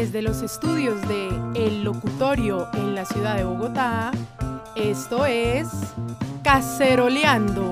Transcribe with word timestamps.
Desde 0.00 0.22
los 0.22 0.40
estudios 0.40 1.06
de 1.08 1.28
El 1.54 1.84
Locutorio 1.84 2.70
en 2.72 2.94
la 2.94 3.04
ciudad 3.04 3.36
de 3.36 3.44
Bogotá, 3.44 4.10
esto 4.74 5.26
es 5.26 5.68
Caceroleando. 6.42 7.70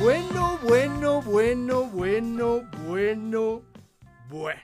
Bueno, 0.00 0.58
bueno, 0.66 1.20
bueno, 1.20 1.84
bueno, 1.84 2.62
bueno, 2.86 3.62
bueno. 4.30 4.60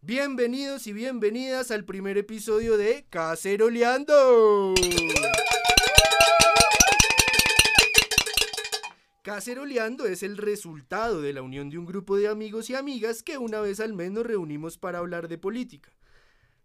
Bienvenidos 0.00 0.86
y 0.86 0.94
bienvenidas 0.94 1.70
al 1.70 1.84
primer 1.84 2.16
episodio 2.16 2.78
de 2.78 3.04
Caceroleando. 3.10 4.72
Caceroleando 9.34 10.06
es 10.06 10.22
el 10.22 10.36
resultado 10.36 11.20
de 11.20 11.32
la 11.32 11.42
unión 11.42 11.68
de 11.68 11.76
un 11.76 11.86
grupo 11.86 12.16
de 12.16 12.28
amigos 12.28 12.70
y 12.70 12.76
amigas 12.76 13.24
que 13.24 13.36
una 13.36 13.60
vez 13.60 13.80
al 13.80 13.92
mes 13.92 14.12
nos 14.12 14.24
reunimos 14.24 14.78
para 14.78 15.00
hablar 15.00 15.26
de 15.26 15.38
política. 15.38 15.90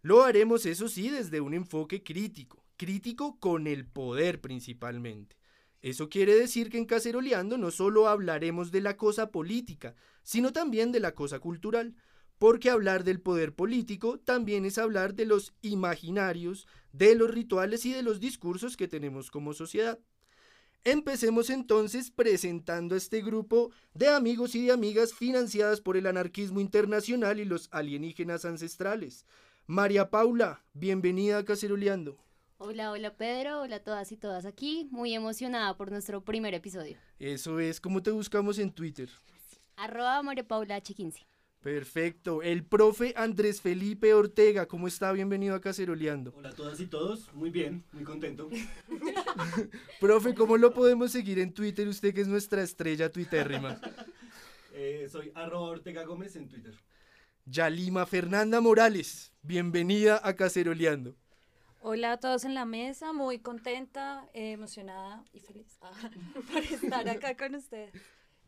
Lo 0.03 0.21
haremos, 0.21 0.67
eso 0.67 0.87
sí, 0.87 1.09
desde 1.09 1.41
un 1.41 1.55
enfoque 1.55 2.03
crítico, 2.03 2.63
crítico 2.77 3.39
con 3.39 3.65
el 3.65 3.87
poder 3.87 4.39
principalmente. 4.39 5.35
Eso 5.81 6.09
quiere 6.09 6.35
decir 6.35 6.69
que 6.69 6.77
en 6.77 6.85
Caceroleando 6.85 7.57
no 7.57 7.71
solo 7.71 8.07
hablaremos 8.07 8.71
de 8.71 8.81
la 8.81 8.97
cosa 8.97 9.31
política, 9.31 9.95
sino 10.21 10.53
también 10.53 10.91
de 10.91 10.99
la 10.99 11.15
cosa 11.15 11.39
cultural, 11.39 11.95
porque 12.37 12.69
hablar 12.69 13.03
del 13.03 13.19
poder 13.19 13.55
político 13.55 14.19
también 14.19 14.63
es 14.65 14.77
hablar 14.77 15.15
de 15.15 15.25
los 15.25 15.55
imaginarios, 15.63 16.67
de 16.91 17.15
los 17.15 17.31
rituales 17.31 17.83
y 17.87 17.93
de 17.93 18.03
los 18.03 18.19
discursos 18.19 18.77
que 18.77 18.87
tenemos 18.87 19.31
como 19.31 19.55
sociedad. 19.55 19.97
Empecemos 20.85 21.49
entonces 21.49 22.09
presentando 22.09 22.95
a 22.95 22.97
este 22.97 23.21
grupo 23.21 23.71
de 23.93 24.07
amigos 24.07 24.55
y 24.55 24.65
de 24.65 24.71
amigas 24.71 25.13
financiadas 25.13 25.81
por 25.81 25.97
el 25.97 26.07
anarquismo 26.07 26.61
internacional 26.61 27.39
y 27.39 27.45
los 27.45 27.67
alienígenas 27.71 28.45
ancestrales. 28.45 29.25
María 29.67 30.09
Paula, 30.09 30.63
bienvenida 30.73 31.39
a 31.39 31.45
Caceroleando. 31.45 32.17
Hola, 32.57 32.91
hola 32.91 33.15
Pedro, 33.15 33.61
hola 33.61 33.77
a 33.77 33.83
todas 33.83 34.11
y 34.13 34.17
todas 34.17 34.45
aquí, 34.45 34.87
muy 34.89 35.13
emocionada 35.13 35.75
por 35.75 35.91
nuestro 35.91 36.23
primer 36.23 36.53
episodio. 36.53 36.97
Eso 37.19 37.59
es, 37.59 37.81
¿cómo 37.81 38.01
te 38.01 38.11
buscamos 38.11 38.57
en 38.57 38.71
Twitter? 38.71 39.09
Arroba 39.75 40.23
María 40.23 40.47
Paula 40.47 40.77
H15. 40.81 41.25
Perfecto. 41.61 42.41
El 42.41 42.63
profe 42.63 43.13
Andrés 43.17 43.61
Felipe 43.61 44.13
Ortega, 44.13 44.65
¿cómo 44.65 44.87
está? 44.87 45.11
Bienvenido 45.11 45.55
a 45.55 45.61
Caceroleando. 45.61 46.33
Hola 46.37 46.49
a 46.49 46.53
todas 46.53 46.79
y 46.79 46.87
todos, 46.87 47.33
muy 47.33 47.49
bien, 47.49 47.83
muy 47.91 48.05
contento. 48.05 48.49
profe, 49.99 50.33
¿cómo 50.33 50.55
lo 50.55 50.73
podemos 50.73 51.11
seguir 51.11 51.37
en 51.39 51.53
Twitter? 51.53 51.85
Usted 51.87 52.13
que 52.13 52.21
es 52.21 52.27
nuestra 52.27 52.63
estrella 52.63 53.11
tuitérrima. 53.11 53.79
eh, 54.73 55.09
soy 55.11 55.33
arroba 55.35 55.67
Ortega 55.67 56.05
Gómez 56.05 56.37
en 56.37 56.47
Twitter. 56.47 56.75
Yalima 57.45 58.05
Fernanda 58.05 58.61
Morales, 58.61 59.33
bienvenida 59.41 60.21
a 60.23 60.35
Caceroleando. 60.37 61.17
Hola 61.81 62.13
a 62.13 62.17
todos 62.19 62.45
en 62.45 62.53
la 62.53 62.63
mesa, 62.63 63.11
muy 63.11 63.39
contenta, 63.39 64.29
eh, 64.33 64.51
emocionada 64.51 65.25
y 65.33 65.41
feliz 65.41 65.77
ah, 65.81 65.91
por 66.53 66.63
estar 66.63 67.09
acá 67.09 67.35
con 67.35 67.55
ustedes. 67.55 67.91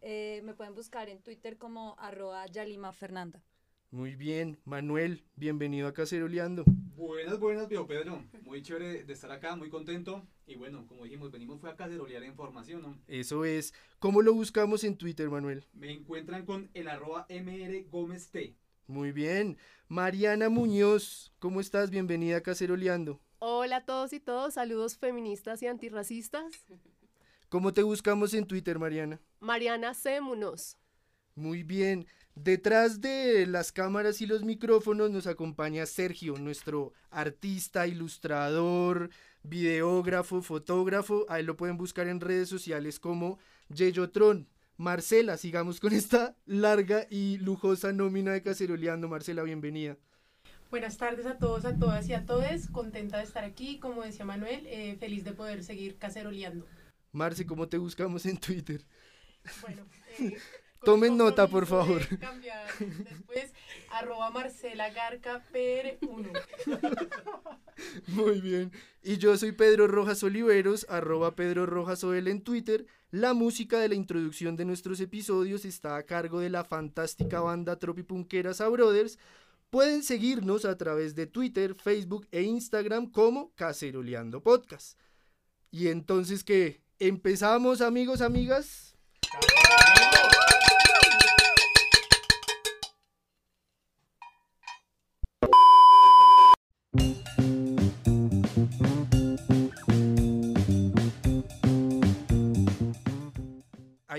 Eh, 0.02 0.42
me 0.44 0.56
pueden 0.56 0.74
buscar 0.74 1.10
en 1.10 1.22
Twitter 1.22 1.58
como 1.58 1.96
arroba 2.00 2.46
Yalima 2.48 2.92
Fernanda. 2.92 3.44
Muy 3.92 4.16
bien, 4.16 4.58
Manuel, 4.66 5.24
bienvenido 5.36 5.88
a 5.88 5.94
Caceroleando. 5.94 6.64
Buenas, 6.96 7.40
buenas, 7.40 7.68
viejo 7.68 7.86
Pedro. 7.86 8.24
Muy 8.44 8.62
chévere 8.62 9.04
de 9.04 9.14
estar 9.14 9.32
acá, 9.32 9.56
muy 9.56 9.70
contento. 9.70 10.26
Y 10.48 10.56
bueno, 10.56 10.88
como 10.88 11.04
dijimos, 11.04 11.30
venimos 11.30 11.60
fue 11.60 11.70
a 11.70 11.76
cacerolear 11.76 12.24
información, 12.24 12.82
¿no? 12.82 12.98
Eso 13.08 13.46
es. 13.46 13.74
¿Cómo 14.00 14.22
lo 14.22 14.34
buscamos 14.34 14.84
en 14.84 14.98
Twitter, 14.98 15.30
Manuel? 15.30 15.68
Me 15.74 15.92
encuentran 15.92 16.46
con 16.46 16.70
el 16.74 16.88
arroba 16.88 17.26
MR 17.30 17.84
Gómez 17.90 18.32
T. 18.32 18.56
Muy 18.88 19.12
bien. 19.12 19.58
Mariana 19.88 20.50
Muñoz, 20.50 21.34
¿cómo 21.40 21.60
estás? 21.60 21.90
Bienvenida 21.90 22.38
a 22.38 22.42
Caceroleando. 22.42 23.20
Hola 23.40 23.78
a 23.78 23.86
todos 23.86 24.14
y 24.14 24.20
todos, 24.20 24.56
saludos 24.56 24.98
feministas 24.98 25.62
y 25.64 25.68
antirracistas. 25.68 26.66
¿Cómo 27.50 27.74
te 27.74 27.84
buscamos 27.84 28.34
en 28.34 28.46
Twitter, 28.48 28.80
Mariana? 28.80 29.20
Mariana 29.42 29.94
C. 29.96 30.22
Munoz. 30.22 30.78
Muy 31.36 31.64
bien. 31.64 32.06
Detrás 32.36 33.02
de 33.02 33.46
las 33.48 33.72
cámaras 33.72 34.22
y 34.22 34.28
los 34.28 34.44
micrófonos 34.44 35.12
nos 35.12 35.28
acompaña 35.28 35.86
Sergio, 35.86 36.38
nuestro 36.38 36.94
artista, 37.10 37.88
ilustrador, 37.88 39.10
videógrafo, 39.44 40.42
fotógrafo. 40.42 41.26
Ahí 41.28 41.44
lo 41.44 41.58
pueden 41.58 41.78
buscar 41.78 42.08
en 42.08 42.22
redes 42.22 42.48
sociales 42.48 43.00
como 43.00 43.40
Yeyotron. 43.70 44.48
Marcela, 44.78 45.38
sigamos 45.38 45.80
con 45.80 45.94
esta 45.94 46.36
larga 46.46 47.06
y 47.10 47.38
lujosa 47.40 47.92
nómina 47.92 48.32
de 48.32 48.44
Caceroleando. 48.44 49.10
Marcela, 49.10 49.44
bienvenida. 49.44 49.98
Buenas 50.70 50.98
tardes 50.98 51.26
a 51.26 51.38
todos, 51.38 51.66
a 51.66 51.78
todas 51.78 52.08
y 52.08 52.14
a 52.14 52.26
todos. 52.26 52.68
Contenta 52.72 53.18
de 53.18 53.24
estar 53.24 53.44
aquí, 53.44 53.80
como 53.80 54.04
decía 54.04 54.24
Manuel, 54.24 54.66
eh, 54.68 54.96
feliz 55.00 55.24
de 55.24 55.34
poder 55.34 55.64
seguir 55.64 55.98
caceroleando. 55.98 56.66
Marce, 57.12 57.46
¿cómo 57.46 57.68
te 57.68 57.78
buscamos 57.78 58.26
en 58.26 58.38
Twitter? 58.38 58.82
Bueno, 59.62 59.86
eh, 60.20 60.38
tomen 60.84 61.18
nota, 61.18 61.48
por 61.48 61.66
favor. 61.66 62.02
Cambiar 62.20 62.68
después, 62.80 63.54
arroba 63.92 64.30
Marcela 64.32 64.90
Garca 64.90 65.44
PR1. 65.52 66.42
Muy 68.08 68.42
bien. 68.42 68.72
Y 69.02 69.18
yo 69.18 69.36
soy 69.38 69.52
Pedro 69.52 69.88
Rojas 69.88 70.24
Oliveros, 70.24 70.86
arroba 70.90 71.36
Pedro 71.36 71.66
Rojas 71.66 72.04
OL 72.04 72.28
en 72.28 72.42
Twitter. 72.42 72.86
La 73.10 73.34
música 73.34 73.80
de 73.80 73.90
la 73.90 73.96
introducción 73.96 74.56
de 74.56 74.66
nuestros 74.66 75.00
episodios 75.00 75.66
está 75.66 75.98
a 75.98 76.04
cargo 76.04 76.40
de 76.40 76.50
la 76.50 76.64
fantástica 76.64 77.42
banda 77.42 77.78
Tropipunqueras 77.78 78.62
a 78.62 78.70
Brothers. 78.70 79.18
Pueden 79.70 80.04
seguirnos 80.04 80.66
a 80.66 80.78
través 80.78 81.16
de 81.16 81.28
Twitter, 81.28 81.76
Facebook 81.76 82.28
e 82.32 82.42
Instagram 82.44 83.10
como 83.10 83.54
Caceroleando 83.56 84.44
Podcast. 84.44 85.00
Y 85.72 85.88
entonces, 85.88 86.44
¿qué? 86.44 86.82
¿Empezamos, 87.00 87.82
amigos, 87.82 88.22
amigas? 88.22 88.91
Hay 89.34 89.40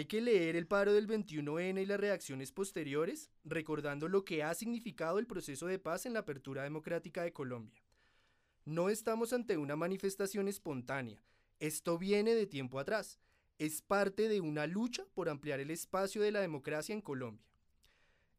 que 0.07 0.23
leer 0.23 0.57
el 0.57 0.67
paro 0.67 0.95
del 0.95 1.07
21N 1.07 1.83
y 1.83 1.85
las 1.85 2.01
reacciones 2.01 2.51
posteriores, 2.51 3.31
recordando 3.45 4.09
lo 4.09 4.25
que 4.25 4.43
ha 4.43 4.55
significado 4.55 5.19
el 5.19 5.27
proceso 5.27 5.67
de 5.67 5.79
paz 5.79 6.07
en 6.07 6.15
la 6.15 6.21
apertura 6.21 6.63
democrática 6.63 7.23
de 7.23 7.35
Colombia. 7.35 7.83
No 8.65 8.89
estamos 8.89 9.35
ante 9.35 9.59
una 9.59 9.77
manifestación 9.77 10.49
espontánea, 10.49 11.23
esto 11.61 11.99
viene 11.99 12.35
de 12.35 12.47
tiempo 12.47 12.79
atrás, 12.79 13.21
es 13.67 13.81
parte 13.81 14.29
de 14.29 14.41
una 14.41 14.67
lucha 14.67 15.05
por 15.15 15.29
ampliar 15.29 15.61
el 15.61 15.71
espacio 15.71 16.21
de 16.21 16.33
la 16.33 16.41
democracia 16.41 16.93
en 16.93 17.01
Colombia. 17.01 17.47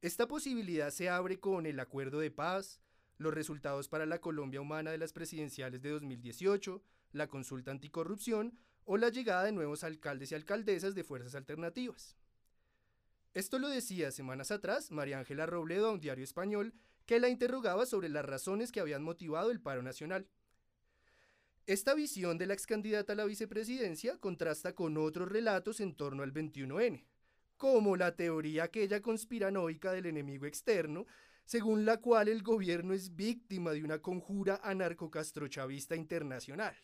Esta 0.01 0.28
posibilidad 0.28 0.89
se 0.91 1.07
abre 1.07 1.39
con 1.39 1.66
el 1.66 1.79
acuerdo 1.79 2.19
de 2.19 2.29
paz, 2.29 2.81
los 3.17 3.33
resultados 3.33 3.88
para 3.88 4.06
la 4.06 4.19
Colombia 4.19 4.59
humana 4.59 4.91
de 4.91 4.97
las 4.97 5.13
presidenciales 5.13 5.81
de 5.81 5.91
2018, 5.91 6.83
la 7.13 7.28
consulta 7.28 7.72
anticorrupción 7.72 8.59
o 8.83 8.97
la 8.97 9.07
llegada 9.07 9.45
de 9.45 9.53
nuevos 9.53 9.85
alcaldes 9.85 10.33
y 10.33 10.36
alcaldesas 10.36 10.94
de 10.94 11.06
fuerzas 11.06 11.36
alternativas. 11.36 12.18
Esto 13.33 13.59
lo 13.59 13.69
decía 13.69 14.12
semanas 14.12 14.51
atrás 14.51 14.92
María 14.92 15.19
Ángela 15.19 15.45
Robledo 15.45 15.88
a 15.88 15.94
un 15.94 16.01
diario 16.01 16.25
español 16.25 16.74
que 17.06 17.21
la 17.21 17.30
interrogaba 17.30 17.86
sobre 17.86 18.09
las 18.09 18.25
razones 18.25 18.74
que 18.74 18.81
habían 18.81 19.03
motivado 19.03 19.51
el 19.51 19.62
paro 19.62 19.83
nacional. 19.83 20.27
Esta 21.65 21.94
visión 21.94 22.38
de 22.38 22.45
la 22.45 22.56
ex 22.56 22.68
candidata 22.68 23.13
a 23.13 23.15
la 23.15 23.24
vicepresidencia 23.24 24.18
contrasta 24.18 24.75
con 24.75 24.98
otros 24.98 25.30
relatos 25.30 25.80
en 25.80 25.95
torno 25.95 26.21
al 26.21 26.33
21N, 26.33 27.06
como 27.56 27.95
la 27.95 28.18
teoría 28.18 28.65
aquella 28.65 29.01
conspiranoica 29.01 29.94
del 29.94 30.07
enemigo 30.07 30.45
externo, 30.45 31.06
según 31.45 31.86
la 31.86 32.01
cual 32.01 32.27
el 32.27 32.44
gobierno 32.44 32.94
es 32.94 33.15
víctima 33.15 33.71
de 33.71 33.81
una 33.81 34.00
conjura 34.00 34.60
anarcocastro-chavista 34.62 35.95
internacional, 35.95 36.75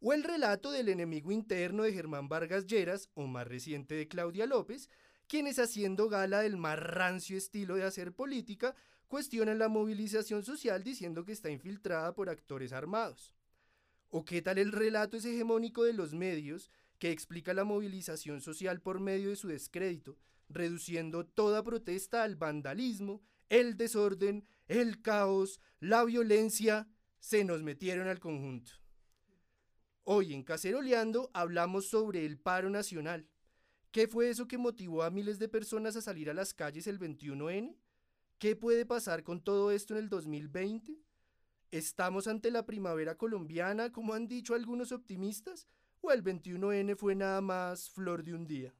o 0.00 0.12
el 0.12 0.22
relato 0.22 0.70
del 0.70 0.90
enemigo 0.90 1.32
interno 1.32 1.84
de 1.84 1.94
Germán 1.94 2.28
Vargas 2.28 2.66
Lleras, 2.66 3.08
o 3.14 3.26
más 3.26 3.48
reciente 3.48 3.94
de 3.94 4.06
Claudia 4.06 4.44
López, 4.44 4.90
quienes 5.26 5.58
haciendo 5.58 6.10
gala 6.10 6.42
del 6.42 6.58
más 6.58 6.78
rancio 6.78 7.38
estilo 7.38 7.76
de 7.76 7.84
hacer 7.84 8.12
política, 8.12 8.74
cuestionan 9.08 9.58
la 9.58 9.68
movilización 9.68 10.44
social 10.44 10.84
diciendo 10.84 11.24
que 11.24 11.32
está 11.32 11.48
infiltrada 11.48 12.14
por 12.14 12.28
actores 12.28 12.74
armados. 12.74 13.32
¿O 14.16 14.24
qué 14.24 14.42
tal 14.42 14.58
el 14.58 14.70
relato 14.70 15.16
hegemónico 15.16 15.82
de 15.82 15.92
los 15.92 16.14
medios 16.14 16.70
que 17.00 17.10
explica 17.10 17.52
la 17.52 17.64
movilización 17.64 18.40
social 18.40 18.80
por 18.80 19.00
medio 19.00 19.30
de 19.30 19.34
su 19.34 19.48
descrédito, 19.48 20.16
reduciendo 20.48 21.26
toda 21.26 21.64
protesta 21.64 22.22
al 22.22 22.36
vandalismo, 22.36 23.24
el 23.48 23.76
desorden, 23.76 24.46
el 24.68 25.02
caos, 25.02 25.60
la 25.80 26.04
violencia, 26.04 26.86
se 27.18 27.42
nos 27.42 27.64
metieron 27.64 28.06
al 28.06 28.20
conjunto? 28.20 28.74
Hoy 30.04 30.32
en 30.32 30.44
Caceroleando 30.44 31.32
hablamos 31.34 31.88
sobre 31.88 32.24
el 32.24 32.38
paro 32.38 32.70
nacional. 32.70 33.28
¿Qué 33.90 34.06
fue 34.06 34.30
eso 34.30 34.46
que 34.46 34.58
motivó 34.58 35.02
a 35.02 35.10
miles 35.10 35.40
de 35.40 35.48
personas 35.48 35.96
a 35.96 36.02
salir 36.02 36.30
a 36.30 36.34
las 36.34 36.54
calles 36.54 36.86
el 36.86 37.00
21N? 37.00 37.76
¿Qué 38.38 38.54
puede 38.54 38.86
pasar 38.86 39.24
con 39.24 39.42
todo 39.42 39.72
esto 39.72 39.96
en 39.96 40.04
el 40.04 40.08
2020? 40.08 41.03
¿Estamos 41.74 42.28
ante 42.28 42.52
la 42.52 42.66
primavera 42.66 43.16
colombiana, 43.16 43.90
como 43.90 44.14
han 44.14 44.28
dicho 44.28 44.54
algunos 44.54 44.92
optimistas? 44.92 45.66
¿O 46.02 46.12
el 46.12 46.22
21N 46.22 46.94
fue 46.94 47.16
nada 47.16 47.40
más 47.40 47.90
flor 47.90 48.22
de 48.22 48.32
un 48.32 48.46
día? 48.46 48.72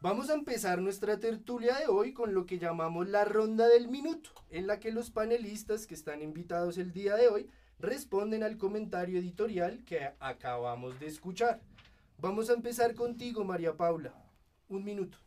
Vamos 0.00 0.30
a 0.30 0.34
empezar 0.34 0.80
nuestra 0.80 1.18
tertulia 1.18 1.76
de 1.76 1.88
hoy 1.88 2.12
con 2.12 2.32
lo 2.32 2.46
que 2.46 2.60
llamamos 2.60 3.08
la 3.08 3.24
ronda 3.24 3.66
del 3.66 3.88
minuto, 3.88 4.30
en 4.48 4.68
la 4.68 4.78
que 4.78 4.92
los 4.92 5.10
panelistas 5.10 5.88
que 5.88 5.94
están 5.94 6.22
invitados 6.22 6.78
el 6.78 6.92
día 6.92 7.16
de 7.16 7.26
hoy 7.26 7.50
responden 7.80 8.44
al 8.44 8.58
comentario 8.58 9.18
editorial 9.18 9.84
que 9.84 10.12
acabamos 10.20 11.00
de 11.00 11.08
escuchar. 11.08 11.60
Vamos 12.18 12.48
a 12.48 12.52
empezar 12.52 12.94
contigo, 12.94 13.42
María 13.42 13.76
Paula. 13.76 14.14
Un 14.68 14.84
minuto. 14.84 15.18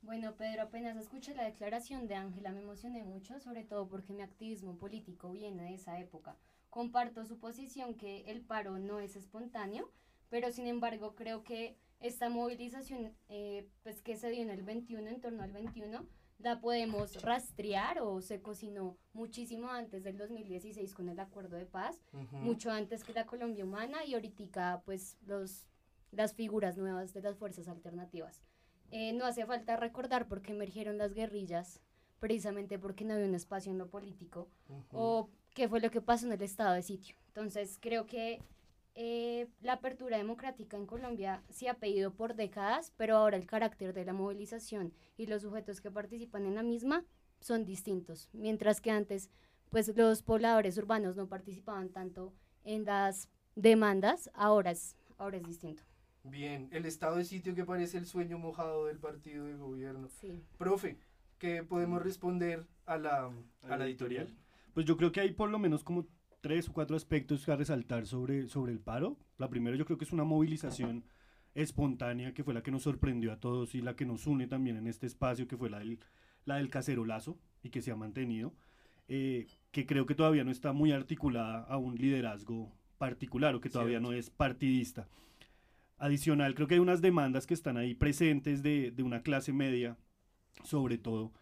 Bueno, 0.00 0.36
Pedro, 0.36 0.62
apenas 0.62 0.96
escuché 0.96 1.34
la 1.34 1.42
declaración 1.42 2.06
de 2.06 2.14
Ángela 2.14 2.52
me 2.52 2.60
emocioné 2.60 3.02
mucho, 3.02 3.40
sobre 3.40 3.64
todo 3.64 3.88
porque 3.88 4.12
mi 4.12 4.22
activismo 4.22 4.76
político 4.76 5.32
viene 5.32 5.64
de 5.64 5.74
esa 5.74 5.98
época. 5.98 6.36
Comparto 6.70 7.24
su 7.24 7.40
posición 7.40 7.94
que 7.94 8.30
el 8.30 8.42
paro 8.42 8.78
no 8.78 9.00
es 9.00 9.16
espontáneo, 9.16 9.90
pero 10.28 10.52
sin 10.52 10.68
embargo 10.68 11.16
creo 11.16 11.42
que 11.42 11.76
esta 12.04 12.28
movilización 12.28 13.14
eh, 13.30 13.66
pues 13.82 14.02
que 14.02 14.16
se 14.16 14.28
dio 14.30 14.42
en 14.42 14.50
el 14.50 14.62
21, 14.62 15.08
en 15.08 15.20
torno 15.22 15.42
al 15.42 15.52
21, 15.52 16.06
la 16.38 16.60
podemos 16.60 17.22
rastrear 17.22 18.00
o 18.02 18.20
se 18.20 18.42
cocinó 18.42 18.98
muchísimo 19.14 19.70
antes 19.70 20.04
del 20.04 20.18
2016 20.18 20.92
con 20.92 21.08
el 21.08 21.18
acuerdo 21.18 21.56
de 21.56 21.64
paz, 21.64 21.98
mucho 22.30 22.70
antes 22.70 23.04
que 23.04 23.14
la 23.14 23.24
Colombia 23.24 23.64
Humana 23.64 24.04
y 24.04 24.12
ahorita 24.12 24.82
pues 24.84 25.16
los, 25.24 25.66
las 26.10 26.34
figuras 26.34 26.76
nuevas 26.76 27.14
de 27.14 27.22
las 27.22 27.38
fuerzas 27.38 27.68
alternativas. 27.68 28.42
Eh, 28.90 29.14
no 29.14 29.24
hace 29.24 29.46
falta 29.46 29.76
recordar 29.76 30.28
por 30.28 30.42
qué 30.42 30.52
emergieron 30.52 30.98
las 30.98 31.14
guerrillas, 31.14 31.80
precisamente 32.20 32.78
porque 32.78 33.06
no 33.06 33.14
había 33.14 33.26
un 33.26 33.34
espacio 33.34 33.72
en 33.72 33.78
lo 33.78 33.88
político, 33.88 34.50
o 34.92 35.30
qué 35.54 35.70
fue 35.70 35.80
lo 35.80 35.90
que 35.90 36.02
pasó 36.02 36.26
en 36.26 36.32
el 36.32 36.42
estado 36.42 36.74
de 36.74 36.82
sitio. 36.82 37.16
Entonces 37.28 37.78
creo 37.80 38.04
que 38.04 38.42
eh, 38.94 39.48
la 39.60 39.74
apertura 39.74 40.16
democrática 40.16 40.76
en 40.76 40.86
Colombia 40.86 41.42
se 41.50 41.68
ha 41.68 41.74
pedido 41.74 42.12
por 42.14 42.34
décadas, 42.34 42.92
pero 42.96 43.16
ahora 43.16 43.36
el 43.36 43.46
carácter 43.46 43.92
de 43.92 44.04
la 44.04 44.12
movilización 44.12 44.92
y 45.16 45.26
los 45.26 45.42
sujetos 45.42 45.80
que 45.80 45.90
participan 45.90 46.46
en 46.46 46.54
la 46.54 46.62
misma 46.62 47.04
son 47.40 47.64
distintos, 47.64 48.30
mientras 48.32 48.80
que 48.80 48.90
antes 48.90 49.30
pues 49.70 49.96
los 49.96 50.22
pobladores 50.22 50.78
urbanos 50.78 51.16
no 51.16 51.28
participaban 51.28 51.88
tanto 51.88 52.32
en 52.62 52.84
las 52.84 53.28
demandas, 53.56 54.30
ahora 54.34 54.70
es, 54.70 54.96
ahora 55.18 55.38
es 55.38 55.42
distinto. 55.44 55.82
Bien, 56.22 56.68
el 56.70 56.86
estado 56.86 57.16
de 57.16 57.24
sitio 57.24 57.54
que 57.54 57.64
parece 57.64 57.98
el 57.98 58.06
sueño 58.06 58.38
mojado 58.38 58.86
del 58.86 58.98
partido 58.98 59.44
de 59.46 59.56
gobierno. 59.56 60.08
Sí. 60.08 60.42
Profe, 60.56 60.98
¿qué 61.38 61.64
podemos 61.64 62.02
responder 62.02 62.66
a 62.86 62.96
la, 62.96 63.32
a 63.62 63.76
la 63.76 63.84
editorial? 63.84 64.32
Pues 64.72 64.86
yo 64.86 64.96
creo 64.96 65.12
que 65.12 65.20
hay 65.20 65.32
por 65.32 65.50
lo 65.50 65.58
menos 65.58 65.84
como 65.84 66.06
tres 66.44 66.68
o 66.68 66.74
cuatro 66.74 66.94
aspectos 66.94 67.48
a 67.48 67.56
resaltar 67.56 68.06
sobre, 68.06 68.48
sobre 68.48 68.70
el 68.70 68.78
paro. 68.78 69.16
La 69.38 69.48
primera 69.48 69.78
yo 69.78 69.86
creo 69.86 69.96
que 69.96 70.04
es 70.04 70.12
una 70.12 70.24
movilización 70.24 71.02
espontánea 71.54 72.34
que 72.34 72.44
fue 72.44 72.52
la 72.52 72.62
que 72.62 72.70
nos 72.70 72.82
sorprendió 72.82 73.32
a 73.32 73.40
todos 73.40 73.74
y 73.74 73.80
la 73.80 73.96
que 73.96 74.04
nos 74.04 74.26
une 74.26 74.46
también 74.46 74.76
en 74.76 74.86
este 74.86 75.06
espacio, 75.06 75.48
que 75.48 75.56
fue 75.56 75.70
la 75.70 75.78
del, 75.78 76.00
la 76.44 76.56
del 76.56 76.68
cacerolazo 76.68 77.38
y 77.62 77.70
que 77.70 77.80
se 77.80 77.92
ha 77.92 77.96
mantenido, 77.96 78.52
eh, 79.08 79.46
que 79.70 79.86
creo 79.86 80.04
que 80.04 80.14
todavía 80.14 80.44
no 80.44 80.50
está 80.50 80.74
muy 80.74 80.92
articulada 80.92 81.60
a 81.64 81.78
un 81.78 81.94
liderazgo 81.94 82.70
particular 82.98 83.54
o 83.54 83.62
que 83.62 83.70
todavía 83.70 83.98
no 83.98 84.12
es 84.12 84.28
partidista. 84.28 85.08
Adicional, 85.96 86.54
creo 86.54 86.68
que 86.68 86.74
hay 86.74 86.80
unas 86.80 87.00
demandas 87.00 87.46
que 87.46 87.54
están 87.54 87.78
ahí 87.78 87.94
presentes 87.94 88.62
de, 88.62 88.90
de 88.90 89.02
una 89.02 89.22
clase 89.22 89.54
media, 89.54 89.96
sobre 90.62 90.98
todo 90.98 91.32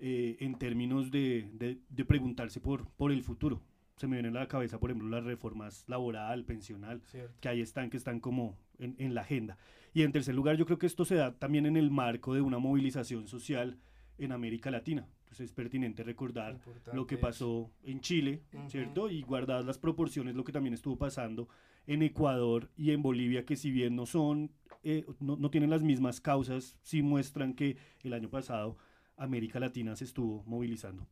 eh, 0.00 0.36
en 0.40 0.58
términos 0.58 1.10
de, 1.10 1.48
de, 1.54 1.78
de 1.88 2.04
preguntarse 2.04 2.60
por, 2.60 2.90
por 2.90 3.10
el 3.10 3.22
futuro 3.22 3.62
se 4.00 4.06
me 4.06 4.16
viene 4.16 4.30
a 4.30 4.40
la 4.40 4.48
cabeza, 4.48 4.80
por 4.80 4.90
ejemplo, 4.90 5.10
las 5.10 5.24
reformas 5.24 5.84
laboral, 5.86 6.46
pensional, 6.46 7.02
Cierto. 7.04 7.34
que 7.38 7.50
ahí 7.50 7.60
están, 7.60 7.90
que 7.90 7.98
están 7.98 8.18
como 8.18 8.56
en, 8.78 8.94
en, 8.96 9.14
la 9.14 9.20
agenda. 9.20 9.58
Y 9.92 10.04
en 10.04 10.12
tercer 10.12 10.34
lugar, 10.34 10.56
yo 10.56 10.64
creo 10.64 10.78
que 10.78 10.86
esto 10.86 11.04
se 11.04 11.16
da 11.16 11.38
también 11.38 11.66
en 11.66 11.76
el 11.76 11.90
marco 11.90 12.32
de 12.32 12.40
una 12.40 12.58
movilización 12.58 13.28
social 13.28 13.76
en 14.16 14.32
América 14.32 14.70
Latina. 14.70 15.06
Entonces 15.24 15.50
es 15.50 15.52
pertinente 15.52 16.02
recordar 16.02 16.54
Importante 16.54 16.96
lo 16.96 17.06
que 17.06 17.18
pasó 17.18 17.70
en 17.82 18.00
Chile, 18.00 18.42
Ujú. 18.54 18.70
¿cierto? 18.70 19.10
Y 19.10 19.20
guardadas 19.20 19.66
las 19.66 19.76
proporciones, 19.76 20.34
lo 20.34 20.44
que 20.44 20.52
también 20.52 20.72
estuvo 20.72 20.96
pasando 20.96 21.50
en 21.86 22.02
Ecuador 22.02 22.70
y 22.78 22.92
en 22.92 23.02
Bolivia, 23.02 23.44
que 23.44 23.56
si 23.56 23.70
bien 23.70 23.96
no 23.96 24.06
son, 24.06 24.50
eh, 24.82 25.04
no, 25.18 25.36
no 25.36 25.50
tienen 25.50 25.68
las 25.68 25.82
mismas 25.82 26.22
causas, 26.22 26.78
sí 26.80 27.02
muestran 27.02 27.52
que 27.52 27.76
el 28.02 28.14
año 28.14 28.30
pasado 28.30 28.78
América 29.18 29.60
Latina 29.60 29.94
se 29.94 30.04
estuvo 30.04 30.42
movilizando. 30.44 31.06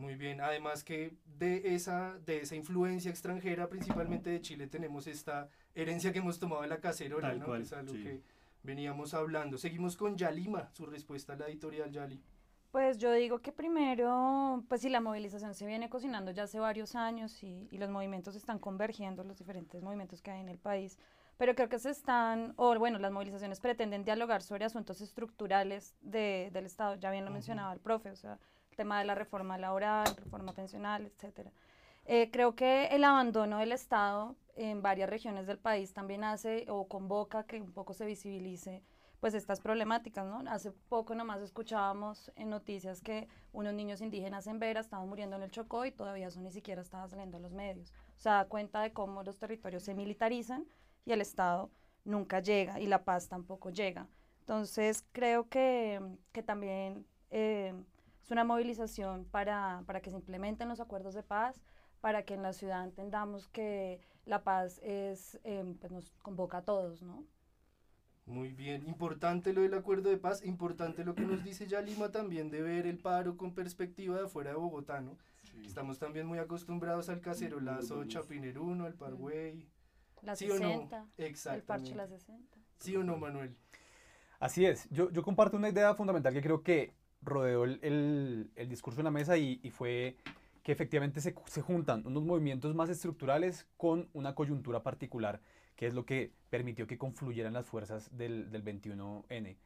Muy 0.00 0.14
bien, 0.14 0.40
además 0.40 0.82
que 0.82 1.14
de 1.38 1.74
esa, 1.74 2.18
de 2.24 2.40
esa 2.40 2.56
influencia 2.56 3.10
extranjera, 3.10 3.68
principalmente 3.68 4.30
de 4.30 4.40
Chile, 4.40 4.66
tenemos 4.66 5.06
esta 5.06 5.50
herencia 5.74 6.10
que 6.10 6.20
hemos 6.20 6.38
tomado 6.38 6.62
de 6.62 6.68
la 6.68 6.80
cacerola, 6.80 7.28
Tal 7.28 7.38
¿no? 7.38 7.44
cual, 7.44 7.58
que 7.58 7.64
es 7.64 7.72
algo 7.74 7.92
sí. 7.92 8.02
que 8.02 8.22
veníamos 8.62 9.12
hablando. 9.12 9.58
Seguimos 9.58 9.98
con 9.98 10.16
Yalima, 10.16 10.70
su 10.72 10.86
respuesta 10.86 11.34
a 11.34 11.36
la 11.36 11.48
editorial 11.48 11.90
Yali. 11.90 12.18
Pues 12.70 12.96
yo 12.96 13.12
digo 13.12 13.40
que 13.40 13.52
primero, 13.52 14.64
pues 14.68 14.80
si 14.80 14.88
la 14.88 15.00
movilización 15.00 15.54
se 15.54 15.66
viene 15.66 15.90
cocinando 15.90 16.30
ya 16.30 16.44
hace 16.44 16.60
varios 16.60 16.94
años 16.94 17.42
y, 17.42 17.68
y 17.70 17.76
los 17.76 17.90
movimientos 17.90 18.36
están 18.36 18.58
convergiendo, 18.58 19.22
los 19.22 19.36
diferentes 19.36 19.82
movimientos 19.82 20.22
que 20.22 20.30
hay 20.30 20.40
en 20.40 20.48
el 20.48 20.58
país, 20.58 20.96
pero 21.36 21.54
creo 21.54 21.68
que 21.68 21.78
se 21.78 21.90
están, 21.90 22.54
o 22.56 22.78
bueno, 22.78 22.98
las 22.98 23.12
movilizaciones 23.12 23.60
pretenden 23.60 24.04
dialogar 24.04 24.40
sobre 24.40 24.64
asuntos 24.64 25.00
estructurales 25.02 25.94
de, 26.00 26.48
del 26.52 26.64
Estado, 26.64 26.94
ya 26.94 27.10
bien 27.10 27.24
lo 27.24 27.30
Ujú. 27.30 27.34
mencionaba 27.34 27.72
el 27.72 27.80
profe, 27.80 28.10
o 28.10 28.16
sea, 28.16 28.38
tema 28.80 28.98
de 28.98 29.04
la 29.04 29.14
reforma 29.14 29.58
laboral, 29.58 30.06
reforma 30.16 30.54
pensional, 30.54 31.04
etcétera. 31.04 31.52
Eh, 32.06 32.30
creo 32.32 32.54
que 32.54 32.86
el 32.86 33.04
abandono 33.04 33.58
del 33.58 33.72
Estado 33.72 34.36
en 34.56 34.80
varias 34.80 35.10
regiones 35.10 35.46
del 35.46 35.58
país 35.58 35.92
también 35.92 36.24
hace 36.24 36.64
o 36.70 36.88
convoca 36.88 37.44
que 37.44 37.60
un 37.60 37.72
poco 37.72 37.92
se 37.92 38.06
visibilice 38.06 38.82
pues 39.20 39.34
estas 39.34 39.60
problemáticas, 39.60 40.24
¿no? 40.24 40.50
Hace 40.50 40.72
poco 40.88 41.14
nomás 41.14 41.42
escuchábamos 41.42 42.32
en 42.36 42.48
noticias 42.48 43.02
que 43.02 43.28
unos 43.52 43.74
niños 43.74 44.00
indígenas 44.00 44.46
en 44.46 44.58
Vera 44.58 44.80
estaban 44.80 45.06
muriendo 45.10 45.36
en 45.36 45.42
el 45.42 45.50
Chocó 45.50 45.84
y 45.84 45.92
todavía 45.92 46.28
eso 46.28 46.40
ni 46.40 46.50
siquiera 46.50 46.80
estaba 46.80 47.06
saliendo 47.06 47.36
a 47.36 47.40
los 47.40 47.52
medios. 47.52 47.92
O 48.16 48.20
sea, 48.20 48.32
da 48.36 48.44
cuenta 48.46 48.80
de 48.80 48.94
cómo 48.94 49.22
los 49.22 49.38
territorios 49.38 49.82
se 49.82 49.92
militarizan 49.94 50.64
y 51.04 51.12
el 51.12 51.20
Estado 51.20 51.70
nunca 52.06 52.40
llega 52.40 52.80
y 52.80 52.86
la 52.86 53.04
paz 53.04 53.28
tampoco 53.28 53.68
llega. 53.68 54.08
Entonces, 54.40 55.04
creo 55.12 55.50
que, 55.50 56.00
que 56.32 56.42
también 56.42 57.04
eh, 57.30 57.74
es 58.30 58.32
una 58.32 58.44
movilización 58.44 59.24
para, 59.24 59.82
para 59.86 60.00
que 60.00 60.10
se 60.10 60.16
implementen 60.16 60.68
los 60.68 60.78
acuerdos 60.78 61.14
de 61.14 61.24
paz, 61.24 61.60
para 62.00 62.24
que 62.24 62.34
en 62.34 62.42
la 62.42 62.52
ciudad 62.52 62.84
entendamos 62.84 63.48
que 63.48 63.98
la 64.24 64.44
paz 64.44 64.78
es, 64.84 65.40
eh, 65.42 65.74
pues 65.80 65.90
nos 65.90 66.12
convoca 66.22 66.58
a 66.58 66.62
todos, 66.62 67.02
¿no? 67.02 67.24
Muy 68.26 68.52
bien, 68.52 68.86
importante 68.86 69.52
lo 69.52 69.62
del 69.62 69.74
acuerdo 69.74 70.10
de 70.10 70.16
paz, 70.16 70.44
importante 70.44 71.04
lo 71.04 71.16
que 71.16 71.22
nos 71.22 71.42
dice 71.42 71.66
Yalima 71.66 72.12
también 72.12 72.50
de 72.50 72.62
ver 72.62 72.86
el 72.86 72.98
paro 72.98 73.36
con 73.36 73.52
perspectiva 73.52 74.16
de 74.16 74.26
afuera 74.26 74.50
de 74.50 74.56
Bogotá, 74.56 75.00
¿no? 75.00 75.18
Estamos 75.66 75.98
también 75.98 76.26
muy 76.26 76.38
acostumbrados 76.38 77.08
al 77.08 77.20
cacerolazo 77.20 78.04
chapineruno, 78.04 78.84
al 78.84 78.94
parway. 78.94 79.68
La 80.22 80.36
¿Sí 80.36 80.48
o 80.48 80.56
60, 80.56 80.98
no? 81.00 81.54
el 81.54 81.62
parche 81.64 81.96
la 81.96 82.06
60. 82.06 82.56
¿Sí 82.78 82.94
o 82.94 83.02
no, 83.02 83.16
Manuel? 83.16 83.56
Así 84.38 84.64
es, 84.64 84.88
yo, 84.90 85.10
yo 85.10 85.24
comparto 85.24 85.56
una 85.56 85.68
idea 85.68 85.92
fundamental 85.94 86.32
que 86.32 86.40
creo 86.40 86.62
que 86.62 86.94
rodeó 87.22 87.64
el, 87.64 87.78
el, 87.82 88.50
el 88.56 88.68
discurso 88.68 89.00
en 89.00 89.04
la 89.04 89.10
mesa 89.10 89.36
y, 89.36 89.60
y 89.62 89.70
fue 89.70 90.16
que 90.62 90.72
efectivamente 90.72 91.20
se, 91.20 91.34
se 91.46 91.62
juntan 91.62 92.06
unos 92.06 92.24
movimientos 92.24 92.74
más 92.74 92.90
estructurales 92.90 93.66
con 93.76 94.08
una 94.12 94.34
coyuntura 94.34 94.82
particular, 94.82 95.40
que 95.76 95.86
es 95.86 95.94
lo 95.94 96.04
que 96.04 96.32
permitió 96.50 96.86
que 96.86 96.98
confluyeran 96.98 97.52
las 97.54 97.66
fuerzas 97.66 98.14
del, 98.16 98.50
del 98.50 98.64
21N. 98.64 99.56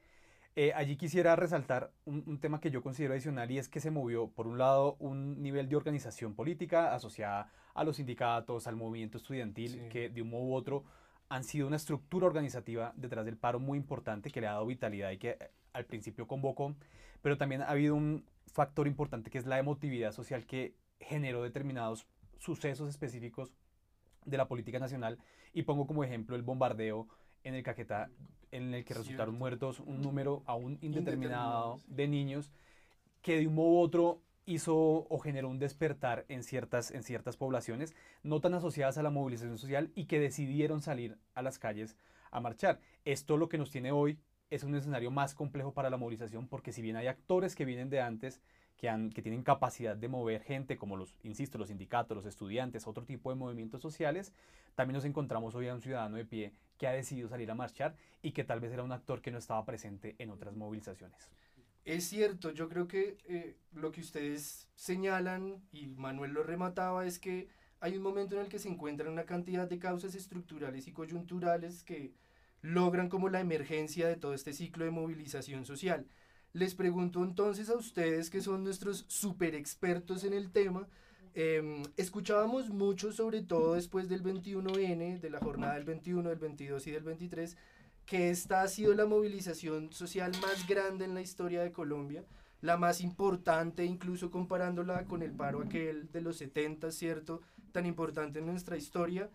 Eh, 0.56 0.72
allí 0.76 0.96
quisiera 0.96 1.34
resaltar 1.34 1.92
un, 2.04 2.22
un, 2.28 2.38
tema 2.38 2.60
que 2.60 2.70
yo 2.70 2.80
considero 2.80 3.12
adicional 3.14 3.50
y 3.50 3.58
es 3.58 3.68
que 3.68 3.80
se 3.80 3.90
movió, 3.90 4.28
por 4.28 4.46
un 4.46 4.56
lado, 4.56 4.94
un 5.00 5.42
nivel 5.42 5.68
de 5.68 5.74
organización 5.74 6.34
política 6.34 6.94
asociada 6.94 7.50
a 7.74 7.82
los 7.82 7.96
sindicatos, 7.96 8.68
al 8.68 8.76
movimiento 8.76 9.18
estudiantil, 9.18 9.72
Sí. 9.72 9.88
que 9.90 10.08
de 10.10 10.22
un 10.22 10.30
modo 10.30 10.44
u 10.44 10.54
otro 10.54 10.84
han 11.28 11.42
sido 11.42 11.66
una 11.66 11.74
estructura 11.74 12.26
organizativa 12.26 12.92
detrás 12.94 13.24
del 13.24 13.36
paro 13.36 13.58
muy 13.58 13.76
importante 13.78 14.30
que 14.30 14.40
le 14.40 14.46
ha 14.46 14.52
dado 14.52 14.66
vitalidad 14.66 15.10
y 15.10 15.18
que 15.18 15.38
al 15.74 15.84
principio 15.84 16.26
convocó, 16.26 16.74
pero 17.20 17.36
también 17.36 17.60
ha 17.62 17.68
habido 17.68 17.94
un 17.94 18.24
factor 18.46 18.86
importante 18.86 19.30
que 19.30 19.38
es 19.38 19.46
la 19.46 19.58
emotividad 19.58 20.12
social 20.12 20.46
que 20.46 20.74
generó 21.00 21.42
determinados 21.42 22.06
sucesos 22.38 22.88
específicos 22.88 23.52
de 24.24 24.38
la 24.38 24.48
política 24.48 24.78
nacional 24.78 25.18
y 25.52 25.62
pongo 25.62 25.86
como 25.86 26.04
ejemplo 26.04 26.36
el 26.36 26.42
bombardeo 26.42 27.08
en 27.42 27.54
el 27.54 27.62
Caquetá 27.62 28.10
en 28.50 28.72
el 28.72 28.84
que 28.84 28.94
resultaron 28.94 29.34
Cierto. 29.34 29.38
muertos 29.38 29.80
un 29.80 30.00
número 30.00 30.42
aún 30.46 30.78
indeterminado 30.80 30.94
Indeterminado, 30.94 31.78
sí. 31.78 31.84
de 31.88 32.08
niños 32.08 32.52
que 33.20 33.38
de 33.38 33.46
un 33.48 33.54
modo 33.54 33.70
u 33.70 33.78
otro 33.80 34.22
hizo 34.46 34.76
o 34.76 35.18
generó 35.18 35.48
un 35.48 35.58
despertar 35.58 36.24
en 36.28 36.42
ciertas, 36.42 36.90
en 36.90 37.02
ciertas 37.02 37.36
poblaciones 37.36 37.94
no 38.22 38.40
tan 38.40 38.54
asociadas 38.54 38.98
a 38.98 39.02
la 39.02 39.10
movilización 39.10 39.58
social 39.58 39.90
y 39.94 40.04
que 40.04 40.20
decidieron 40.20 40.82
salir 40.82 41.18
a 41.34 41.42
las 41.42 41.58
calles 41.58 41.96
a 42.30 42.40
marchar. 42.40 42.80
Esto 43.04 43.36
lo 43.36 43.48
que 43.48 43.58
nos 43.58 43.70
tiene 43.70 43.92
hoy 43.92 44.18
es 44.50 44.64
un 44.64 44.74
escenario 44.74 45.10
más 45.10 45.34
complejo 45.34 45.72
para 45.72 45.90
la 45.90 45.96
movilización 45.96 46.46
porque 46.48 46.72
si 46.72 46.82
bien 46.82 46.96
hay 46.96 47.06
actores 47.06 47.54
que 47.54 47.64
vienen 47.64 47.90
de 47.90 48.00
antes, 48.00 48.40
que, 48.76 48.88
han, 48.88 49.10
que 49.10 49.22
tienen 49.22 49.42
capacidad 49.42 49.96
de 49.96 50.08
mover 50.08 50.42
gente, 50.42 50.76
como 50.76 50.96
los, 50.96 51.14
insisto, 51.22 51.58
los 51.58 51.68
sindicatos, 51.68 52.16
los 52.16 52.26
estudiantes, 52.26 52.86
otro 52.86 53.04
tipo 53.04 53.30
de 53.30 53.36
movimientos 53.36 53.80
sociales, 53.80 54.32
también 54.74 54.94
nos 54.94 55.04
encontramos 55.04 55.54
hoy 55.54 55.68
a 55.68 55.74
un 55.74 55.80
ciudadano 55.80 56.16
de 56.16 56.24
pie 56.24 56.52
que 56.78 56.86
ha 56.86 56.92
decidido 56.92 57.28
salir 57.28 57.50
a 57.50 57.54
marchar 57.54 57.94
y 58.22 58.32
que 58.32 58.44
tal 58.44 58.60
vez 58.60 58.72
era 58.72 58.82
un 58.82 58.92
actor 58.92 59.20
que 59.20 59.30
no 59.30 59.38
estaba 59.38 59.64
presente 59.64 60.16
en 60.18 60.30
otras 60.30 60.56
movilizaciones. 60.56 61.30
Es 61.84 62.04
cierto, 62.04 62.50
yo 62.50 62.68
creo 62.68 62.88
que 62.88 63.18
eh, 63.28 63.56
lo 63.74 63.92
que 63.92 64.00
ustedes 64.00 64.68
señalan, 64.74 65.62
y 65.70 65.86
Manuel 65.86 66.32
lo 66.32 66.42
remataba, 66.42 67.06
es 67.06 67.18
que 67.18 67.48
hay 67.80 67.96
un 67.96 68.02
momento 68.02 68.36
en 68.36 68.42
el 68.42 68.48
que 68.48 68.58
se 68.58 68.70
encuentran 68.70 69.12
una 69.12 69.24
cantidad 69.24 69.68
de 69.68 69.78
causas 69.78 70.14
estructurales 70.14 70.88
y 70.88 70.92
coyunturales 70.92 71.84
que 71.84 72.14
logran 72.64 73.10
como 73.10 73.28
la 73.28 73.40
emergencia 73.40 74.08
de 74.08 74.16
todo 74.16 74.32
este 74.32 74.54
ciclo 74.54 74.86
de 74.86 74.90
movilización 74.90 75.66
social. 75.66 76.06
Les 76.54 76.74
pregunto 76.74 77.22
entonces 77.22 77.68
a 77.68 77.76
ustedes, 77.76 78.30
que 78.30 78.40
son 78.40 78.64
nuestros 78.64 79.04
super 79.06 79.54
expertos 79.54 80.24
en 80.24 80.32
el 80.32 80.50
tema, 80.50 80.88
em, 81.34 81.82
escuchábamos 81.98 82.70
mucho, 82.70 83.12
sobre 83.12 83.42
todo 83.42 83.74
después 83.74 84.08
del 84.08 84.22
21N, 84.22 85.18
de 85.18 85.30
la 85.30 85.40
jornada 85.40 85.74
del 85.74 85.84
21, 85.84 86.30
del 86.30 86.38
22 86.38 86.86
y 86.86 86.90
del 86.92 87.02
23, 87.02 87.56
que 88.06 88.30
esta 88.30 88.62
ha 88.62 88.68
sido 88.68 88.94
la 88.94 89.04
movilización 89.04 89.92
social 89.92 90.32
más 90.40 90.66
grande 90.66 91.04
en 91.04 91.14
la 91.14 91.20
historia 91.20 91.62
de 91.62 91.72
Colombia, 91.72 92.24
la 92.62 92.78
más 92.78 93.02
importante 93.02 93.84
incluso 93.84 94.30
comparándola 94.30 95.04
con 95.04 95.22
el 95.22 95.32
paro 95.32 95.60
aquel 95.60 96.10
de 96.12 96.22
los 96.22 96.38
70, 96.38 96.90
¿cierto? 96.92 97.42
Tan 97.72 97.84
importante 97.84 98.38
en 98.38 98.46
nuestra 98.46 98.78
historia. 98.78 99.28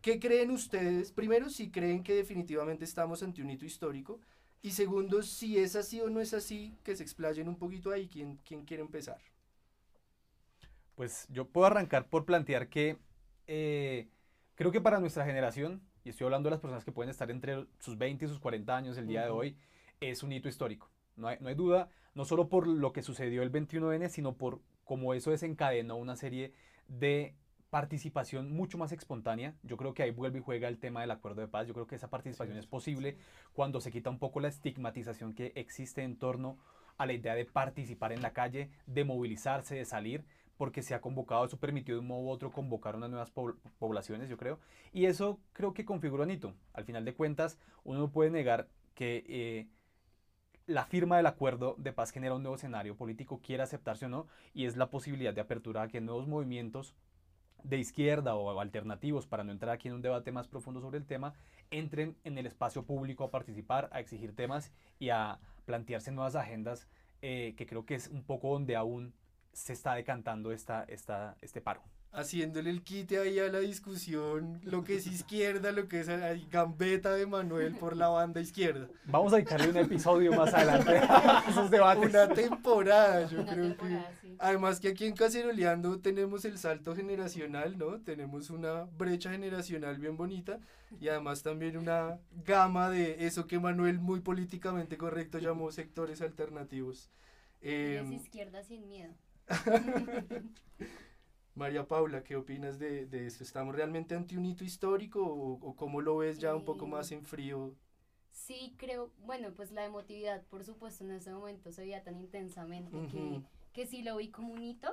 ¿Qué 0.00 0.18
creen 0.18 0.50
ustedes? 0.50 1.12
Primero, 1.12 1.50
si 1.50 1.70
creen 1.70 2.02
que 2.02 2.14
definitivamente 2.14 2.84
estamos 2.84 3.22
ante 3.22 3.42
un 3.42 3.50
hito 3.50 3.66
histórico. 3.66 4.20
Y 4.62 4.70
segundo, 4.70 5.22
si 5.22 5.58
es 5.58 5.76
así 5.76 6.00
o 6.00 6.08
no 6.08 6.20
es 6.20 6.34
así, 6.34 6.74
que 6.82 6.96
se 6.96 7.02
explayen 7.02 7.48
un 7.48 7.56
poquito 7.56 7.90
ahí. 7.90 8.08
¿Quién, 8.08 8.38
quién 8.44 8.64
quiere 8.64 8.82
empezar? 8.82 9.18
Pues 10.94 11.26
yo 11.30 11.46
puedo 11.46 11.66
arrancar 11.66 12.08
por 12.08 12.24
plantear 12.24 12.68
que 12.68 12.98
eh, 13.46 14.08
creo 14.54 14.70
que 14.70 14.80
para 14.80 15.00
nuestra 15.00 15.24
generación, 15.24 15.82
y 16.04 16.10
estoy 16.10 16.26
hablando 16.26 16.48
de 16.48 16.52
las 16.52 16.60
personas 16.60 16.84
que 16.84 16.92
pueden 16.92 17.10
estar 17.10 17.30
entre 17.30 17.66
sus 17.78 17.96
20 17.98 18.24
y 18.24 18.28
sus 18.28 18.38
40 18.38 18.76
años 18.76 18.98
el 18.98 19.06
día 19.06 19.24
de 19.24 19.30
hoy, 19.30 19.56
es 20.00 20.22
un 20.22 20.32
hito 20.32 20.48
histórico. 20.48 20.90
No 21.16 21.28
hay, 21.28 21.36
no 21.40 21.48
hay 21.48 21.54
duda, 21.54 21.90
no 22.14 22.24
solo 22.24 22.48
por 22.48 22.66
lo 22.66 22.92
que 22.92 23.02
sucedió 23.02 23.42
el 23.42 23.52
21N, 23.52 24.08
sino 24.08 24.36
por 24.36 24.60
cómo 24.84 25.14
eso 25.14 25.30
desencadenó 25.30 25.96
una 25.96 26.16
serie 26.16 26.52
de 26.88 27.34
participación 27.70 28.52
mucho 28.52 28.76
más 28.76 28.92
espontánea. 28.92 29.54
Yo 29.62 29.76
creo 29.76 29.94
que 29.94 30.02
ahí 30.02 30.10
vuelve 30.10 30.40
y 30.40 30.42
juega 30.42 30.68
el 30.68 30.78
tema 30.78 31.00
del 31.00 31.10
acuerdo 31.12 31.40
de 31.40 31.48
paz. 31.48 31.66
Yo 31.66 31.74
creo 31.74 31.86
que 31.86 31.94
esa 31.94 32.10
participación 32.10 32.58
es 32.58 32.66
posible 32.66 33.16
cuando 33.52 33.80
se 33.80 33.90
quita 33.90 34.10
un 34.10 34.18
poco 34.18 34.40
la 34.40 34.48
estigmatización 34.48 35.34
que 35.34 35.52
existe 35.54 36.02
en 36.02 36.16
torno 36.18 36.58
a 36.98 37.06
la 37.06 37.12
idea 37.14 37.34
de 37.34 37.46
participar 37.46 38.12
en 38.12 38.20
la 38.20 38.32
calle, 38.32 38.70
de 38.86 39.04
movilizarse, 39.04 39.74
de 39.74 39.84
salir, 39.84 40.24
porque 40.58 40.82
se 40.82 40.94
ha 40.94 41.00
convocado, 41.00 41.46
eso 41.46 41.56
permitió 41.56 41.94
de 41.94 42.00
un 42.00 42.08
modo 42.08 42.20
u 42.20 42.28
otro 42.28 42.50
convocar 42.50 42.94
unas 42.94 43.08
nuevas 43.08 43.34
pobl- 43.34 43.56
poblaciones, 43.78 44.28
yo 44.28 44.36
creo. 44.36 44.58
Y 44.92 45.06
eso 45.06 45.40
creo 45.54 45.72
que 45.72 45.86
configura 45.86 46.24
un 46.24 46.30
hito. 46.30 46.52
Al 46.74 46.84
final 46.84 47.06
de 47.06 47.14
cuentas, 47.14 47.58
uno 47.84 48.00
no 48.00 48.10
puede 48.10 48.30
negar 48.30 48.68
que 48.94 49.24
eh, 49.28 49.68
la 50.66 50.84
firma 50.84 51.16
del 51.16 51.26
acuerdo 51.26 51.76
de 51.78 51.94
paz 51.94 52.10
genera 52.10 52.34
un 52.34 52.42
nuevo 52.42 52.56
escenario 52.56 52.94
político, 52.94 53.40
quiera 53.42 53.64
aceptarse 53.64 54.04
o 54.04 54.08
no, 54.10 54.26
y 54.52 54.66
es 54.66 54.76
la 54.76 54.90
posibilidad 54.90 55.32
de 55.32 55.40
apertura 55.40 55.82
a 55.82 55.88
que 55.88 56.02
nuevos 56.02 56.28
movimientos 56.28 56.94
de 57.64 57.78
izquierda 57.78 58.34
o 58.34 58.60
alternativos, 58.60 59.26
para 59.26 59.44
no 59.44 59.52
entrar 59.52 59.74
aquí 59.74 59.88
en 59.88 59.94
un 59.94 60.02
debate 60.02 60.32
más 60.32 60.48
profundo 60.48 60.80
sobre 60.80 60.98
el 60.98 61.06
tema, 61.06 61.34
entren 61.70 62.16
en 62.24 62.38
el 62.38 62.46
espacio 62.46 62.84
público 62.84 63.24
a 63.24 63.30
participar, 63.30 63.88
a 63.92 64.00
exigir 64.00 64.34
temas 64.34 64.72
y 64.98 65.10
a 65.10 65.38
plantearse 65.64 66.12
nuevas 66.12 66.34
agendas, 66.34 66.88
eh, 67.22 67.54
que 67.56 67.66
creo 67.66 67.84
que 67.84 67.94
es 67.94 68.08
un 68.08 68.22
poco 68.22 68.52
donde 68.52 68.76
aún 68.76 69.14
se 69.52 69.72
está 69.72 69.94
decantando 69.94 70.52
esta, 70.52 70.84
esta, 70.84 71.36
este 71.40 71.60
paro. 71.60 71.82
Haciéndole 72.12 72.70
el 72.70 72.82
quite 72.82 73.18
ahí 73.18 73.38
a 73.38 73.48
la 73.52 73.60
discusión, 73.60 74.60
lo 74.64 74.82
que 74.82 74.96
es 74.96 75.06
izquierda, 75.06 75.70
lo 75.70 75.86
que 75.86 76.00
es 76.00 76.08
gambeta 76.50 77.14
de 77.14 77.24
Manuel 77.24 77.76
por 77.76 77.96
la 77.96 78.08
banda 78.08 78.40
izquierda. 78.40 78.88
Vamos 79.04 79.32
a 79.32 79.36
dedicarle 79.36 79.70
un 79.70 79.76
episodio 79.76 80.32
más 80.32 80.52
adelante 80.52 80.98
a 80.98 81.44
esos 81.48 81.70
debates. 81.70 82.10
Una 82.10 82.28
temporada, 82.28 83.28
yo 83.28 83.42
Una 83.42 83.52
creo 83.52 83.66
temporada, 83.68 84.08
que. 84.10 84.26
sí. 84.28 84.36
Además 84.40 84.80
que 84.80 84.88
aquí 84.88 85.06
en 85.06 85.14
Caceroleando 85.14 86.00
tenemos 86.00 86.44
el 86.44 86.58
salto 86.58 86.96
generacional, 86.96 87.78
¿no? 87.78 88.00
Tenemos 88.00 88.50
una 88.50 88.84
brecha 88.98 89.30
generacional 89.30 89.98
bien 89.98 90.16
bonita 90.16 90.58
y 91.00 91.08
además 91.08 91.44
también 91.44 91.76
una 91.76 92.18
gama 92.44 92.90
de 92.90 93.26
eso 93.26 93.46
que 93.46 93.60
Manuel 93.60 94.00
muy 94.00 94.18
políticamente 94.20 94.96
correcto 94.98 95.38
llamó 95.38 95.70
sectores 95.70 96.22
alternativos. 96.22 97.08
Em, 97.60 98.12
izquierda 98.14 98.64
sin 98.64 98.88
miedo. 98.88 99.14
María 101.54 101.86
Paula, 101.86 102.24
¿qué 102.24 102.34
opinas 102.34 102.78
de, 102.80 103.06
de 103.06 103.26
esto? 103.26 103.44
¿Estamos 103.44 103.74
realmente 103.76 104.14
ante 104.16 104.36
un 104.36 104.46
hito 104.46 104.64
histórico 104.64 105.22
o, 105.24 105.52
o 105.64 105.76
cómo 105.76 106.00
lo 106.00 106.16
ves 106.18 106.38
ya 106.40 106.54
un 106.56 106.64
poco 106.64 106.86
más 106.88 107.12
en 107.12 107.24
frío? 107.24 107.76
Sí, 108.32 108.74
creo, 108.78 109.12
bueno, 109.24 109.52
pues 109.54 109.70
la 109.72 109.84
emotividad, 109.84 110.42
por 110.46 110.64
supuesto, 110.64 111.04
en 111.04 111.12
ese 111.12 111.32
momento 111.32 111.72
se 111.72 111.82
veía 111.82 112.02
tan 112.02 112.16
intensamente 112.18 113.04
que, 113.06 113.40
Ujú. 113.40 113.44
que 113.72 113.86
sí 113.86 114.02
lo 114.02 114.16
vi 114.16 114.30
como 114.30 114.52
un 114.52 114.62
hito. 114.62 114.88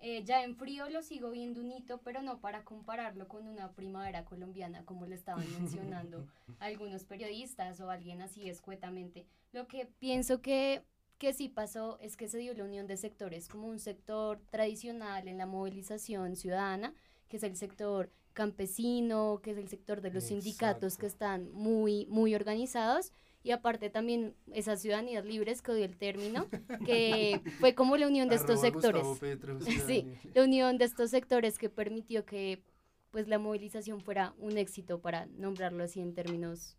Eh, 0.00 0.22
ya 0.24 0.44
en 0.44 0.56
frío 0.56 0.88
lo 0.88 1.02
sigo 1.02 1.30
viendo 1.30 1.60
un 1.60 1.72
hito, 1.72 2.00
pero 2.02 2.22
no 2.22 2.40
para 2.40 2.64
compararlo 2.64 3.26
con 3.28 3.46
una 3.46 3.72
primavera 3.72 4.24
colombiana, 4.24 4.84
como 4.84 5.06
le 5.06 5.14
estaban 5.14 5.50
mencionando 5.52 6.26
algunos 6.60 7.04
periodistas 7.04 7.80
o 7.80 7.90
alguien 7.90 8.22
así 8.22 8.48
escuetamente. 8.48 9.26
Lo 9.52 9.66
que 9.66 9.86
pienso 9.86 10.40
que, 10.40 10.82
que 11.18 11.32
sí 11.32 11.48
pasó 11.48 11.98
es 12.00 12.16
que 12.16 12.28
se 12.28 12.38
dio 12.38 12.54
la 12.54 12.64
unión 12.64 12.86
de 12.86 12.96
sectores, 12.96 13.48
como 13.48 13.68
un 13.68 13.78
sector 13.78 14.40
tradicional 14.50 15.28
en 15.28 15.38
la 15.38 15.46
movilización 15.46 16.36
ciudadana, 16.36 16.94
que 17.28 17.36
es 17.36 17.42
el 17.42 17.56
sector 17.56 18.10
campesino, 18.32 19.40
que 19.42 19.50
es 19.50 19.58
el 19.58 19.68
sector 19.68 20.00
de 20.00 20.10
los 20.10 20.24
sindicatos 20.24 20.96
que 20.96 21.06
están 21.06 21.50
muy, 21.52 22.06
muy 22.06 22.34
organizados, 22.34 23.12
y 23.42 23.50
aparte 23.50 23.90
también 23.90 24.34
esas 24.52 24.80
ciudadanías 24.80 25.24
libres, 25.24 25.62
que 25.62 25.72
odio 25.72 25.84
el 25.84 25.96
término, 25.96 26.46
que 26.84 27.40
fue 27.60 27.74
como 27.74 27.96
la 27.96 28.06
unión 28.06 28.28
de 28.28 28.36
estos 28.36 28.60
sectores. 28.60 29.04
Petro, 29.18 29.58
Sí, 29.86 30.06
la 30.34 30.44
unión 30.44 30.78
de 30.78 30.84
estos 30.84 31.10
sectores 31.10 31.58
que 31.58 31.68
permitió 31.68 32.24
que 32.24 32.62
pues 33.10 33.26
la 33.26 33.38
movilización 33.38 34.00
fuera 34.00 34.34
un 34.38 34.58
éxito 34.58 35.00
para 35.00 35.26
nombrarlo 35.26 35.82
así 35.82 36.00
en 36.00 36.14
términos 36.14 36.76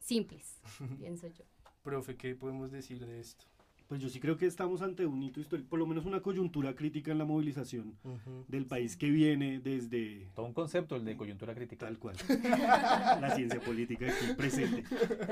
simples, 0.00 0.60
pienso 0.98 1.28
yo. 1.28 1.44
Profe, 1.82 2.16
¿qué 2.16 2.34
podemos 2.34 2.70
decir 2.70 3.04
de 3.06 3.20
esto? 3.20 3.44
Pues 3.88 4.00
yo 4.00 4.08
sí 4.08 4.18
creo 4.18 4.36
que 4.38 4.46
estamos 4.46 4.80
ante 4.80 5.04
un 5.04 5.22
hito 5.22 5.40
histórico, 5.40 5.68
por 5.68 5.78
lo 5.78 5.86
menos 5.86 6.06
una 6.06 6.20
coyuntura 6.22 6.74
crítica 6.74 7.12
en 7.12 7.18
la 7.18 7.24
movilización 7.26 7.98
del 8.48 8.66
país 8.66 8.96
que 8.96 9.10
viene 9.10 9.60
desde 9.60 10.30
Todo 10.34 10.46
un 10.46 10.54
concepto, 10.54 10.96
el 10.96 11.04
de 11.04 11.16
coyuntura 11.16 11.54
crítica. 11.54 11.86
tal 11.86 11.98
cual. 11.98 12.16
la 13.20 13.32
ciencia 13.36 13.60
política 13.60 14.06
aquí 14.06 14.32
presente. 14.36 14.84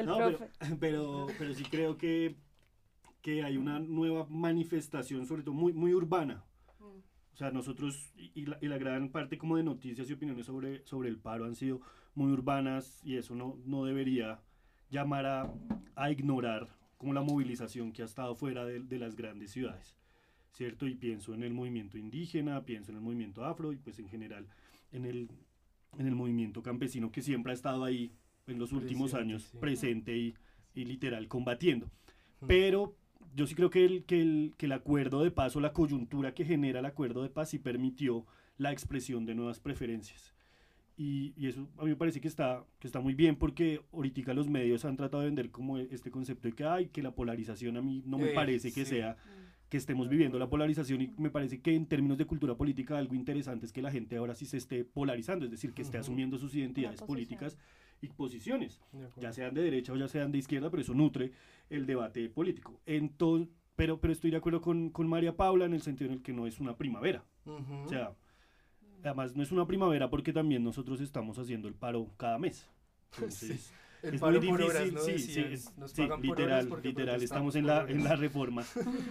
No, 0.05 0.19
pero, 0.19 0.39
profe. 0.39 0.51
pero, 0.79 1.27
pero 1.39 1.55
sí 1.55 1.65
creo 1.65 1.97
que, 1.97 2.37
que 3.23 3.43
hay 3.43 3.57
una 3.57 3.79
nueva 3.81 4.27
manifestación, 4.29 5.27
sobre 5.27 5.43
todo 5.43 5.55
muy, 5.55 5.73
muy 5.73 5.95
urbana. 5.95 6.45
Mm. 6.79 6.85
O 7.33 7.37
sea, 7.37 7.51
nosotros 7.53 8.13
y, 8.17 8.33
y 8.35 8.47
la, 8.47 8.59
y 8.61 8.69
la 8.69 8.77
gran 8.77 9.09
parte 9.09 9.39
como 9.39 9.57
de 9.57 9.63
noticias 9.63 10.11
y 10.11 10.13
opiniones 10.13 10.45
sobre, 10.45 10.85
sobre 10.85 11.09
el 11.09 11.19
paro 11.19 11.47
han 11.47 11.55
sido 11.55 11.81
muy 12.15 12.31
urbanas 12.31 13.01
y 13.03 13.17
eso 13.17 13.35
no, 13.35 13.59
no 13.65 13.87
debería 13.87 14.43
llamar 14.91 15.25
a, 15.25 15.55
a 15.97 16.11
ignorar 16.11 16.69
como 17.03 17.15
la 17.15 17.23
movilización 17.23 17.91
que 17.91 18.03
ha 18.03 18.05
estado 18.05 18.37
fuera 18.37 18.65
de, 18.65 18.79
de 18.79 18.97
las 18.97 19.17
grandes 19.17 19.51
ciudades, 19.51 19.97
¿cierto? 20.53 20.87
Y 20.87 20.95
pienso 20.95 21.35
en 21.35 21.43
el 21.43 21.53
movimiento 21.53 21.99
indígena, 21.99 22.65
pienso 22.65 22.93
en 22.93 22.99
el 22.99 23.03
movimiento 23.03 23.45
afro 23.45 23.73
y 23.73 23.77
pues 23.77 23.99
en 23.99 24.09
general 24.09 24.47
en 24.93 25.07
el, 25.07 25.29
en 25.99 26.07
el 26.07 26.15
movimiento 26.15 26.63
campesino 26.63 27.11
que 27.11 27.21
siempre 27.21 27.51
ha 27.51 27.55
estado 27.55 27.83
ahí 27.83 28.13
en 28.47 28.61
los 28.61 28.71
últimos 28.71 29.11
Presente, 29.11 29.33
años 29.33 29.43
sí. 29.43 29.59
presente 29.59 30.17
y, 30.17 30.35
y 30.77 30.85
literal 30.85 31.27
combatiendo. 31.27 31.91
Mm. 32.41 32.47
Pero 32.47 32.97
yo 33.35 33.49
sí 33.49 33.57
creo 33.57 33.71
que 33.71 33.85
el, 33.85 34.05
que, 34.05 34.21
el, 34.21 34.55
que 34.57 34.67
el 34.67 34.73
acuerdo 34.73 35.25
de 35.25 35.33
paz 35.33 35.57
o 35.57 35.61
la 35.61 35.73
coyuntura 35.73 36.35
que 36.35 36.45
genera 36.45 36.79
el 36.79 36.87
acuerdo 36.87 37.25
de 37.25 37.31
paz 37.31 37.51
sí 37.51 37.59
permitió 37.59 38.27
la 38.59 38.71
expresión 38.71 39.27
de 39.27 39.35
nuevas 39.35 39.59
preferencias. 39.59 40.32
Y, 41.03 41.35
y, 41.37 41.49
eso 41.49 41.69
a 41.79 41.83
mí 41.83 41.91
me 41.91 41.97
parece 41.97 42.21
que 42.21 42.29
está, 42.29 42.65
que 42.79 42.87
está 42.87 43.01
muy 43.01 43.15
bien 43.15 43.35
porque 43.35 43.81
ahorita 43.93 44.35
los 44.35 44.49
medios 44.49 44.85
han 44.85 44.97
tratado 44.97 45.23
de 45.23 45.27
vender 45.27 45.51
como 45.51 45.79
este 45.79 46.13
concepto 46.13 46.47
de 46.47 46.55
que, 46.55 46.65
ay, 46.65 46.87
que 46.91 47.03
la 47.03 47.11
polarización 47.13 47.77
a 47.77 47.83
mí 47.83 48.05
no 48.07 48.19
me 48.19 48.31
Eh, 48.31 48.35
parece 48.35 48.73
que 48.73 48.85
sí. 48.85 48.93
sea 48.93 49.17
que 49.69 49.79
estemos 49.79 50.09
viviendo 50.09 50.39
la 50.39 50.49
polarización 50.49 51.03
y 51.03 51.09
me 51.17 51.31
parece 51.31 51.61
que 51.61 51.75
en 51.75 51.87
términos 51.87 52.19
de 52.19 52.27
cultura 52.27 52.55
política 52.55 52.99
algo 52.99 53.17
interesante 53.17 53.67
es 53.67 53.73
que 53.73 53.83
la 53.83 53.91
gente 53.91 54.17
ahora 54.17 54.37
sí 54.37 54.47
se 54.47 54.59
esté 54.59 54.85
polarizando, 54.85 55.45
es 55.45 55.51
decir, 55.51 55.73
que 55.73 55.83
esté 55.83 55.99
asumiendo 55.99 56.39
sus 56.39 56.55
identidades 56.55 57.03
políticas 57.03 57.59
y 58.01 58.09
posiciones, 58.09 58.81
ya 59.17 59.33
sean 59.33 59.55
de 59.55 59.63
derecha 59.63 59.93
o 59.93 59.97
ya 59.97 60.07
sean 60.07 60.31
de 60.31 60.39
izquierda, 60.39 60.71
pero 60.71 60.83
eso 60.83 60.95
nutre 60.95 61.33
el 61.69 61.85
debate 61.87 62.29
político. 62.29 62.81
Entonces, 62.87 63.49
pero, 63.75 63.99
pero 63.99 64.13
estoy 64.13 64.31
de 64.31 64.37
acuerdo 64.37 64.61
con, 64.61 64.91
con 64.91 65.09
María 65.09 65.37
Paula 65.37 65.65
en 65.65 65.73
el 65.73 65.83
sentido 65.83 66.11
en 66.11 66.19
el 66.19 66.23
que 66.23 66.33
no 66.33 66.47
es 66.47 66.61
una 66.61 66.77
primavera. 66.77 67.25
Ujú. 67.47 67.75
O 67.85 67.89
sea, 67.89 68.15
además 69.05 69.35
no 69.37 69.43
es 69.43 69.53
una 69.53 69.67
primavera 69.67 70.09
porque 70.11 70.33
también 70.33 70.63
nosotros 70.65 71.01
estamos 71.01 71.39
haciendo 71.39 71.69
el 71.69 71.75
paro 71.75 72.09
cada 72.17 72.39
mes. 72.39 72.67
Entonces, 73.17 73.73
el 74.03 74.15
es 74.15 74.21
paro 74.21 74.41
muy 74.41 74.49
por 74.49 74.61
difícil, 74.61 74.77
horas, 74.81 74.93
¿no? 74.95 75.01
sí, 75.01 75.19
sí, 75.19 75.41
es- 75.41 75.77
nos 75.77 75.93
sí, 75.93 76.03
literal, 76.23 76.69
literal, 76.83 77.23
estamos 77.23 77.55
en 77.55 77.67
la, 77.67 77.79
horas. 77.85 77.91
en 77.91 78.03
la 78.05 78.17
reforma 78.17 78.65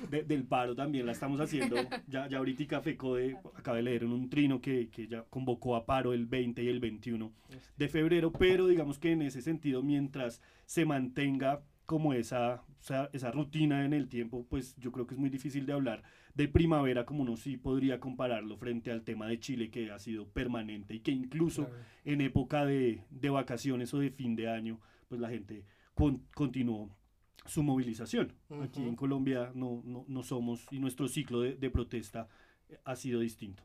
de- 0.09 0.23
del 0.23 0.43
paro 0.43 0.75
también, 0.75 1.05
la 1.05 1.11
estamos 1.13 1.39
haciendo, 1.39 1.77
ya, 2.07 2.27
ya 2.27 2.39
ahorita 2.39 2.81
FECODE, 2.81 3.37
acabé 3.55 3.77
de 3.77 3.83
leer 3.83 4.03
en 4.03 4.11
un 4.11 4.29
trino 4.29 4.59
que, 4.59 4.89
que 4.89 5.07
ya 5.07 5.23
convocó 5.29 5.75
a 5.75 5.85
paro 5.85 6.13
el 6.13 6.25
20 6.25 6.63
y 6.63 6.67
el 6.67 6.79
21 6.79 7.31
de 7.77 7.87
febrero, 7.87 8.31
pero 8.31 8.67
digamos 8.67 8.99
que 8.99 9.11
en 9.11 9.21
ese 9.21 9.41
sentido, 9.41 9.81
mientras 9.81 10.41
se 10.65 10.83
mantenga 10.85 11.61
como 11.91 12.13
esa, 12.13 12.63
esa, 12.79 13.09
esa 13.11 13.31
rutina 13.31 13.83
en 13.83 13.91
el 13.91 14.07
tiempo, 14.07 14.45
pues 14.49 14.77
yo 14.77 14.93
creo 14.93 15.05
que 15.05 15.15
es 15.15 15.19
muy 15.19 15.29
difícil 15.29 15.65
de 15.65 15.73
hablar 15.73 16.03
de 16.35 16.47
primavera 16.47 17.05
como 17.05 17.23
uno 17.23 17.35
sí 17.35 17.57
podría 17.57 17.99
compararlo 17.99 18.55
frente 18.55 18.91
al 18.91 19.03
tema 19.03 19.27
de 19.27 19.37
Chile 19.41 19.69
que 19.69 19.91
ha 19.91 19.99
sido 19.99 20.25
permanente 20.29 20.93
y 20.95 21.01
que 21.01 21.11
incluso 21.11 21.65
Claro. 21.65 21.83
en 22.05 22.21
época 22.21 22.63
de, 22.65 23.03
de 23.09 23.29
vacaciones 23.29 23.93
o 23.93 23.99
de 23.99 24.09
fin 24.11 24.37
de 24.37 24.47
año, 24.47 24.79
pues 25.09 25.19
la 25.19 25.29
gente 25.29 25.65
con- 25.93 26.23
continuó 26.33 26.89
su 27.45 27.61
movilización. 27.61 28.31
Aquí 28.63 28.81
en 28.83 28.95
Colombia 28.95 29.51
no, 29.53 29.81
no, 29.83 30.05
no 30.07 30.23
somos 30.23 30.65
y 30.71 30.79
nuestro 30.79 31.09
ciclo 31.09 31.41
de, 31.41 31.55
de 31.55 31.69
protesta 31.69 32.29
eh, 32.69 32.77
ha 32.85 32.95
sido 32.95 33.19
distinto. 33.19 33.63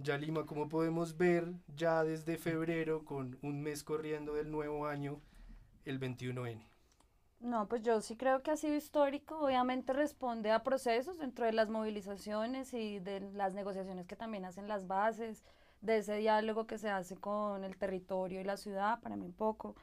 Ya 0.00 0.16
Lima, 0.18 0.44
como 0.44 0.68
podemos 0.68 1.16
ver, 1.16 1.52
ya 1.76 2.02
desde 2.02 2.36
febrero, 2.38 3.04
con 3.04 3.38
un 3.42 3.60
mes 3.62 3.84
corriendo 3.84 4.34
del 4.34 4.50
nuevo 4.50 4.86
año, 4.86 5.20
el 5.84 5.98
21N. 6.00 6.67
No, 7.40 7.68
pues 7.68 7.82
yo 7.82 8.00
sí 8.00 8.16
creo 8.16 8.42
que 8.42 8.50
ha 8.50 8.56
sido 8.56 8.74
histórico. 8.74 9.38
Obviamente 9.38 9.92
responde 9.92 10.50
a 10.50 10.62
procesos 10.62 11.18
dentro 11.18 11.44
de 11.46 11.52
las 11.52 11.68
movilizaciones 11.68 12.74
y 12.74 12.98
de 12.98 13.20
las 13.34 13.54
negociaciones 13.54 14.06
que 14.06 14.16
también 14.16 14.44
hacen 14.44 14.66
las 14.68 14.86
bases, 14.88 15.44
de 15.80 15.98
ese 15.98 16.16
diálogo 16.16 16.66
que 16.66 16.78
se 16.78 16.90
hace 16.90 17.16
con 17.16 17.62
el 17.62 17.76
territorio 17.76 18.40
y 18.40 18.44
la 18.44 18.56
ciudad, 18.56 19.00
para 19.00 19.14
mí 19.14 19.24
un 19.24 19.32
poco. 19.32 19.76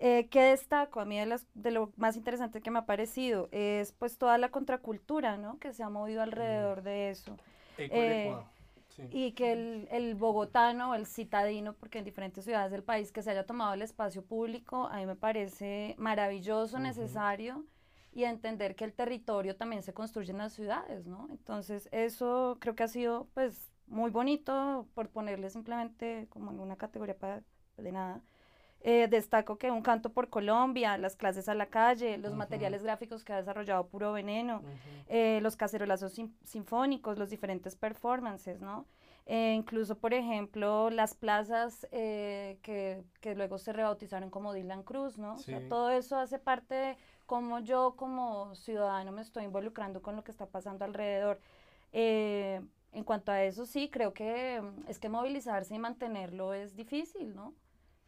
Eh, 0.00 0.26
¿Qué 0.30 0.42
destaco? 0.42 1.00
A 1.00 1.04
mí 1.04 1.18
de, 1.18 1.26
las- 1.26 1.46
de 1.54 1.70
lo 1.70 1.92
más 1.96 2.16
interesante 2.16 2.60
que 2.60 2.70
me 2.72 2.80
ha 2.80 2.86
parecido 2.86 3.48
es 3.52 3.92
pues 3.92 4.18
toda 4.18 4.36
la 4.38 4.50
contracultura, 4.50 5.36
¿no? 5.36 5.58
Que 5.60 5.72
se 5.72 5.84
ha 5.84 5.88
movido 5.88 6.22
alrededor 6.22 6.82
de 6.82 7.10
eso. 7.10 7.36
Eh. 7.94 8.24
Sí. 8.96 9.02
Y 9.10 9.32
que 9.32 9.52
el, 9.52 9.88
el 9.90 10.14
bogotano, 10.14 10.94
el 10.94 11.06
citadino, 11.06 11.74
porque 11.74 11.98
en 11.98 12.04
diferentes 12.04 12.44
ciudades 12.44 12.70
del 12.72 12.82
país 12.82 13.12
que 13.12 13.22
se 13.22 13.30
haya 13.30 13.44
tomado 13.46 13.74
el 13.74 13.82
espacio 13.82 14.24
público, 14.24 14.86
a 14.88 14.96
mí 14.96 15.06
me 15.06 15.16
parece 15.16 15.94
maravilloso, 15.98 16.76
Ujú. 16.76 16.86
necesario, 16.86 17.64
y 18.12 18.24
entender 18.24 18.74
que 18.74 18.84
el 18.84 18.94
territorio 18.94 19.56
también 19.56 19.82
se 19.82 19.92
construye 19.92 20.30
en 20.30 20.38
las 20.38 20.54
ciudades, 20.54 21.06
¿no? 21.06 21.28
Entonces, 21.30 21.88
eso 21.92 22.56
creo 22.60 22.74
que 22.74 22.84
ha 22.84 22.88
sido, 22.88 23.28
pues, 23.34 23.70
muy 23.86 24.10
bonito, 24.10 24.88
por 24.94 25.10
ponerle 25.10 25.50
simplemente 25.50 26.26
como 26.30 26.50
en 26.50 26.58
una 26.60 26.76
categoría 26.76 27.16
para, 27.18 27.42
de 27.76 27.92
nada. 27.92 28.22
Eh, 28.82 29.08
destaco 29.08 29.56
que 29.58 29.70
un 29.70 29.82
canto 29.82 30.10
por 30.12 30.28
Colombia, 30.28 30.96
las 30.96 31.16
clases 31.16 31.48
a 31.48 31.54
la 31.54 31.66
calle, 31.66 32.18
los 32.18 32.34
materiales 32.34 32.82
gráficos 32.84 33.24
que 33.24 33.32
ha 33.32 33.36
desarrollado 33.36 33.88
Puro 33.88 34.12
Veneno, 34.12 34.62
eh, 35.08 35.40
los 35.42 35.56
cacerolazos 35.56 36.20
sinfónicos, 36.44 37.18
los 37.18 37.30
diferentes 37.30 37.74
performances, 37.74 38.60
¿no? 38.60 38.86
Eh, 39.28 39.54
incluso, 39.56 39.98
por 39.98 40.14
ejemplo, 40.14 40.88
las 40.90 41.14
plazas 41.14 41.88
eh, 41.90 42.58
que, 42.62 43.02
que 43.20 43.34
luego 43.34 43.58
se 43.58 43.72
rebautizaron 43.72 44.30
como 44.30 44.52
Dylan 44.52 44.84
Cruz, 44.84 45.18
¿no? 45.18 45.34
O 45.34 45.38
sea, 45.38 45.58
Sí. 45.58 45.68
todo 45.68 45.90
eso 45.90 46.16
hace 46.16 46.38
parte 46.38 46.74
de 46.76 46.96
cómo 47.26 47.58
yo 47.58 47.94
como 47.96 48.54
ciudadano 48.54 49.10
me 49.10 49.22
estoy 49.22 49.44
involucrando 49.44 50.00
con 50.00 50.14
lo 50.14 50.22
que 50.22 50.30
está 50.30 50.46
pasando 50.46 50.84
alrededor. 50.84 51.40
En 51.92 53.04
cuanto 53.04 53.32
a 53.32 53.42
eso, 53.42 53.66
sí, 53.66 53.90
creo 53.90 54.14
que 54.14 54.60
mm, 54.62 54.88
es 54.88 54.98
que 54.98 55.08
movilizarse 55.08 55.74
y 55.74 55.78
mantenerlo 55.78 56.54
es 56.54 56.76
difícil, 56.76 57.34
¿no? 57.34 57.52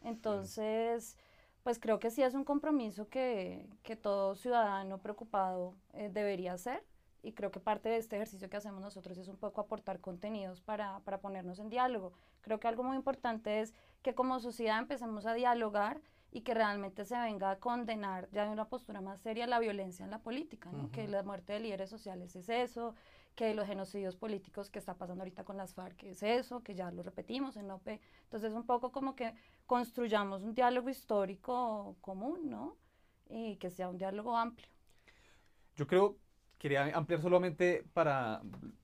Entonces, 0.03 1.17
pues 1.63 1.79
creo 1.79 1.99
que 1.99 2.11
sí 2.11 2.23
es 2.23 2.35
un 2.35 2.45
compromiso 2.45 3.09
que, 3.09 3.69
que 3.83 3.97
todo 3.97 4.35
ciudadano 4.35 4.99
preocupado 4.99 5.75
eh, 5.93 6.11
debería 6.13 6.55
hacer. 6.55 6.85
Y 7.23 7.33
creo 7.33 7.51
que 7.51 7.61
parte 7.61 7.89
de 7.89 7.97
este 7.97 8.17
ejercicio 8.17 8.49
que 8.49 8.57
hacemos 8.57 8.81
nosotros 8.81 9.19
es 9.19 9.29
un 9.29 9.37
poco 9.37 9.61
aportar 9.61 10.01
contenidos 10.01 10.61
para, 10.61 11.01
para 11.01 11.21
ponernos 11.21 11.59
en 11.59 11.69
diálogo. 11.69 12.13
Creo 12.43 12.61
que 12.61 12.69
algo 12.69 12.85
muy 12.85 12.97
importante 12.97 13.61
es 13.61 13.75
que 14.03 14.15
como 14.15 14.39
sociedad 14.39 14.79
empecemos 14.79 15.27
a 15.27 15.35
dialogar 15.35 16.01
y 16.31 16.43
que 16.43 16.55
realmente 16.55 17.05
se 17.05 17.19
venga 17.19 17.51
a 17.51 17.59
condenar 17.59 18.29
ya 18.31 18.45
de 18.45 18.51
una 18.51 18.69
postura 18.69 19.01
más 19.01 19.21
seria 19.21 19.47
la 19.47 19.59
violencia 19.59 20.05
en 20.05 20.11
la 20.11 20.19
política, 20.21 20.71
¿no? 20.71 20.91
Que 20.91 21.09
la 21.09 21.23
muerte 21.23 21.55
de 21.55 21.61
líderes 21.61 21.91
sociales 21.91 22.37
es 22.37 22.49
eso, 22.49 22.95
que 23.39 23.55
los 23.55 23.69
genocidios 23.69 24.17
políticos 24.17 24.69
que 24.69 24.81
está 24.81 24.95
pasando 24.95 25.23
ahorita 25.23 25.45
con 25.45 25.57
las 25.57 25.73
FARC 25.73 26.03
es 26.03 26.25
eso, 26.25 26.61
que 26.65 26.75
ya 26.75 26.91
lo 26.91 27.05
repetimos 27.05 27.57
en 27.57 27.71
OPE. 27.71 28.01
Entonces, 28.25 28.53
un 28.53 28.67
poco 28.67 28.91
como 28.91 29.15
que 29.15 29.33
construyamos 29.65 30.43
un 30.43 30.55
diálogo 30.57 30.89
histórico 30.89 31.97
común, 32.01 32.51
¿no? 32.51 32.77
Y 33.31 33.55
que 33.59 33.71
sea 33.71 33.91
un 33.91 33.97
diálogo 33.97 34.37
amplio. 34.37 34.67
Yo 35.77 35.87
creo, 35.87 36.17
quería 36.59 36.87
ampliar 36.97 37.23
solamente 37.23 37.85
para 37.93 38.43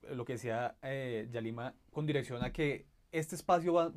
lo 0.09 0.23
que 0.23 0.33
decía 0.33 0.77
eh, 0.81 1.27
Yalima 1.33 1.75
con 1.91 2.05
dirección 2.05 2.41
a 2.41 2.53
que 2.53 2.85
este 3.11 3.35
espacio 3.35 3.73
va, 3.73 3.91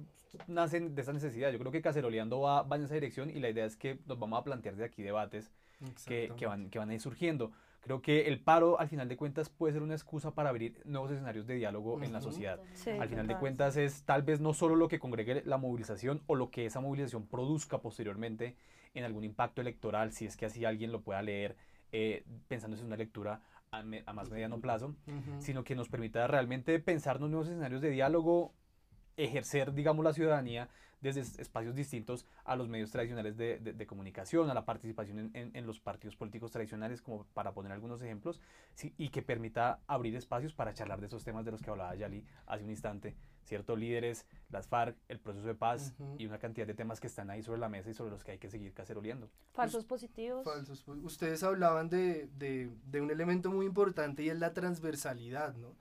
nace 0.48 0.80
de 0.80 1.00
esa 1.00 1.12
necesidad. 1.12 1.52
Yo 1.52 1.60
creo 1.60 1.70
que 1.70 1.82
Caceroleando 1.82 2.40
va, 2.40 2.62
va 2.62 2.74
en 2.74 2.82
esa 2.82 2.94
dirección 2.94 3.30
y 3.30 3.38
la 3.38 3.48
idea 3.48 3.64
es 3.64 3.76
que 3.76 4.00
nos 4.06 4.18
vamos 4.18 4.40
a 4.40 4.42
plantear 4.42 4.74
de 4.74 4.84
aquí 4.84 5.04
debates 5.04 5.52
que, 6.04 6.32
que 6.36 6.46
van, 6.46 6.68
que 6.68 6.80
van 6.80 6.90
a 6.90 6.94
ir 6.94 7.00
surgiendo. 7.00 7.52
Creo 7.80 8.02
que 8.02 8.26
el 8.26 8.40
paro, 8.40 8.78
al 8.80 8.88
final 8.88 9.08
de 9.08 9.16
cuentas, 9.16 9.48
puede 9.48 9.72
ser 9.72 9.82
una 9.82 9.94
excusa 9.94 10.32
para 10.34 10.50
abrir 10.50 10.82
nuevos 10.84 11.10
escenarios 11.10 11.46
de 11.46 11.54
diálogo 11.54 12.02
en 12.02 12.12
la 12.12 12.20
sociedad. 12.20 12.60
Sí, 12.74 12.90
Al 12.90 13.08
final 13.08 13.26
de 13.26 13.36
cuentas 13.36 13.76
es 13.76 14.02
tal 14.02 14.22
vez 14.22 14.40
no 14.40 14.52
solo 14.52 14.74
lo 14.76 14.88
que 14.88 14.98
congregue 14.98 15.42
la 15.46 15.58
movilización 15.58 16.22
o 16.26 16.34
lo 16.34 16.50
que 16.50 16.66
esa 16.66 16.80
movilización 16.80 17.26
produzca 17.26 17.78
posteriormente 17.78 18.56
en 18.94 19.04
algún 19.04 19.24
impacto 19.24 19.60
electoral, 19.60 20.12
si 20.12 20.26
es 20.26 20.36
que 20.36 20.46
así 20.46 20.64
alguien 20.64 20.90
lo 20.92 21.02
pueda 21.02 21.22
leer 21.22 21.56
eh, 21.92 22.24
pensándose 22.48 22.82
en 22.82 22.88
una 22.88 22.96
lectura 22.96 23.40
a, 23.70 23.82
me- 23.82 24.02
a 24.06 24.12
más 24.12 24.28
mediano 24.30 24.60
plazo, 24.60 24.88
Ujú. 25.06 25.40
sino 25.40 25.62
que 25.62 25.74
nos 25.76 25.88
permita 25.88 26.26
realmente 26.26 26.78
pensarnos 26.80 27.30
nuevos 27.30 27.48
escenarios 27.48 27.80
de 27.80 27.90
diálogo, 27.90 28.52
ejercer, 29.16 29.72
digamos, 29.72 30.04
la 30.04 30.12
ciudadanía 30.12 30.68
desde 31.00 31.20
es- 31.20 31.38
espacios 31.38 31.74
distintos 31.74 32.26
a 32.44 32.56
los 32.56 32.68
medios 32.68 32.90
tradicionales 32.90 33.36
de, 33.36 33.58
de- 33.58 33.72
de 33.72 33.86
comunicación, 33.86 34.50
a 34.50 34.54
la 34.54 34.64
participación 34.64 35.18
en, 35.18 35.30
en- 35.34 35.50
en 35.56 35.66
los 35.66 35.80
partidos 35.80 36.16
políticos 36.16 36.50
tradicionales, 36.50 37.02
como 37.02 37.24
para 37.34 37.52
poner 37.52 37.72
algunos 37.72 38.02
ejemplos, 38.02 38.40
sí, 38.74 38.94
y 38.98 39.10
que 39.10 39.22
permita 39.22 39.80
abrir 39.86 40.14
espacios 40.16 40.54
para 40.54 40.74
charlar 40.74 41.00
de 41.00 41.06
esos 41.06 41.24
temas 41.24 41.44
de 41.44 41.50
los 41.52 41.62
que 41.62 41.70
hablaba 41.70 41.94
Yali 41.94 42.24
hace 42.46 42.64
un 42.64 42.70
instante, 42.70 43.16
¿cierto? 43.44 43.76
Líderes, 43.76 44.26
las 44.50 44.66
FARC, 44.66 44.96
el 45.08 45.20
proceso 45.20 45.46
de 45.46 45.54
paz 45.54 45.94
Ujú. 45.98 46.16
y 46.18 46.26
una 46.26 46.38
cantidad 46.38 46.66
de 46.66 46.74
temas 46.74 47.00
que 47.00 47.06
están 47.06 47.30
ahí 47.30 47.42
sobre 47.42 47.60
la 47.60 47.68
mesa 47.68 47.90
y 47.90 47.94
sobre 47.94 48.10
los 48.10 48.24
que 48.24 48.32
hay 48.32 48.38
que 48.38 48.50
seguir 48.50 48.72
caceroleando. 48.74 49.30
Falsos 49.52 49.84
positivos. 49.84 50.44
Falsos. 50.44 50.86
Ustedes 50.88 51.42
hablaban 51.42 51.88
de, 51.88 52.28
de- 52.36 52.70
de 52.86 53.00
un 53.00 53.10
elemento 53.10 53.50
muy 53.50 53.66
importante 53.66 54.22
y 54.22 54.30
es 54.30 54.38
la 54.38 54.52
transversalidad, 54.52 55.54
¿no? 55.56 55.74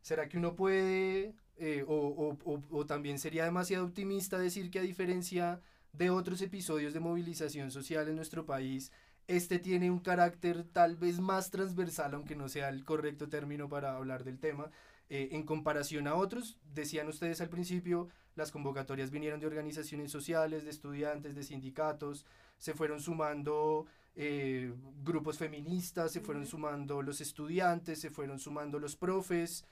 ¿Será 0.00 0.28
que 0.28 0.36
uno 0.38 0.56
puede, 0.56 1.32
eh, 1.56 1.84
o, 1.86 1.94
o- 1.94 2.38
o- 2.52 2.62
o 2.70 2.86
también 2.86 3.18
sería 3.18 3.44
demasiado 3.44 3.84
optimista 3.86 4.38
decir 4.38 4.70
que 4.70 4.78
a 4.78 4.82
diferencia 4.82 5.60
de 5.92 6.10
otros 6.10 6.40
episodios 6.42 6.92
de 6.94 7.00
movilización 7.00 7.70
social 7.70 8.08
en 8.08 8.16
nuestro 8.16 8.46
país, 8.46 8.90
este 9.28 9.58
tiene 9.58 9.90
un 9.90 10.00
carácter 10.00 10.64
tal 10.64 10.96
vez 10.96 11.20
más 11.20 11.50
transversal, 11.50 12.14
aunque 12.14 12.34
no 12.36 12.48
sea 12.48 12.68
el 12.68 12.84
correcto 12.84 13.28
término 13.28 13.68
para 13.68 13.96
hablar 13.96 14.24
del 14.24 14.38
tema, 14.38 14.70
eh, 15.08 15.28
en 15.32 15.42
comparación 15.44 16.06
a 16.08 16.14
otros? 16.14 16.58
Decían 16.74 17.08
ustedes 17.08 17.40
al 17.40 17.48
principio, 17.48 18.08
las 18.34 18.50
convocatorias 18.50 19.10
vinieron 19.10 19.40
de 19.40 19.46
organizaciones 19.46 20.10
sociales, 20.10 20.64
de 20.64 20.70
estudiantes, 20.70 21.34
de 21.34 21.42
sindicatos, 21.42 22.24
se 22.58 22.74
fueron 22.74 23.00
sumando 23.00 23.86
eh, 24.14 24.72
grupos 25.04 25.38
feministas, 25.38 26.12
se 26.12 26.20
fueron 26.20 26.46
sumando 26.46 27.02
los 27.02 27.20
estudiantes, 27.20 28.00
se 28.00 28.10
fueron 28.10 28.38
sumando 28.38 28.78
los 28.78 28.96
profes, 28.96 29.64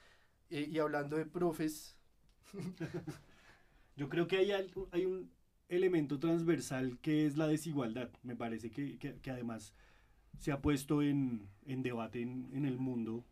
eh, 0.51 0.69
y 0.71 0.79
hablando 0.79 1.17
de 1.17 1.27
profes, 1.27 1.97
Yo 3.97 4.09
creo 4.09 4.27
que 4.27 4.39
hay, 4.39 4.53
algo- 4.53 4.89
hay 4.93 5.05
un 5.05 5.31
elemento 5.69 6.19
transversal 6.19 6.99
que 7.01 7.27
es 7.27 7.37
la 7.37 7.47
desigualdad. 7.49 8.11
Me 8.23 8.37
parece 8.37 8.71
que, 8.71 8.99
que- 8.99 9.17
que 9.21 9.31
además 9.31 9.75
se 10.39 10.53
ha 10.53 10.61
puesto 10.61 11.03
en, 11.03 11.49
en 11.67 11.83
debate 11.83 12.23
en, 12.23 12.49
en 12.53 12.65
el 12.65 12.79
mundo 12.79 13.25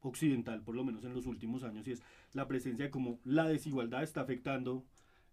occidental, 0.00 0.62
por 0.62 0.74
lo 0.74 0.84
menos 0.84 1.04
en 1.04 1.14
los 1.14 1.26
últimos 1.26 1.62
años, 1.64 1.86
y 1.86 1.92
es 1.92 2.02
la 2.32 2.46
presencia 2.48 2.84
de 2.86 2.90
cómo 2.90 3.20
la 3.24 3.46
desigualdad 3.48 4.02
está 4.02 4.20
afectando 4.22 4.84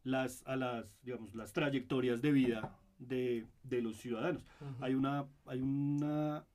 las, 0.04 0.44
a 0.48 0.56
las, 0.56 0.96
digamos, 1.04 1.36
las 1.36 1.54
trayectorias 1.54 2.22
de 2.22 2.32
vida 2.32 2.78
de, 3.00 3.48
de 3.64 3.82
los 3.82 3.98
ciudadanos. 3.98 4.46
hay, 4.80 4.94
una, 4.96 5.28
hay 5.46 5.62
una 5.62 6.46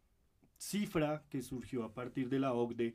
cifra 0.58 1.24
que 1.28 1.42
surgió 1.42 1.84
a 1.84 1.92
partir 1.94 2.28
de 2.28 2.38
la 2.40 2.52
OCDE 2.52 2.94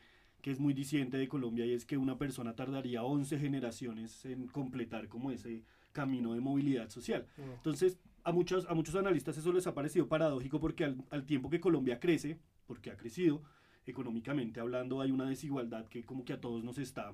que 0.49 0.53
es 0.53 0.59
muy 0.59 0.73
disidente 0.73 1.15
de 1.15 1.27
Colombia 1.27 1.63
y 1.63 1.73
es 1.73 1.85
que 1.85 1.95
una 1.95 2.17
persona 2.17 2.55
tardaría 2.55 3.03
11 3.03 3.37
generaciones 3.37 4.25
en 4.25 4.47
completar 4.47 5.07
como 5.07 5.29
ese 5.29 5.63
camino 5.91 6.33
de 6.33 6.41
movilidad 6.41 6.89
social. 6.89 7.27
Entonces, 7.37 7.99
a 8.23 8.31
muchos, 8.31 8.65
a 8.67 8.73
muchos 8.73 8.95
analistas 8.95 9.37
eso 9.37 9.53
les 9.53 9.67
ha 9.67 9.75
parecido 9.75 10.07
paradójico 10.07 10.59
porque 10.59 10.85
al, 10.85 11.05
al 11.11 11.27
tiempo 11.27 11.51
que 11.51 11.59
Colombia 11.59 11.99
crece, 11.99 12.39
porque 12.65 12.89
ha 12.89 12.97
crecido, 12.97 13.43
económicamente 13.85 14.59
hablando, 14.59 15.01
hay 15.01 15.11
una 15.11 15.29
desigualdad 15.29 15.85
que 15.85 16.03
como 16.03 16.25
que 16.25 16.33
a 16.33 16.41
todos 16.41 16.63
nos 16.63 16.79
está 16.79 17.13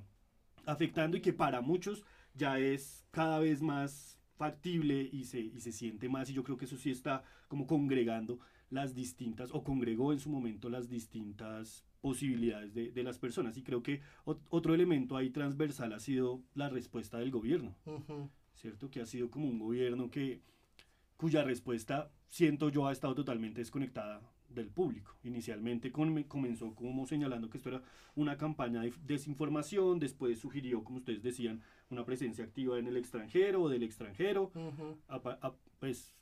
afectando 0.66 1.18
y 1.18 1.22
que 1.22 1.34
para 1.34 1.60
muchos 1.60 2.06
ya 2.36 2.58
es 2.58 3.06
cada 3.12 3.40
vez 3.40 3.62
más 3.62 4.18
factible 4.38 5.10
y 5.12 5.26
se, 5.26 5.42
y 5.42 5.60
se 5.60 5.74
siente 5.74 6.08
más 6.08 6.30
y 6.30 6.34
yo 6.34 6.46
creo 6.46 6.56
que 6.56 6.64
eso 6.64 6.78
sí 6.78 6.90
está 6.90 7.26
como 7.50 7.68
congregando 7.68 8.40
las 8.70 8.96
distintas 8.96 9.50
o 9.52 9.62
congregó 9.62 10.14
en 10.14 10.22
su 10.22 10.30
momento 10.30 10.70
las 10.70 10.88
distintas 10.88 11.84
posibilidades 12.06 12.76
de, 12.76 12.92
de 12.92 13.02
las 13.02 13.18
personas 13.18 13.58
y 13.58 13.64
creo 13.64 13.82
que 13.82 14.00
otro 14.26 14.76
elemento 14.76 15.18
ahí 15.18 15.32
transversal 15.32 15.92
ha 15.92 16.00
sido 16.00 16.40
la 16.54 16.70
respuesta 16.70 17.18
del 17.18 17.32
gobierno, 17.32 17.74
¿cierto? 18.54 18.92
Que 18.92 19.02
ha 19.02 19.08
sido 19.08 19.32
como 19.32 19.48
un 19.48 19.58
gobierno 19.58 20.12
que 20.12 20.40
cuya 21.18 21.44
respuesta 21.44 22.12
siento 22.28 22.70
yo 22.70 22.86
ha 22.86 22.92
estado 22.92 23.16
totalmente 23.16 23.62
desconectada 23.62 24.22
del 24.50 24.70
público. 24.70 25.16
Inicialmente 25.24 25.92
comenzó 25.92 26.76
como 26.76 27.08
señalando 27.08 27.50
que 27.50 27.58
esto 27.58 27.70
era 27.70 27.82
una 28.14 28.38
campaña 28.38 28.82
de 28.82 28.94
desinformación, 29.08 29.98
después 29.98 30.38
sugirió, 30.38 30.84
como 30.84 31.00
ustedes 31.00 31.24
decían, 31.24 31.64
una 31.90 32.06
presencia 32.06 32.46
activa 32.46 32.78
en 32.78 32.86
el 32.86 32.98
extranjero 32.98 33.64
o 33.64 33.70
del 33.70 33.82
extranjero, 33.82 34.52
pues 35.80 36.14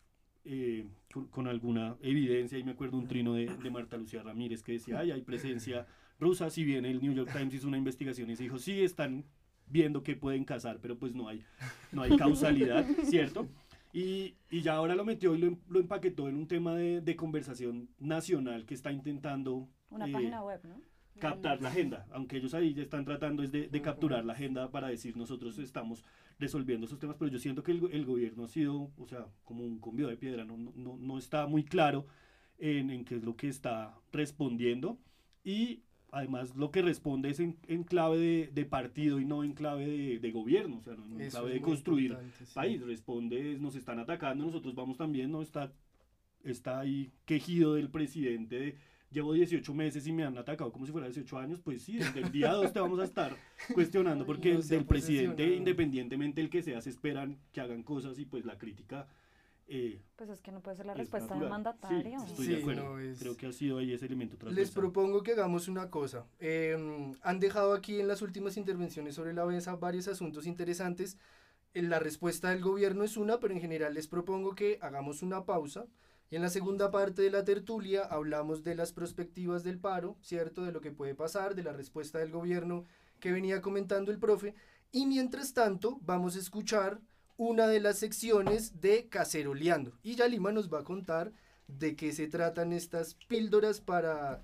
eh, 0.45 0.85
con, 1.31 1.47
alguna 1.47 1.95
evidencia, 2.01 2.57
y 2.57 2.63
me 2.63 2.71
acuerdo 2.71 2.97
un 2.97 3.07
trino 3.07 3.33
de, 3.33 3.45
de, 3.45 3.69
Marta 3.69 3.97
Lucía 3.97 4.23
Ramírez 4.23 4.61
que 4.63 4.73
decía, 4.73 4.99
ay, 4.99 5.11
hay 5.11 5.21
presencia 5.21 5.85
rusa, 6.19 6.49
si 6.49 6.63
bien 6.63 6.85
el 6.85 7.01
New 7.01 7.13
York 7.13 7.31
Times 7.31 7.53
hizo 7.53 7.67
una 7.67 7.77
investigación 7.77 8.29
y 8.29 8.35
se 8.35 8.43
dijo, 8.43 8.57
sí, 8.57 8.81
están 8.81 9.25
viendo 9.67 10.03
que 10.03 10.15
pueden 10.15 10.43
casar, 10.43 10.79
pero 10.81 10.97
pues 10.97 11.15
no 11.15 11.27
hay, 11.27 11.43
no 11.91 12.01
hay 12.01 12.17
causalidad, 12.17 12.85
¿cierto? 13.05 13.47
Y, 13.93 14.35
y, 14.49 14.61
ya 14.61 14.73
ahora 14.73 14.95
lo 14.95 15.05
metió 15.05 15.35
y 15.35 15.37
lo, 15.37 15.57
lo 15.69 15.79
empaquetó 15.79 16.27
en 16.27 16.35
un 16.35 16.47
tema 16.47 16.75
de, 16.75 16.99
de, 17.01 17.15
conversación 17.15 17.89
nacional 17.99 18.65
que 18.65 18.73
está 18.73 18.91
intentando... 18.91 19.69
Una 19.91 20.07
página 20.11 20.43
web, 20.43 20.61
¿no? 20.63 20.81
Captar 21.19 21.61
la 21.61 21.69
agenda, 21.69 22.07
aunque 22.11 22.37
ellos 22.37 22.55
ahí 22.55 22.73
ya 22.73 22.81
están 22.81 23.05
tratando 23.05 23.43
es 23.43 23.51
de, 23.51 23.67
de 23.67 23.81
capturar 23.81 24.25
la 24.25 24.33
agenda 24.33 24.71
para 24.71 24.87
decir 24.87 25.15
nosotros 25.15 25.59
estamos 25.59 26.03
resolviendo 26.39 26.85
esos 26.85 26.99
temas, 26.99 27.15
pero 27.17 27.31
yo 27.31 27.39
siento 27.39 27.63
que 27.63 27.71
el, 27.71 27.89
el 27.91 28.05
gobierno 28.05 28.43
ha 28.43 28.47
sido, 28.47 28.91
o 28.97 29.07
sea, 29.07 29.27
como 29.43 29.63
un 29.63 29.79
convido 29.79 30.09
de 30.09 30.17
piedra, 30.17 30.45
no, 30.45 30.57
no, 30.57 30.97
no 30.97 31.17
está 31.17 31.47
muy 31.47 31.63
claro 31.63 32.05
en, 32.57 32.89
en 32.89 33.05
qué 33.05 33.15
es 33.15 33.23
lo 33.23 33.35
que 33.35 33.47
está 33.47 33.97
respondiendo 34.11 34.97
y 35.43 35.83
además 36.11 36.55
lo 36.55 36.71
que 36.71 36.81
responde 36.81 37.29
es 37.29 37.39
en, 37.39 37.57
en 37.67 37.83
clave 37.83 38.17
de, 38.17 38.49
de, 38.53 38.65
partido 38.65 39.19
y 39.19 39.25
no 39.25 39.43
en 39.43 39.53
clave 39.53 39.87
de, 39.87 40.19
de 40.19 40.31
gobierno, 40.31 40.77
o 40.77 40.83
sea, 40.83 40.95
no 40.95 41.19
en 41.19 41.29
clave 41.29 41.53
de 41.53 41.61
construir 41.61 42.15
país. 42.53 42.81
Responde, 42.81 43.57
nos 43.59 43.75
están 43.75 43.99
atacando, 43.99 44.45
nosotros 44.45 44.75
vamos 44.75 44.97
también, 44.97 45.31
no 45.31 45.41
está, 45.41 45.73
está 46.43 46.79
ahí 46.79 47.11
quejido 47.25 47.73
del 47.73 47.89
presidente 47.89 48.59
de, 48.59 48.77
llevo 49.13 49.33
18 49.33 49.73
meses 49.73 50.05
y 50.07 50.11
me 50.11 50.23
han 50.23 50.37
atacado 50.37 50.71
como 50.71 50.85
si 50.85 50.91
fuera 50.91 51.07
18 51.07 51.37
años, 51.37 51.61
pues 51.61 51.83
sí, 51.83 51.97
desde 51.97 52.19
el 52.19 52.31
día 52.31 52.51
2 52.51 52.73
te 52.73 52.79
vamos 52.79 52.99
a 52.99 53.05
estar 53.05 53.35
cuestionando 53.73 54.25
porque 54.25 54.53
no 54.53 54.61
del 54.61 54.85
presidente, 54.85 55.55
independientemente 55.55 56.41
el 56.41 56.49
que 56.49 56.63
sea, 56.63 56.81
se 56.81 56.89
esperan 56.89 57.37
que 57.51 57.61
hagan 57.61 57.83
cosas 57.83 58.19
y 58.19 58.25
pues 58.25 58.43
la 58.43 58.57
crítica 58.57 59.07
eh, 59.67 60.01
pues 60.17 60.29
es 60.29 60.41
que 60.41 60.51
no 60.51 60.59
puede 60.59 60.77
ser 60.77 60.85
la 60.85 60.93
respuesta 60.93 61.35
del 61.35 61.49
mandatario. 61.49 62.19
Sí, 62.19 62.25
estoy 62.31 62.47
de 62.47 62.57
acuerdo. 62.57 62.95
Creo 63.17 63.37
que 63.37 63.47
ha 63.47 63.53
sido 63.53 63.77
ahí 63.77 63.93
ese 63.93 64.05
elemento 64.05 64.49
Les 64.49 64.71
propongo 64.71 65.23
que 65.23 65.31
hagamos 65.31 65.67
una 65.67 65.89
cosa. 65.89 66.25
Eh, 66.39 67.13
han 67.21 67.39
dejado 67.39 67.73
aquí 67.73 67.99
en 67.99 68.07
las 68.07 68.21
últimas 68.21 68.57
intervenciones 68.57 69.15
sobre 69.15 69.33
la 69.33 69.45
mesa 69.45 69.75
varios 69.75 70.07
asuntos 70.07 70.47
interesantes. 70.47 71.17
La 71.73 71.99
respuesta 71.99 72.49
del 72.49 72.61
gobierno 72.61 73.03
es 73.03 73.17
una, 73.17 73.39
pero 73.39 73.53
en 73.53 73.61
general 73.61 73.93
les 73.93 74.07
propongo 74.07 74.53
que 74.53 74.79
hagamos 74.81 75.23
una 75.23 75.45
pausa. 75.45 75.85
Y 76.33 76.35
en 76.35 76.41
la 76.41 76.49
segunda 76.49 76.89
parte 76.89 77.21
de 77.21 77.29
la 77.29 77.43
tertulia 77.43 78.05
hablamos 78.05 78.63
de 78.63 78.73
las 78.73 78.91
perspectivas 78.91 79.63
del 79.63 79.77
paro, 79.77 80.17
¿cierto? 80.23 80.63
De 80.63 80.71
lo 80.71 80.81
que 80.81 80.89
puede 80.89 81.13
pasar, 81.13 81.53
de 81.53 81.61
la 81.61 81.73
respuesta 81.73 82.17
del 82.17 82.31
gobierno 82.31 82.85
que 83.19 83.31
venía 83.31 83.61
comentando 83.61 84.11
el 84.11 84.17
profe. 84.17 84.55
Y 84.91 85.05
mientras 85.05 85.53
tanto, 85.53 85.99
vamos 86.01 86.35
a 86.35 86.39
escuchar 86.39 86.99
una 87.37 87.67
de 87.67 87.79
las 87.79 87.99
secciones 87.99 88.81
de 88.81 89.07
Caceroleando. 89.09 89.93
Y 90.01 90.15
ya 90.15 90.27
Lima 90.27 90.51
nos 90.51 90.73
va 90.73 90.79
a 90.79 90.83
contar 90.83 91.31
de 91.67 91.95
qué 91.95 92.11
se 92.11 92.25
tratan 92.25 92.73
estas 92.73 93.13
píldoras 93.27 93.79
para 93.79 94.41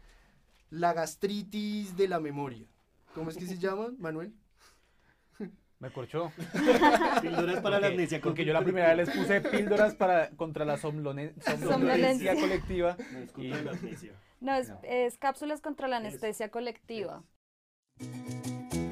la 0.70 0.94
gastritis 0.94 1.98
de 1.98 2.08
la 2.08 2.20
memoria. 2.20 2.68
¿Cómo 3.16 3.32
es 3.32 3.36
que 3.36 3.48
se 3.48 3.58
llaman, 3.58 3.96
Manuel? 3.98 4.32
Me 5.80 5.90
corchó. 5.92 6.32
píldoras 7.22 7.62
para 7.62 7.80
la 7.80 7.88
amnesia. 7.88 8.20
Porque 8.22 8.44
yo 8.44 8.54
la 8.54 8.62
primera 8.62 8.94
vez 8.94 9.08
les 9.08 9.18
puse 9.18 9.42
píldoras 9.42 9.96
para, 9.96 10.30
contra 10.32 10.66
la 10.66 10.78
somnolencia 10.78 12.36
colectiva. 12.36 12.98
No, 13.12 13.20
es 13.20 13.32
contra 13.32 13.62
la 13.64 13.72
amnesia. 13.72 14.14
No, 14.42 14.56
es, 14.56 14.72
es 14.84 15.18
cápsulas 15.18 15.62
contra 15.62 15.88
la 15.88 15.98
anestesia 15.98 16.50
colectiva. 16.50 17.24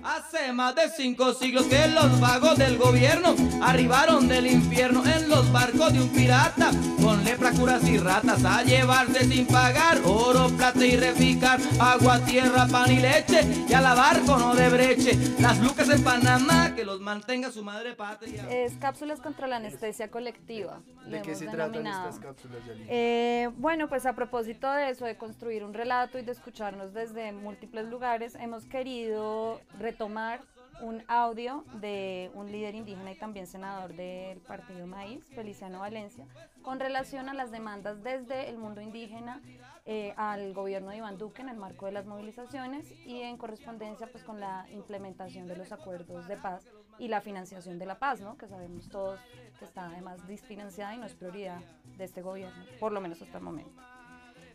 Hace 0.07 0.53
más 0.53 0.73
de 0.73 0.87
cinco 0.89 1.33
siglos 1.33 1.65
que 1.65 1.85
los 1.89 2.21
vagos 2.21 2.57
del 2.57 2.77
gobierno 2.77 3.35
arribaron 3.61 4.29
del 4.29 4.47
infierno 4.47 5.05
en 5.05 5.27
los 5.27 5.51
barcos 5.51 5.91
de 5.91 5.99
un 5.99 6.07
pirata 6.07 6.71
con 7.03 7.25
lepra, 7.25 7.51
curas 7.51 7.85
y 7.87 7.97
ratas 7.97 8.43
a 8.45 8.63
llevarse 8.63 9.25
sin 9.25 9.45
pagar 9.45 9.99
oro, 10.05 10.47
plata 10.55 10.85
y 10.85 10.95
reficar, 10.95 11.59
agua, 11.79 12.19
tierra, 12.23 12.67
pan 12.67 12.89
y 12.89 12.99
leche 12.99 13.41
y 13.67 13.73
a 13.73 13.81
la 13.81 13.95
barco 13.95 14.37
no 14.37 14.55
de 14.55 14.69
breche, 14.69 15.17
las 15.39 15.59
lucas 15.59 15.89
en 15.89 16.01
Panamá 16.01 16.73
que 16.73 16.85
los 16.85 17.01
mantenga 17.01 17.51
su 17.51 17.61
madre 17.61 17.93
patria. 17.93 18.45
Es 18.49 18.77
cápsulas 18.77 19.19
contra 19.19 19.47
la 19.47 19.57
anestesia 19.57 20.09
colectiva. 20.09 20.79
¿De 21.05 21.21
qué 21.21 21.35
se 21.35 21.47
tratan 21.47 21.85
estas 21.85 22.19
cápsulas, 22.19 22.59
eh, 22.87 23.49
bueno, 23.57 23.87
pues 23.87 24.05
a 24.05 24.13
propósito 24.13 24.71
de 24.71 24.89
eso, 24.89 25.05
de 25.05 25.17
construir 25.17 25.63
un 25.63 25.73
relato 25.73 26.17
y 26.17 26.21
de 26.21 26.31
escucharnos 26.31 26.93
desde 26.93 27.31
múltiples 27.31 27.87
lugares, 27.87 28.35
hemos 28.35 28.65
querido 28.65 29.61
tomar 29.97 30.41
un 30.81 31.03
audio 31.07 31.65
de 31.73 32.29
un 32.35 32.51
líder 32.51 32.75
indígena 32.75 33.11
y 33.11 33.15
también 33.15 33.47
senador 33.47 33.95
del 33.95 34.39
partido 34.39 34.85
Maíz, 34.85 35.25
Feliciano 35.33 35.79
Valencia, 35.79 36.25
con 36.61 36.79
relación 36.79 37.29
a 37.29 37.33
las 37.33 37.51
demandas 37.51 38.03
desde 38.03 38.49
el 38.49 38.57
mundo 38.57 38.81
indígena 38.81 39.41
eh, 39.85 40.13
al 40.17 40.53
gobierno 40.53 40.91
de 40.91 40.97
Iván 40.97 41.17
Duque 41.17 41.41
en 41.41 41.49
el 41.49 41.57
marco 41.57 41.85
de 41.85 41.93
las 41.93 42.05
movilizaciones 42.05 42.91
y 43.05 43.21
en 43.21 43.37
correspondencia 43.37 44.07
pues 44.07 44.23
con 44.23 44.39
la 44.39 44.67
implementación 44.71 45.47
de 45.47 45.55
los 45.55 45.71
acuerdos 45.71 46.27
de 46.27 46.37
paz 46.37 46.67
y 46.99 47.07
la 47.07 47.21
financiación 47.21 47.79
de 47.79 47.85
la 47.85 47.97
paz, 47.97 48.21
¿no? 48.21 48.37
que 48.37 48.47
sabemos 48.47 48.89
todos 48.89 49.19
que 49.57 49.65
está 49.65 49.87
además 49.87 50.27
disfinanciada 50.27 50.93
y 50.93 50.97
no 50.97 51.05
es 51.05 51.15
prioridad 51.15 51.61
de 51.97 52.03
este 52.03 52.21
gobierno, 52.21 52.63
por 52.79 52.91
lo 52.91 53.01
menos 53.01 53.21
hasta 53.21 53.37
el 53.37 53.43
momento. 53.43 53.81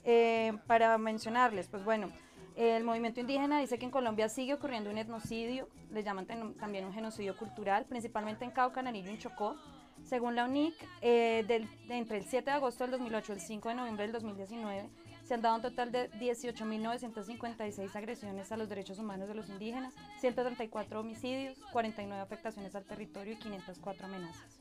Eh, 0.04 0.52
para 0.66 0.98
mencionarles, 0.98 1.68
pues 1.68 1.84
bueno, 1.84 2.10
el 2.56 2.84
movimiento 2.84 3.20
indígena 3.20 3.60
dice 3.60 3.78
que 3.78 3.84
en 3.84 3.90
Colombia 3.90 4.28
sigue 4.28 4.54
ocurriendo 4.54 4.90
un 4.90 4.98
etnocidio, 4.98 5.68
le 5.90 6.02
llaman 6.02 6.26
también 6.26 6.84
un 6.84 6.92
genocidio 6.92 7.36
cultural, 7.36 7.86
principalmente 7.86 8.44
en 8.44 8.50
Cauca, 8.50 8.82
Nariño 8.82 9.10
y 9.10 9.18
Chocó. 9.18 9.56
Según 10.04 10.34
la 10.34 10.46
UNIC, 10.46 10.74
eh, 11.00 11.44
del, 11.46 11.68
entre 11.88 12.18
el 12.18 12.24
7 12.24 12.50
de 12.50 12.56
agosto 12.56 12.84
del 12.84 12.90
2008 12.92 13.32
y 13.32 13.34
el 13.36 13.40
5 13.40 13.68
de 13.68 13.74
noviembre 13.76 14.04
del 14.04 14.12
2019, 14.12 14.90
se 15.22 15.34
han 15.34 15.42
dado 15.42 15.56
un 15.56 15.62
total 15.62 15.92
de 15.92 16.10
18.956 16.12 17.94
agresiones 17.94 18.50
a 18.50 18.56
los 18.56 18.68
derechos 18.68 18.98
humanos 18.98 19.28
de 19.28 19.34
los 19.34 19.48
indígenas, 19.48 19.94
134 20.20 21.00
homicidios, 21.00 21.58
49 21.72 22.20
afectaciones 22.20 22.74
al 22.74 22.84
territorio 22.84 23.34
y 23.34 23.36
504 23.36 24.06
amenazas. 24.06 24.60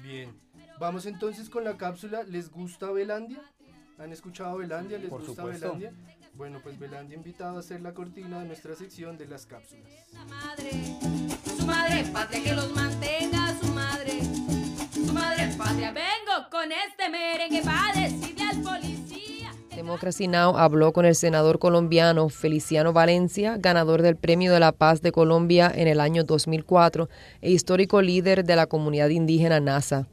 Bien, 0.00 0.38
vamos 0.78 1.06
entonces 1.06 1.50
con 1.50 1.64
la 1.64 1.76
cápsula. 1.76 2.22
¿Les 2.22 2.50
gusta 2.50 2.90
Belandia? 2.90 3.40
¿Han 3.98 4.12
escuchado 4.12 4.58
Belandia? 4.58 4.98
¿Les 4.98 5.10
Por 5.10 5.20
gusta 5.20 5.42
supuesto. 5.42 5.74
Belandia? 5.74 5.92
Bueno, 6.34 6.60
pues 6.62 6.78
Belandia 6.78 7.16
invitado 7.16 7.58
a 7.58 7.60
hacer 7.60 7.82
la 7.82 7.92
cortina 7.92 8.40
de 8.40 8.46
nuestra 8.46 8.74
sección 8.74 9.18
de 9.18 9.26
las 9.26 9.44
cápsulas. 9.44 9.84
Madre, 10.28 10.70
su 11.58 11.66
madre 11.66 12.04
patria 12.10 12.42
que 12.42 12.54
los 12.54 12.72
mantenga, 12.74 13.54
su 13.60 13.66
madre, 13.68 14.20
su 14.94 15.12
madre 15.12 15.54
patria. 15.58 15.92
Vengo 15.92 16.48
con 16.50 16.70
este 16.72 17.10
merengue 17.10 17.60
para 17.62 18.00
decirle 18.00 18.44
al 18.44 18.62
policía. 18.62 19.50
Democracy 19.76 20.26
Now! 20.26 20.56
habló 20.56 20.94
con 20.94 21.04
el 21.04 21.14
senador 21.14 21.58
colombiano 21.58 22.30
Feliciano 22.30 22.94
Valencia, 22.94 23.58
ganador 23.58 24.00
del 24.00 24.16
Premio 24.16 24.54
de 24.54 24.60
la 24.60 24.72
Paz 24.72 25.02
de 25.02 25.12
Colombia 25.12 25.70
en 25.74 25.86
el 25.86 26.00
año 26.00 26.24
2004 26.24 27.10
e 27.42 27.50
histórico 27.50 28.00
líder 28.00 28.44
de 28.44 28.56
la 28.56 28.66
comunidad 28.66 29.10
indígena 29.10 29.60
NASA. 29.60 30.08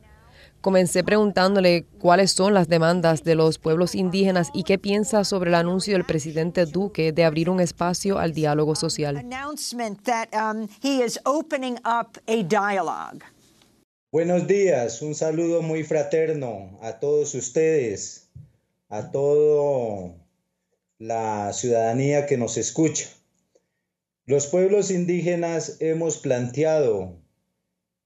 Comencé 0.62 1.06
preguntándole 1.06 1.86
cuáles 2.00 2.32
son 2.32 2.54
las 2.54 2.68
demandas 2.68 3.24
de 3.24 3.36
los 3.36 3.60
pueblos 3.60 3.96
indígenas 3.96 4.50
y 4.54 4.64
qué 4.64 4.78
piensa 4.78 5.24
sobre 5.24 5.52
el 5.52 5.56
anuncio 5.56 5.94
del 5.94 6.04
presidente 6.04 6.66
Duque 6.66 7.14
de 7.14 7.24
abrir 7.24 7.50
un 7.50 7.62
espacio 7.62 8.20
al 8.20 8.34
diálogo 8.34 8.76
social. 8.76 9.16
Um, 9.16 10.68
Buenos 14.12 14.48
días, 14.48 15.02
un 15.02 15.16
saludo 15.16 15.62
muy 15.62 15.84
fraterno 15.84 16.78
a 16.82 17.00
todos 17.00 17.36
ustedes, 17.36 18.30
a 18.90 19.12
toda 19.12 20.14
la 20.98 21.54
ciudadanía 21.54 22.26
que 22.26 22.36
nos 22.36 22.58
escucha. 22.58 23.08
Los 24.26 24.48
pueblos 24.48 24.92
indígenas 24.92 25.78
hemos 25.80 26.18
planteado 26.18 27.19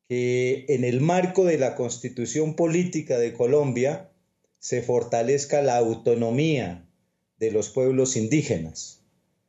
que 0.09 0.65
en 0.69 0.83
el 0.83 1.01
marco 1.01 1.45
de 1.45 1.57
la 1.57 1.75
constitución 1.75 2.55
política 2.55 3.17
de 3.17 3.33
Colombia 3.33 4.11
se 4.59 4.81
fortalezca 4.81 5.61
la 5.61 5.77
autonomía 5.77 6.87
de 7.37 7.51
los 7.51 7.69
pueblos 7.69 8.15
indígenas, 8.15 9.01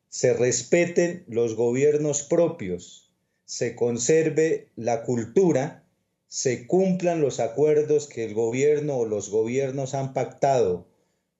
se 0.08 0.32
respeten 0.32 1.24
los 1.28 1.54
gobiernos 1.56 2.22
propios, 2.22 3.12
se 3.44 3.74
conserve 3.74 4.68
la 4.76 5.02
cultura, 5.02 5.84
se 6.28 6.66
cumplan 6.66 7.20
los 7.20 7.40
acuerdos 7.40 8.08
que 8.08 8.24
el 8.24 8.34
gobierno 8.34 8.96
o 8.96 9.06
los 9.06 9.30
gobiernos 9.30 9.94
han 9.94 10.14
pactado 10.14 10.88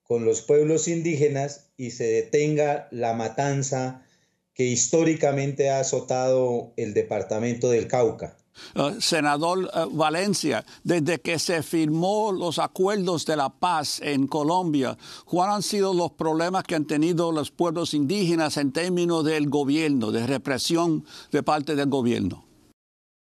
con 0.03 0.23
los 0.23 0.41
pueblos 0.41 0.87
indígenas 0.87 1.71
y 1.77 1.91
se 1.91 2.05
detenga 2.05 2.87
la 2.91 3.13
matanza 3.13 4.05
que 4.53 4.63
históricamente 4.63 5.69
ha 5.69 5.79
azotado 5.79 6.73
el 6.77 6.93
departamento 6.93 7.69
del 7.69 7.87
Cauca. 7.87 8.37
Uh, 8.75 8.99
senador 8.99 9.69
uh, 9.73 9.89
Valencia, 9.89 10.65
desde 10.83 11.19
que 11.19 11.39
se 11.39 11.61
firmó 11.63 12.31
los 12.31 12.59
acuerdos 12.59 13.25
de 13.25 13.35
la 13.35 13.49
paz 13.49 13.99
en 14.01 14.27
Colombia, 14.27 14.97
¿cuáles 15.25 15.55
han 15.55 15.63
sido 15.63 15.93
los 15.93 16.11
problemas 16.11 16.63
que 16.63 16.75
han 16.75 16.85
tenido 16.85 17.31
los 17.31 17.51
pueblos 17.51 17.93
indígenas 17.93 18.57
en 18.57 18.71
términos 18.71 19.23
del 19.25 19.49
gobierno, 19.49 20.11
de 20.11 20.25
represión 20.25 21.05
de 21.31 21.43
parte 21.43 21.75
del 21.75 21.89
gobierno? 21.89 22.45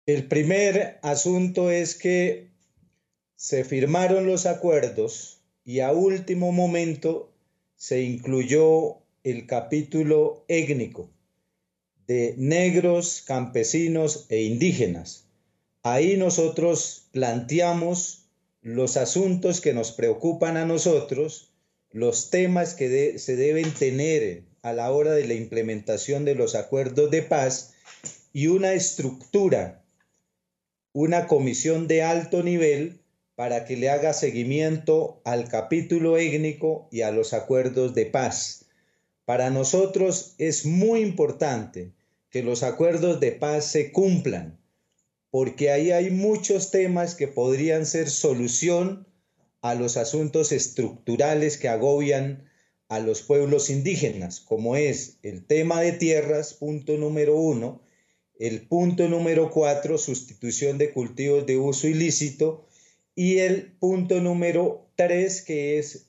El 0.06 0.26
primer 0.26 0.98
asunto 1.02 1.70
es 1.70 1.94
que 1.94 2.50
se 3.36 3.64
firmaron 3.64 4.26
los 4.26 4.46
acuerdos 4.46 5.40
y 5.64 5.80
a 5.80 5.92
último 5.92 6.52
momento 6.52 7.32
se 7.76 8.02
incluyó 8.02 8.98
el 9.24 9.46
capítulo 9.46 10.44
étnico 10.48 11.10
de 12.06 12.34
negros, 12.38 13.22
campesinos 13.26 14.26
e 14.28 14.42
indígenas. 14.42 15.26
Ahí 15.82 16.16
nosotros 16.16 17.08
planteamos 17.12 18.26
los 18.62 18.96
asuntos 18.96 19.60
que 19.60 19.74
nos 19.74 19.92
preocupan 19.92 20.56
a 20.56 20.64
nosotros, 20.64 21.52
los 21.90 22.30
temas 22.30 22.74
que 22.74 23.18
se 23.18 23.36
deben 23.36 23.72
tener 23.74 24.44
a 24.62 24.72
la 24.72 24.92
hora 24.92 25.12
de 25.12 25.26
la 25.26 25.34
implementación 25.34 26.24
de 26.24 26.36
los 26.36 26.54
acuerdos 26.54 27.10
de 27.10 27.22
paz 27.22 27.74
y 28.32 28.46
una 28.46 28.72
estructura, 28.72 29.84
una 30.92 31.26
comisión 31.26 31.88
de 31.88 32.02
alto 32.02 32.42
nivel 32.42 33.00
para 33.34 33.64
que 33.64 33.76
le 33.76 33.90
haga 33.90 34.12
seguimiento 34.12 35.20
al 35.24 35.48
capítulo 35.48 36.16
étnico 36.16 36.88
y 36.92 37.00
a 37.00 37.10
los 37.10 37.32
acuerdos 37.32 37.94
de 37.94 38.06
paz. 38.06 38.66
Para 39.24 39.50
nosotros 39.50 40.34
es 40.38 40.66
muy 40.66 41.00
importante 41.00 41.92
que 42.30 42.42
los 42.42 42.62
acuerdos 42.62 43.20
de 43.20 43.32
paz 43.32 43.66
se 43.66 43.92
cumplan, 43.92 44.58
porque 45.30 45.70
ahí 45.70 45.92
hay 45.92 46.10
muchos 46.10 46.70
temas 46.70 47.14
que 47.14 47.28
podrían 47.28 47.86
ser 47.86 48.10
solución 48.10 49.06
a 49.60 49.74
los 49.74 49.96
asuntos 49.96 50.50
estructurales 50.50 51.56
que 51.56 51.68
agobian 51.68 52.50
a 52.88 52.98
los 52.98 53.22
pueblos 53.22 53.70
indígenas, 53.70 54.40
como 54.40 54.76
es 54.76 55.18
el 55.22 55.46
tema 55.46 55.80
de 55.80 55.92
tierras, 55.92 56.52
punto 56.52 56.98
número 56.98 57.36
uno, 57.36 57.80
el 58.38 58.66
punto 58.66 59.08
número 59.08 59.50
cuatro, 59.50 59.98
sustitución 59.98 60.78
de 60.78 60.92
cultivos 60.92 61.46
de 61.46 61.56
uso 61.56 61.86
ilícito, 61.86 62.66
y 63.14 63.38
el 63.38 63.72
punto 63.78 64.20
número 64.20 64.90
tres, 64.96 65.42
que 65.42 65.78
es 65.78 66.08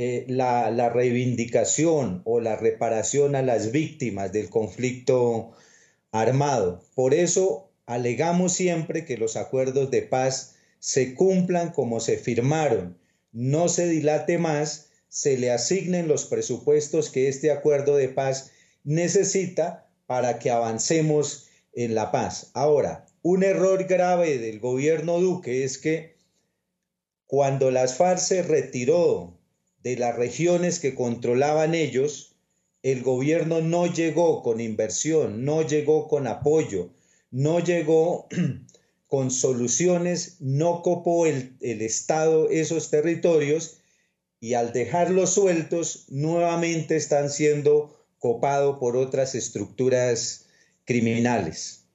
eh, 0.00 0.26
la, 0.28 0.90
reivindicación 0.90 2.22
o 2.24 2.38
la 2.38 2.54
reparación 2.54 3.34
a 3.34 3.42
las 3.42 3.72
víctimas 3.72 4.30
del 4.30 4.48
conflicto 4.48 5.50
armado. 6.12 6.84
Por 6.94 7.14
eso 7.14 7.72
alegamos 7.84 8.52
siempre 8.52 9.04
que 9.04 9.16
los 9.16 9.36
acuerdos 9.36 9.90
de 9.90 10.02
paz 10.02 10.54
se 10.78 11.16
cumplan 11.16 11.72
como 11.72 11.98
se 11.98 12.16
firmaron, 12.16 12.96
no 13.32 13.68
se 13.68 13.88
dilate 13.88 14.38
más, 14.38 14.90
se 15.08 15.36
le 15.36 15.50
asignen 15.50 16.06
los 16.06 16.26
presupuestos 16.26 17.10
que 17.10 17.26
este 17.26 17.50
acuerdo 17.50 17.96
de 17.96 18.08
paz 18.08 18.52
necesita 18.84 19.90
para 20.06 20.38
que 20.38 20.52
avancemos 20.52 21.48
en 21.72 21.96
la 21.96 22.12
paz. 22.12 22.52
Ahora, 22.54 23.04
un 23.22 23.42
error 23.42 23.82
grave 23.88 24.38
del 24.38 24.60
gobierno 24.60 25.18
Duque 25.18 25.64
es 25.64 25.76
que 25.76 26.14
cuando 27.26 27.72
las 27.72 27.96
FARC 27.96 28.20
se 28.20 28.42
retiró 28.44 29.37
de 29.88 29.96
las 29.96 30.16
regiones 30.16 30.80
que 30.80 30.94
controlaban 30.94 31.74
ellos, 31.74 32.36
el 32.82 33.02
gobierno 33.02 33.62
no 33.62 33.86
llegó 33.86 34.42
con 34.42 34.60
inversión, 34.60 35.44
no 35.46 35.62
llegó 35.62 36.08
con 36.08 36.26
apoyo, 36.26 36.90
no 37.30 37.60
llegó 37.60 38.28
con 39.06 39.30
soluciones, 39.30 40.36
no 40.40 40.82
copó 40.82 41.24
el, 41.26 41.56
Estado 41.60 42.50
esos 42.50 42.90
territorios 42.90 43.78
y 44.40 44.54
al 44.54 44.72
dejarlos 44.72 45.30
sueltos 45.30 46.04
nuevamente 46.08 46.96
están 46.96 47.30
siendo 47.30 47.96
copados 48.18 48.78
por 48.78 48.94
otras 48.96 49.34
estructuras 49.34 50.46
criminales. 50.84 51.86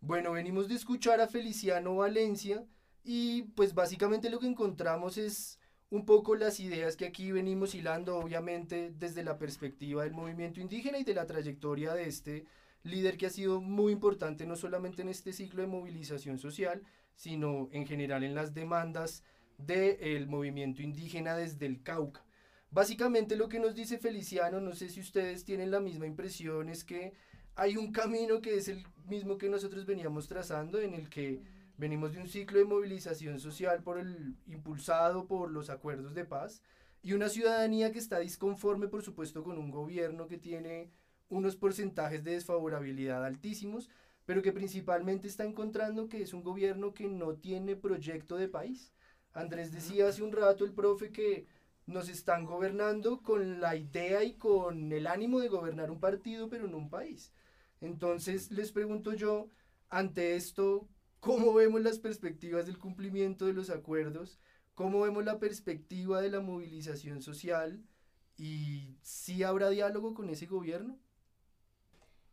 Bueno, 0.00 0.32
venimos 0.32 0.68
de 0.68 0.76
escuchar 0.76 1.20
a 1.20 1.26
Feliciano 1.26 1.96
Valencia 1.96 2.64
y 3.02 3.42
pues 3.56 3.74
básicamente 3.74 4.30
lo 4.30 4.38
que 4.38 4.46
encontramos 4.46 5.18
es 5.18 5.58
un 5.92 6.06
poco 6.06 6.34
las 6.36 6.58
ideas 6.58 6.96
que 6.96 7.04
aquí 7.04 7.32
venimos 7.32 7.74
hilando, 7.74 8.16
obviamente 8.16 8.94
desde 8.98 9.22
la 9.22 9.36
perspectiva 9.36 10.04
del 10.04 10.14
movimiento 10.14 10.58
indígena 10.58 10.96
y 10.96 11.04
de 11.04 11.12
la 11.12 11.26
trayectoria 11.26 11.92
de 11.92 12.08
este 12.08 12.46
líder 12.82 13.18
que 13.18 13.26
ha 13.26 13.30
sido 13.30 13.60
muy 13.60 13.92
importante 13.92 14.46
no 14.46 14.56
solamente 14.56 15.02
en 15.02 15.10
este 15.10 15.34
ciclo 15.34 15.60
de 15.60 15.68
movilización 15.68 16.38
social, 16.38 16.82
sino 17.14 17.68
en 17.72 17.86
general 17.86 18.24
en 18.24 18.34
las 18.34 18.54
demandas 18.54 19.22
del 19.58 20.26
movimiento 20.28 20.80
indígena 20.80 21.36
desde 21.36 21.66
el 21.66 21.82
Cauca. 21.82 22.24
Básicamente 22.70 23.36
lo 23.36 23.50
que 23.50 23.60
nos 23.60 23.74
dice 23.74 23.98
Feliciano, 23.98 24.62
no 24.62 24.74
sé 24.74 24.88
si 24.88 25.00
ustedes 25.00 25.44
tienen 25.44 25.70
la 25.70 25.80
misma 25.80 26.06
impresión, 26.06 26.70
es 26.70 26.84
que 26.84 27.12
hay 27.54 27.76
un 27.76 27.92
camino 27.92 28.40
que 28.40 28.56
es 28.56 28.68
el 28.68 28.82
mismo 29.04 29.36
que 29.36 29.50
nosotros 29.50 29.84
veníamos 29.84 30.26
trazando, 30.26 30.80
en 30.80 30.94
el 30.94 31.10
que 31.10 31.42
Venimos 31.82 32.12
de 32.12 32.20
un 32.20 32.28
ciclo 32.28 32.60
de 32.60 32.64
movilización 32.64 33.40
social 33.40 33.82
por 33.82 33.98
el, 33.98 34.36
impulsado 34.46 35.26
por 35.26 35.50
los 35.50 35.68
acuerdos 35.68 36.14
de 36.14 36.24
paz 36.24 36.62
y 37.02 37.12
una 37.12 37.28
ciudadanía 37.28 37.90
que 37.90 37.98
está 37.98 38.20
disconforme, 38.20 38.86
por 38.86 39.02
supuesto, 39.02 39.42
con 39.42 39.58
un 39.58 39.72
gobierno 39.72 40.28
que 40.28 40.38
tiene 40.38 40.92
unos 41.28 41.56
porcentajes 41.56 42.22
de 42.22 42.34
desfavorabilidad 42.34 43.24
altísimos, 43.24 43.90
pero 44.26 44.42
que 44.42 44.52
principalmente 44.52 45.26
está 45.26 45.44
encontrando 45.44 46.08
que 46.08 46.22
es 46.22 46.32
un 46.32 46.44
gobierno 46.44 46.94
que 46.94 47.08
no 47.08 47.34
tiene 47.34 47.74
proyecto 47.74 48.36
de 48.36 48.46
país. 48.46 48.92
Andrés 49.32 49.72
decía 49.72 50.06
hace 50.06 50.22
un 50.22 50.30
rato 50.30 50.64
el 50.64 50.74
profe 50.74 51.10
que 51.10 51.48
nos 51.86 52.08
están 52.08 52.44
gobernando 52.44 53.22
con 53.22 53.60
la 53.60 53.74
idea 53.74 54.22
y 54.22 54.34
con 54.34 54.92
el 54.92 55.08
ánimo 55.08 55.40
de 55.40 55.48
gobernar 55.48 55.90
un 55.90 55.98
partido, 55.98 56.48
pero 56.48 56.68
no 56.68 56.76
un 56.76 56.90
país. 56.90 57.32
Entonces 57.80 58.52
les 58.52 58.70
pregunto 58.70 59.14
yo, 59.14 59.50
ante 59.90 60.36
esto, 60.36 60.88
cómo 61.22 61.54
vemos 61.54 61.80
las 61.82 62.00
perspectivas 62.00 62.66
del 62.66 62.78
cumplimiento 62.78 63.46
de 63.46 63.52
los 63.52 63.70
acuerdos, 63.70 64.40
cómo 64.74 65.02
vemos 65.02 65.24
la 65.24 65.38
perspectiva 65.38 66.20
de 66.20 66.28
la 66.28 66.40
movilización 66.40 67.22
social 67.22 67.80
y 68.36 68.96
si 69.02 69.44
habrá 69.44 69.70
diálogo 69.70 70.14
con 70.14 70.28
ese 70.30 70.46
gobierno. 70.46 70.98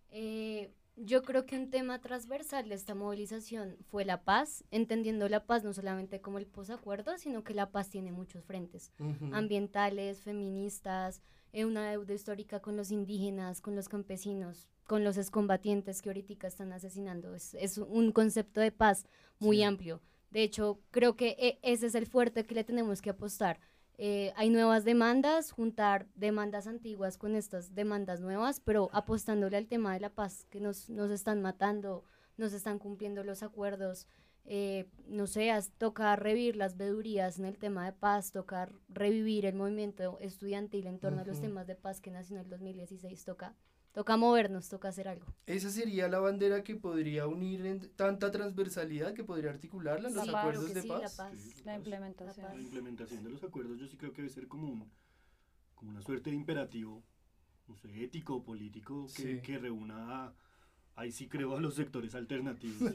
Eh, 0.09 0.73
yo 0.95 1.21
creo 1.21 1.45
que 1.45 1.55
un 1.55 1.69
tema 1.69 2.01
transversal 2.01 2.67
de 2.67 2.73
esta 2.73 2.95
movilización 2.95 3.77
fue 3.91 4.05
la 4.05 4.23
paz, 4.23 4.63
entendiendo 4.71 5.29
la 5.29 5.45
paz 5.45 5.63
no 5.63 5.71
solamente 5.71 6.19
como 6.19 6.39
el 6.39 6.47
posacuerdo, 6.47 7.15
sino 7.19 7.43
que 7.43 7.53
la 7.53 7.71
paz 7.71 7.91
tiene 7.91 8.11
muchos 8.11 8.43
frentes, 8.43 8.91
ambientales, 9.31 10.23
feministas, 10.23 11.21
eh, 11.53 11.63
una 11.63 11.91
deuda 11.91 12.15
histórica 12.15 12.59
con 12.59 12.75
los 12.75 12.89
indígenas, 12.89 13.61
con 13.61 13.75
los 13.75 13.87
campesinos, 13.87 14.67
con 14.89 15.03
los 15.03 15.17
excombatientes 15.17 16.01
que 16.01 16.09
ahorita 16.09 16.47
están 16.47 16.73
asesinando. 16.73 17.35
Es, 17.35 17.77
un 17.77 18.11
concepto 18.11 18.59
de 18.59 18.71
paz 18.71 19.05
muy 19.37 19.61
amplio. 19.61 20.01
De 20.31 20.41
hecho, 20.41 20.79
creo 20.89 21.15
que 21.15 21.35
e, 21.37 21.59
ese 21.61 21.85
es 21.85 21.93
el 21.93 22.07
fuerte 22.07 22.47
que 22.47 22.55
le 22.55 22.63
tenemos 22.63 22.99
que 22.99 23.11
apostar. 23.11 23.59
Eh, 23.99 24.33
hay 24.35 24.49
nuevas 24.49 24.85
demandas, 24.85 25.51
juntar 25.51 26.07
demandas 26.15 26.65
antiguas 26.65 27.19
con 27.19 27.35
estas 27.35 27.75
demandas 27.75 28.19
nuevas, 28.19 28.61
pero 28.61 28.89
apostándole 28.91 29.57
al 29.57 29.67
tema 29.67 29.93
de 29.93 29.99
la 29.99 30.09
paz, 30.09 30.47
que 30.49 30.59
nos, 30.59 30.89
nos 30.89 31.11
están 31.11 31.39
matando, 31.39 32.03
nos 32.37 32.53
están 32.53 32.79
cumpliendo 32.79 33.23
los 33.23 33.43
acuerdos. 33.43 34.07
eh, 34.45 34.89
no 35.05 35.27
sé, 35.27 35.51
toca 35.77 36.15
revivir 36.15 36.55
las 36.55 36.77
vedurías 36.77 37.37
en 37.37 37.45
el 37.45 37.59
tema 37.59 37.85
de 37.85 37.93
paz, 37.93 38.31
toca 38.31 38.71
revivir 38.87 39.45
el 39.45 39.53
movimiento 39.53 40.17
estudiantil 40.19 40.87
en 40.87 40.97
torno 40.97 41.21
a 41.21 41.25
los 41.25 41.39
temas 41.41 41.67
de 41.67 41.75
paz 41.75 42.01
que 42.01 42.09
nació 42.09 42.37
en 42.37 42.45
el 42.45 42.49
2016, 42.49 43.23
toca, 43.25 43.53
toca 43.91 44.17
movernos, 44.17 44.69
toca 44.69 44.89
hacer 44.89 45.07
algo. 45.07 45.25
Esa 45.45 45.69
sería 45.69 46.07
la 46.07 46.19
bandera 46.19 46.63
que 46.63 46.75
podría 46.75 47.27
unir 47.27 47.65
en 47.65 47.89
tanta 47.95 48.31
transversalidad 48.31 49.13
que 49.13 49.23
podría 49.23 49.49
articularla 49.51 50.09
en 50.09 50.15
los 50.15 50.23
Sí, 50.25 50.31
acuerdos 50.35 50.73
de 50.73 50.81
sí, 50.81 50.87
paz. 50.87 51.01
la 51.17 51.23
paz. 51.25 51.65
La 51.65 51.75
implementación. 51.75 52.45
La 52.55 52.61
implementación 52.61 53.23
de 53.23 53.29
los 53.31 53.43
acuerdos 53.43 53.79
yo 53.79 53.87
sí 53.87 53.97
creo 53.97 54.11
que 54.13 54.21
debe 54.21 54.33
ser 54.33 54.47
como, 54.47 54.67
un, 54.67 54.91
como 55.75 55.91
una 55.91 56.01
suerte 56.01 56.29
de 56.29 56.35
imperativo, 56.35 57.03
no 57.67 57.75
sé, 57.75 58.03
ético 58.03 58.35
o 58.35 58.43
político 58.43 59.07
que, 59.15 59.21
Sí. 59.37 59.41
que 59.41 59.57
reúna 59.57 60.25
a, 60.25 60.33
ahí 60.95 61.11
sí 61.11 61.27
creo 61.27 61.55
a 61.55 61.61
los 61.61 61.75
sectores 61.75 62.13
alternativos 62.15 62.91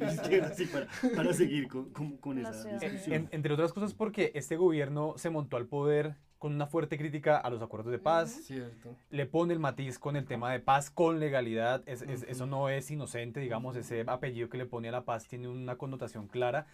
sí, 0.57 0.67
para, 0.67 0.89
para 1.17 1.33
seguir 1.33 1.69
con, 1.69 1.91
con, 1.93 2.17
con 2.19 2.37
La 2.43 2.51
esa 2.51 2.69
discusión. 2.79 3.15
En- 3.15 3.29
entre 3.33 3.53
otras 3.55 3.73
cosas 3.73 3.95
porque 3.95 4.31
este 4.35 4.57
gobierno 4.57 5.15
se 5.17 5.31
montó 5.31 5.57
al 5.57 5.67
poder 5.67 6.17
con 6.45 6.55
una 6.55 6.67
fuerte 6.67 6.99
crítica 6.99 7.39
a 7.39 7.49
los 7.49 7.63
acuerdos 7.63 7.91
de 7.91 7.99
paz, 7.99 8.29
Cierto. 8.45 8.95
le 9.09 9.25
pone 9.25 9.55
el 9.55 9.59
matiz 9.61 9.99
con 9.99 10.15
el 10.15 10.27
tema 10.27 10.53
de 10.53 10.61
paz 10.61 10.91
con 10.91 11.19
legalidad, 11.19 11.83
es- 11.87 12.03
es- 12.03 12.23
eso 12.25 12.45
no 12.45 12.69
es 12.69 12.91
inocente, 12.91 13.41
digamos, 13.41 13.77
ese 13.77 14.05
apellido 14.07 14.51
que 14.51 14.59
le 14.59 14.67
pone 14.67 14.91
a 14.91 14.93
la 14.93 15.07
paz 15.07 15.27
tiene 15.27 15.49
una 15.49 15.77
connotación 15.77 16.29
clara, 16.29 16.67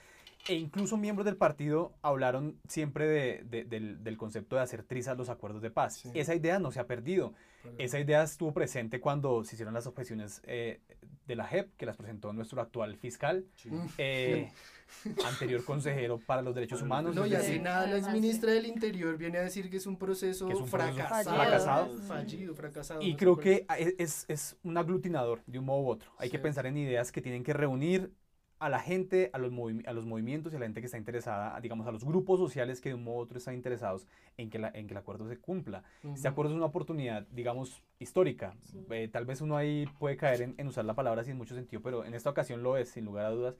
e 0.49 0.55
incluso 0.55 0.97
miembros 0.97 1.25
del 1.25 1.37
partido 1.37 1.93
hablaron 2.03 2.57
siempre 2.67 3.07
de- 3.07 3.45
de- 3.45 3.63
del, 3.65 4.03
del 4.03 4.17
concepto 4.17 4.57
de 4.57 4.63
hacer 4.63 4.83
trizas 4.83 5.17
los 5.17 5.29
acuerdos 5.29 5.63
de 5.63 5.71
paz. 5.71 6.05
Esa 6.15 6.35
idea 6.35 6.59
no 6.59 6.73
se 6.73 6.81
ha 6.81 6.89
perdido, 6.89 7.33
esa 7.79 8.01
idea 8.01 8.25
estuvo 8.25 8.53
presente 8.53 8.99
cuando 8.99 9.45
se 9.45 9.55
hicieron 9.55 9.73
las 9.73 9.87
objeciones 9.87 10.43
eh, 10.47 10.81
de 11.29 11.37
la 11.37 11.47
JEP, 11.47 11.77
que 11.77 11.87
las 11.87 11.97
presentó 11.97 12.33
nuestro 12.33 12.61
actual 12.61 12.97
fiscal, 12.97 13.45
eh, 13.99 14.51
anterior 15.27 15.65
consejero 15.65 16.19
para 16.19 16.43
los 16.43 16.55
derechos 16.55 16.83
humanos. 16.83 17.15
No, 17.15 17.27
y 17.27 17.31
decir, 17.31 17.61
nada 17.63 17.87
la 17.87 17.97
exministra 17.99 18.53
del 18.53 18.67
Interior 18.67 19.17
viene 19.17 19.39
a 19.39 19.43
decir 19.43 19.71
que 19.71 19.77
es 19.79 19.87
un 19.87 19.97
proceso, 19.97 20.47
Que 20.47 20.53
es 20.55 20.61
un 20.61 20.69
proceso 20.71 20.95
fracasado, 20.95 21.37
fracasado. 21.37 21.99
fallido, 22.03 22.55
fracasado. 22.55 23.03
Y 23.03 23.13
no 23.13 23.17
creo 23.19 23.37
que 23.39 23.67
es, 23.79 23.95
es- 23.99 24.25
es 24.29 24.57
un 24.63 24.77
aglutinador 24.77 25.43
de 25.47 25.59
un 25.59 25.65
modo 25.65 25.81
u 25.83 25.89
otro. 25.89 26.11
Hay 26.19 26.31
que 26.31 26.39
Sí. 26.39 26.43
pensar 26.43 26.67
en 26.67 26.77
ideas 26.77 27.13
que 27.13 27.21
tienen 27.23 27.43
que 27.43 27.53
reunir 27.53 28.13
a 28.59 28.69
la 28.69 28.79
gente, 28.79 29.31
a 29.33 29.39
los, 29.39 29.51
a 29.87 29.93
los 29.95 30.05
movimientos 30.05 30.53
y 30.53 30.57
a 30.57 30.59
la 30.59 30.67
gente 30.67 30.81
que 30.81 30.85
está 30.85 30.99
interesada, 30.99 31.57
a, 31.57 31.61
digamos, 31.63 31.87
a 31.87 31.93
los 31.93 32.05
grupos 32.05 32.39
sociales 32.39 32.83
que 32.83 32.91
de 32.91 32.95
un 32.95 33.05
modo 33.05 33.17
u 33.17 33.21
otro 33.21 33.39
están 33.39 33.55
interesados 33.55 34.07
en 34.37 34.51
que, 34.51 34.59
la- 34.59 34.71
en 34.75 34.87
que 34.87 34.93
el 34.93 34.99
acuerdo 34.99 35.27
se 35.27 35.39
cumpla. 35.39 35.83
Este 36.03 36.09
Ujú. 36.09 36.29
acuerdo 36.29 36.51
es 36.53 36.57
una 36.59 36.67
oportunidad, 36.67 37.27
digamos, 37.31 37.83
histórica. 37.99 38.55
Eh, 38.91 39.09
tal 39.11 39.25
vez 39.25 39.41
uno 39.41 39.57
ahí 39.57 39.87
puede 39.99 40.19
caer 40.19 40.43
en, 40.43 40.55
en 40.59 40.67
usar 40.69 40.85
la 40.85 40.93
palabra 40.93 41.25
sin 41.25 41.39
mucho 41.39 41.55
sentido, 41.55 41.81
pero 41.81 42.05
en 42.05 42.13
esta 42.13 42.29
ocasión 42.29 42.63
lo 42.63 42.77
es, 42.77 42.91
sin 42.91 43.07
lugar 43.07 43.25
a 43.25 43.31
dudas, 43.31 43.55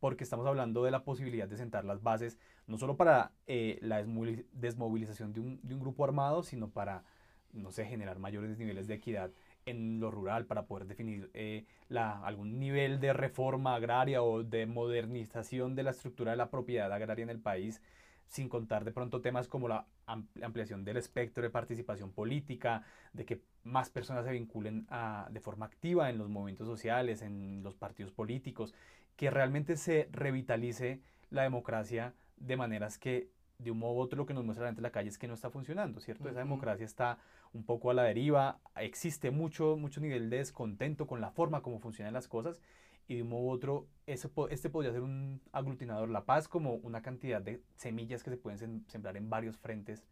porque 0.00 0.24
estamos 0.24 0.46
hablando 0.46 0.84
de 0.84 0.90
la 0.90 1.04
posibilidad 1.04 1.48
de 1.48 1.56
sentar 1.56 1.84
las 1.84 2.02
bases, 2.02 2.38
no 2.66 2.78
solo 2.78 2.96
para 2.96 3.32
eh, 3.46 3.78
la 3.80 4.02
desmovili- 4.02 4.46
desmovilización 4.52 5.32
de 5.32 5.40
un, 5.40 5.60
grupo 5.62 6.04
armado, 6.04 6.42
sino 6.42 6.70
para, 6.70 7.04
no 7.52 7.70
sé, 7.70 7.84
generar 7.84 8.18
mayores 8.18 8.58
niveles 8.58 8.86
de 8.86 8.94
equidad 8.94 9.30
en 9.66 10.00
lo 10.00 10.10
rural, 10.10 10.46
para 10.46 10.66
poder 10.66 10.86
definir 10.86 11.30
eh, 11.34 11.64
algún 11.96 12.58
nivel 12.58 13.00
de 13.00 13.12
reforma 13.12 13.74
agraria 13.74 14.22
o 14.22 14.42
de 14.42 14.66
modernización 14.66 15.74
de 15.74 15.84
la 15.84 15.90
estructura 15.92 16.32
de 16.32 16.36
la 16.36 16.50
propiedad 16.50 16.92
agraria 16.92 17.22
en 17.22 17.30
el 17.30 17.40
país, 17.40 17.80
sin 18.26 18.48
contar 18.48 18.84
de 18.84 18.92
pronto 18.92 19.20
temas 19.20 19.48
como 19.48 19.68
la 19.68 19.86
am- 20.06 20.28
ampliación 20.42 20.84
del 20.84 20.96
espectro 20.96 21.42
de 21.42 21.50
participación 21.50 22.12
política, 22.12 22.82
de 23.12 23.24
que 23.24 23.42
más 23.62 23.90
personas 23.90 24.24
se 24.24 24.32
vinculen 24.32 24.86
de 25.30 25.40
forma 25.40 25.66
activa 25.66 26.10
en 26.10 26.18
los 26.18 26.28
movimientos 26.28 26.66
sociales, 26.66 27.22
en 27.22 27.62
los 27.62 27.74
partidos 27.74 28.12
políticos, 28.12 28.74
que 29.16 29.30
realmente 29.30 29.76
se 29.76 30.08
revitalice 30.12 31.00
la 31.30 31.42
democracia 31.42 32.14
de 32.36 32.56
maneras 32.56 32.98
que 32.98 33.28
de 33.58 33.70
un 33.70 33.78
modo 33.78 33.94
u 33.94 33.98
otro 34.00 34.16
lo 34.18 34.26
que 34.26 34.34
nos 34.34 34.44
muestra 34.44 34.64
la 34.64 34.70
gente 34.70 34.80
en 34.80 34.84
la 34.84 34.90
calle 34.90 35.08
es 35.08 35.16
que 35.18 35.28
no 35.28 35.34
está 35.34 35.48
funcionando, 35.50 36.00
¿cierto? 36.00 36.28
Esa 36.28 36.40
democracia 36.40 36.84
está 36.84 37.18
un 37.52 37.64
poco 37.64 37.90
a 37.90 37.94
la 37.94 38.02
deriva, 38.02 38.58
existe 38.76 39.30
mucho, 39.30 39.76
mucho 39.76 40.00
nivel 40.00 40.28
de 40.28 40.38
descontento 40.38 41.06
con 41.06 41.20
la 41.20 41.30
forma 41.30 41.62
como 41.62 41.78
funcionan 41.78 42.12
las 42.12 42.26
cosas 42.26 42.60
y 43.06 43.14
de 43.16 43.22
un 43.22 43.28
modo 43.28 43.42
u 43.42 43.50
otro 43.50 43.86
este 44.06 44.28
podría 44.68 44.92
ser 44.92 45.02
un 45.02 45.40
aglutinador, 45.52 46.08
la 46.08 46.24
paz 46.24 46.48
como 46.48 46.74
una 46.74 47.00
cantidad 47.00 47.40
de 47.40 47.62
semillas 47.76 48.24
que 48.24 48.30
se 48.30 48.36
pueden 48.36 48.58
sem- 48.58 48.84
sembrar 48.88 49.16
en 49.16 49.30
varios 49.30 49.56
frentes 49.56 50.04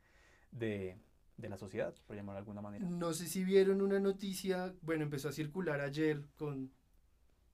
de, 0.52 0.96
de 1.36 1.48
la 1.48 1.56
sociedad, 1.56 1.94
por 2.06 2.14
llamarlo 2.14 2.36
de 2.36 2.42
alguna 2.42 2.60
manera. 2.60 2.88
No 2.88 3.12
sé 3.12 3.26
si 3.26 3.42
vieron 3.44 3.82
una 3.82 3.98
noticia, 3.98 4.72
bueno, 4.82 5.02
empezó 5.02 5.30
a 5.30 5.32
circular 5.32 5.80
ayer 5.80 6.22
con, 6.36 6.70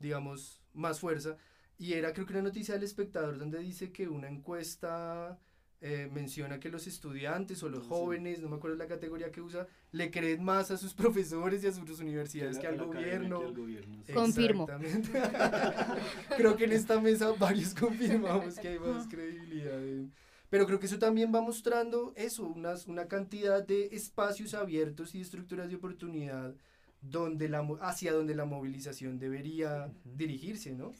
digamos, 0.00 0.60
más 0.74 1.00
fuerza, 1.00 1.36
y 1.78 1.92
era 1.94 2.12
creo 2.12 2.26
que 2.26 2.32
una 2.32 2.42
noticia 2.42 2.74
del 2.74 2.82
espectador 2.84 3.38
donde 3.38 3.58
dice 3.60 3.92
que 3.92 4.08
una 4.08 4.28
encuesta 4.28 5.38
eh, 5.80 6.08
menciona 6.12 6.58
que 6.58 6.70
los 6.70 6.88
estudiantes 6.88 7.62
o 7.62 7.68
los 7.68 7.86
jóvenes, 7.86 8.40
no 8.40 8.48
me 8.48 8.56
acuerdo 8.56 8.76
la 8.76 8.88
categoría 8.88 9.30
que 9.30 9.40
usa, 9.40 9.66
le 9.92 10.10
creen 10.10 10.42
más 10.42 10.70
a 10.72 10.76
sus 10.76 10.92
profesores 11.02 11.62
y 11.62 11.68
a 11.68 11.72
sus 11.72 12.00
universidades 12.00 12.58
Que 12.58 12.66
al 12.66 12.78
gobierno. 12.78 13.38
que 13.40 13.46
al 13.46 13.54
gobierno, 13.54 14.02
sí. 14.04 14.12
Confirmo. 14.12 14.66
Creo 16.36 16.56
que 16.56 16.64
en 16.64 16.72
esta 16.72 17.00
mesa 17.00 17.32
varios 17.38 17.74
confirmamos 17.78 18.58
que 18.58 18.68
hay 18.68 18.78
más 18.78 19.06
credibilidad. 19.08 19.80
en- 19.82 20.12
Pero 20.50 20.66
creo 20.66 20.78
que 20.80 20.86
eso 20.86 20.98
también 20.98 21.32
va 21.34 21.40
mostrando 21.42 22.12
eso, 22.16 22.44
unas, 22.46 22.86
una 22.86 23.06
cantidad 23.06 23.64
de 23.64 23.86
espacios 23.92 24.54
abiertos 24.54 25.14
y 25.14 25.20
estructuras 25.20 25.68
de 25.68 25.76
oportunidad 25.76 26.54
donde 27.00 27.48
la, 27.48 27.66
hacia 27.80 28.12
donde 28.12 28.34
la 28.34 28.44
movilización 28.44 29.18
debería 29.18 29.90
dirigirse, 30.04 30.74
¿no? 30.74 30.92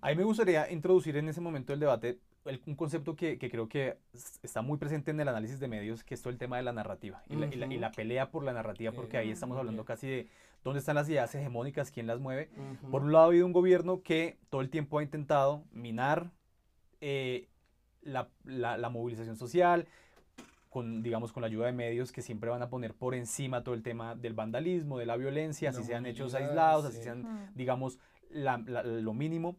A 0.00 0.08
mí 0.10 0.16
me 0.16 0.24
gustaría 0.24 0.70
introducir 0.70 1.16
en 1.16 1.28
ese 1.28 1.40
momento 1.40 1.72
del 1.72 1.80
debate 1.80 2.18
el- 2.44 2.60
un 2.66 2.74
concepto 2.74 3.16
que, 3.16 3.38
que 3.38 3.50
creo 3.50 3.68
que 3.68 3.96
está 4.42 4.60
muy 4.62 4.76
presente 4.78 5.10
en 5.12 5.20
el 5.20 5.28
análisis 5.28 5.60
de 5.60 5.68
medios, 5.68 6.04
que 6.04 6.14
es 6.14 6.20
todo 6.22 6.30
el 6.32 6.38
tema 6.38 6.56
de 6.58 6.62
la 6.64 6.72
narrativa 6.72 7.22
y, 7.30 7.36
la, 7.36 7.46
y 7.46 7.56
la- 7.56 7.66
y 7.72 7.78
la 7.78 7.86
Ujú. 7.88 7.96
pelea 7.96 8.30
por 8.30 8.44
la 8.44 8.52
narrativa, 8.52 8.92
porque 8.92 9.16
ahí 9.16 9.30
estamos 9.30 9.56
hablando 9.56 9.84
casi 9.84 10.06
de 10.08 10.28
dónde 10.62 10.80
están 10.80 10.96
las 10.96 11.08
ideas 11.08 11.34
hegemónicas, 11.34 11.90
quién 11.90 12.06
las 12.06 12.18
mueve. 12.20 12.50
Por 12.90 13.02
un 13.02 13.12
lado 13.12 13.24
ha 13.26 13.28
habido 13.28 13.46
un 13.46 13.52
gobierno 13.52 14.02
que 14.02 14.38
todo 14.50 14.60
el 14.60 14.70
tiempo 14.70 14.98
ha 14.98 15.02
intentado 15.02 15.64
minar 15.72 16.32
eh, 17.00 17.48
la, 18.02 18.28
la- 18.44 18.76
la 18.76 18.88
movilización 18.90 19.36
social, 19.36 19.86
con, 20.74 21.04
digamos, 21.04 21.32
con 21.32 21.40
la 21.42 21.46
ayuda 21.46 21.66
de 21.66 21.72
medios 21.72 22.10
que 22.10 22.20
siempre 22.20 22.50
van 22.50 22.60
a 22.60 22.68
poner 22.68 22.94
por 22.94 23.14
encima 23.14 23.62
todo 23.62 23.76
el 23.76 23.84
tema 23.84 24.16
del 24.16 24.34
vandalismo, 24.34 24.98
de 24.98 25.06
la 25.06 25.16
violencia, 25.16 25.70
así 25.70 25.84
sean 25.84 26.04
hechos 26.04 26.34
aislados, 26.34 26.84
así 26.86 26.96
sí. 26.96 27.04
sean, 27.04 27.22
Mm. 27.22 27.52
digamos, 27.54 28.00
la- 28.28 28.58
la- 28.58 28.82
lo 28.82 29.14
mínimo, 29.14 29.54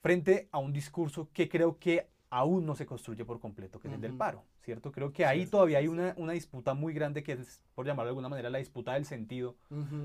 frente 0.00 0.48
a 0.52 0.58
un 0.58 0.72
discurso 0.72 1.28
que 1.32 1.48
creo 1.48 1.76
que 1.80 2.06
aún 2.30 2.66
no 2.66 2.76
se 2.76 2.86
construye 2.86 3.24
por 3.24 3.40
completo, 3.40 3.80
que 3.80 3.88
es 3.88 3.94
el 3.94 4.00
del 4.00 4.12
paro, 4.16 4.44
¿cierto? 4.60 4.92
Creo 4.92 5.12
que 5.12 5.26
ahí 5.26 5.44
todavía 5.46 5.78
hay 5.78 5.88
una, 5.88 6.14
una 6.16 6.34
disputa 6.34 6.72
muy 6.74 6.94
grande 6.94 7.24
que 7.24 7.32
es, 7.32 7.64
por 7.74 7.84
llamarlo 7.84 8.06
de 8.06 8.10
alguna 8.10 8.28
manera, 8.28 8.48
la 8.48 8.58
disputa 8.58 8.94
del 8.94 9.06
sentido 9.06 9.56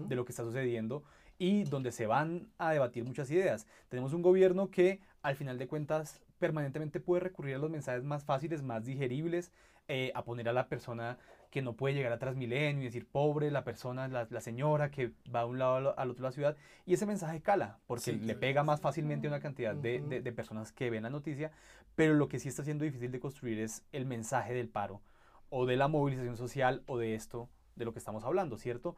de 0.10 0.16
lo 0.16 0.26
que 0.26 0.32
está 0.32 0.44
sucediendo 0.44 1.04
y 1.38 1.66
donde 1.66 1.92
se 1.92 2.08
van 2.08 2.48
a 2.58 2.72
debatir 2.72 3.04
muchas 3.06 3.30
ideas. 3.30 3.68
Tenemos 3.90 4.14
un 4.14 4.24
gobierno 4.24 4.72
que 4.72 5.00
al 5.22 5.36
final 5.36 5.60
de 5.60 5.68
cuentas 5.68 6.24
permanentemente 6.40 7.00
puede 7.00 7.20
recurrir 7.22 7.54
a 7.54 7.60
los 7.60 7.70
mensajes 7.70 8.04
más 8.04 8.24
fáciles, 8.26 8.64
más 8.64 8.86
digeribles, 8.86 9.52
eh, 9.88 10.12
a 10.16 10.24
poner 10.24 10.50
a 10.50 10.54
la 10.54 10.68
persona 10.68 11.18
que 11.52 11.62
no 11.62 11.74
puede 11.74 11.96
llegar 11.96 12.12
a 12.12 12.20
Transmilenio 12.20 12.82
y 12.82 12.86
decir 12.86 13.08
pobre, 13.08 13.50
la 13.52 13.64
persona, 13.64 14.08
la, 14.08 14.28
la 14.30 14.42
señora 14.42 14.92
que 14.92 15.12
va 15.34 15.42
de 15.42 15.46
un 15.46 15.60
lado 15.60 15.76
al, 15.76 15.88
al 15.98 16.12
otro 16.12 16.24
de 16.24 16.30
la 16.30 16.32
ciudad, 16.34 16.58
y 16.86 16.94
ese 16.94 17.06
mensaje 17.06 17.42
cala, 17.42 17.80
porque 17.88 18.04
Sí, 18.04 18.20
le 18.20 18.36
pega 18.36 18.64
más 18.64 18.82
fácilmente 18.82 19.28
a 19.28 19.30
una 19.30 19.40
cantidad 19.40 19.74
de, 19.76 20.02
de 20.02 20.32
personas 20.34 20.72
que 20.72 20.90
ven 20.90 21.04
la 21.04 21.10
noticia, 21.10 21.52
pero 21.96 22.14
lo 22.14 22.28
que 22.28 22.40
sí 22.40 22.50
está 22.50 22.64
siendo 22.64 22.84
difícil 22.84 23.12
de 23.12 23.20
construir 23.20 23.60
es 23.60 23.84
el 23.94 24.06
mensaje 24.06 24.54
del 24.54 24.68
paro, 24.68 25.02
o 25.50 25.66
de 25.66 25.78
la 25.78 25.88
movilización 25.88 26.36
social, 26.36 26.84
o 26.88 26.98
de 26.98 27.16
esto, 27.16 27.50
de 27.76 27.86
lo 27.86 27.94
que 27.94 28.00
estamos 28.00 28.26
hablando, 28.26 28.58
¿cierto? 28.58 28.96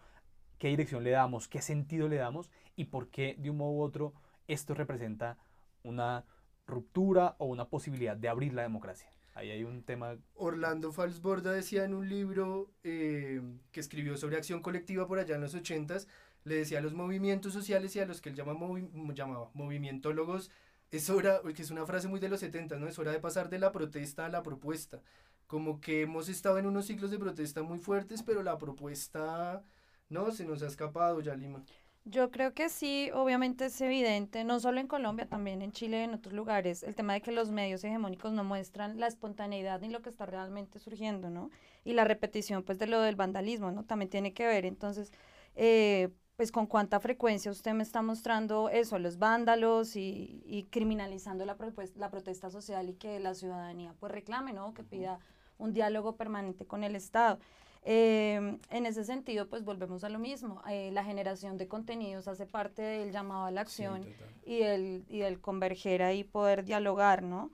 qué 0.58 0.70
dirección 0.70 1.04
le 1.04 1.12
damos, 1.12 1.48
qué 1.48 1.62
sentido 1.62 2.08
le 2.08 2.18
damos 2.18 2.50
y 2.76 2.86
por 2.86 3.10
qué 3.10 3.36
de 3.38 3.50
un 3.50 3.58
modo 3.58 3.72
u 3.72 3.82
otro 3.82 4.14
esto 4.48 4.74
representa 4.74 5.38
una 5.84 6.26
ruptura 6.66 7.36
o 7.38 7.46
una 7.46 7.66
posibilidad 7.70 8.18
de 8.18 8.30
abrir 8.30 8.54
la 8.54 8.64
democracia. 8.64 9.12
Ahí 9.38 9.52
hay 9.52 9.64
un 9.64 9.84
tema... 9.84 10.18
Orlando 10.34 10.92
Falsborda 10.92 11.52
decía 11.52 11.84
en 11.84 11.94
un 11.94 12.10
libro 12.10 12.72
eh, 12.84 13.40
que 13.72 13.80
escribió 13.80 14.18
sobre 14.18 14.36
acción 14.36 14.64
colectiva 14.64 15.08
por 15.08 15.20
allá 15.20 15.36
en 15.36 15.42
los 15.42 15.54
ochentas, 15.54 16.08
le 16.44 16.56
decía 16.56 16.80
a 16.80 16.82
los 16.82 16.96
movimientos 16.96 17.54
sociales 17.54 17.96
y 17.96 18.00
a 18.00 18.08
los 18.08 18.20
que 18.20 18.30
él 18.30 18.36
llama 18.36 18.54
movi- 18.54 19.14
llamaba 19.14 19.52
movimientólogos, 19.54 20.50
es 20.90 21.10
hora, 21.12 21.42
que 21.56 21.62
es 21.62 21.70
una 21.70 21.86
frase 21.86 22.08
muy 22.08 22.20
de 22.20 22.30
los 22.30 22.40
70, 22.40 22.78
¿no? 22.78 22.88
Es 22.88 22.98
hora 22.98 23.12
de 23.12 23.20
pasar 23.20 23.50
de 23.50 23.60
la 23.60 23.72
protesta 23.72 24.26
a 24.26 24.30
la 24.30 24.42
propuesta. 24.42 25.04
Como 25.46 25.82
que 25.82 26.02
hemos 26.02 26.30
estado 26.30 26.58
en 26.58 26.66
unos 26.66 26.88
ciclos 26.88 27.12
de 27.12 27.20
protesta 27.20 27.62
muy 27.62 27.78
fuertes, 27.78 28.24
pero 28.24 28.42
la 28.42 28.58
propuesta, 28.58 29.64
no, 30.10 30.32
se 30.32 30.46
nos 30.46 30.64
ha 30.64 30.68
escapado 30.68 31.22
ya, 31.22 31.36
Lima. 31.36 31.64
Yo 32.10 32.32
creo 32.32 32.54
que 32.54 32.70
sí, 32.70 33.10
obviamente 33.14 33.66
es 33.66 33.82
evidente, 33.82 34.46
no 34.46 34.62
solo 34.62 34.80
en 34.80 34.88
Colombia, 34.88 35.28
también 35.28 35.62
en 35.62 35.74
Chile 35.74 36.00
y 36.00 36.04
en 36.04 36.14
otros 36.14 36.34
lugares, 36.34 36.84
el 36.84 36.96
tema 36.96 37.12
de 37.12 37.22
que 37.22 37.34
los 37.34 37.52
medios 37.52 37.84
hegemónicos 37.84 38.32
no 38.32 38.46
muestran 38.46 38.98
la 38.98 39.08
espontaneidad 39.08 39.82
ni 39.82 39.90
lo 39.90 40.02
que 40.02 40.10
está 40.10 40.26
realmente 40.26 40.80
surgiendo, 40.80 41.30
¿no? 41.30 41.50
Y 41.84 41.92
la 41.92 42.06
repetición, 42.06 42.64
pues, 42.64 42.80
de 42.80 42.88
lo 42.88 43.02
del 43.02 43.18
vandalismo, 43.18 43.72
¿no? 43.72 43.84
También 43.84 44.10
tiene 44.10 44.34
que 44.34 44.46
ver, 44.48 44.66
entonces, 44.66 45.12
eh, 45.56 46.08
pues 46.38 46.54
con 46.54 46.66
cuánta 46.66 47.02
frecuencia 47.02 47.52
usted 47.52 47.74
me 47.74 47.84
está 47.84 48.02
mostrando 48.02 48.70
eso, 48.70 49.00
los 49.00 49.18
vándalos 49.18 49.98
y, 49.98 50.44
y 50.46 50.64
criminalizando 50.72 51.44
la, 51.46 51.58
la 51.96 52.10
protesta 52.10 52.50
social 52.50 52.88
y 52.88 52.94
que 52.94 53.20
la 53.20 53.34
ciudadanía 53.34 53.94
pues 54.00 54.14
reclame, 54.14 54.54
¿no? 54.54 54.74
Que 54.74 54.84
pida 54.84 55.20
un 55.58 55.74
diálogo 55.74 56.16
permanente 56.16 56.66
con 56.66 56.86
el 56.86 56.96
Estado. 56.96 57.40
Eh, 57.84 58.60
en 58.70 58.86
ese 58.86 59.04
sentido, 59.04 59.48
pues 59.48 59.64
volvemos 59.64 60.04
a 60.04 60.10
lo 60.10 60.20
mismo. 60.20 60.62
Eh, 60.70 60.92
la 60.92 61.04
generación 61.04 61.58
de 61.58 61.68
contenidos 61.68 62.28
hace 62.28 62.46
parte 62.46 62.82
del 62.82 63.12
llamado 63.12 63.46
a 63.46 63.52
la 63.52 63.62
acción 63.62 64.06
y, 64.46 64.62
el, 64.62 65.06
y 65.08 65.20
del 65.20 65.40
converger 65.40 66.04
ahí, 66.04 66.24
poder 66.24 66.66
dialogar, 66.66 67.24
¿no? 67.24 67.52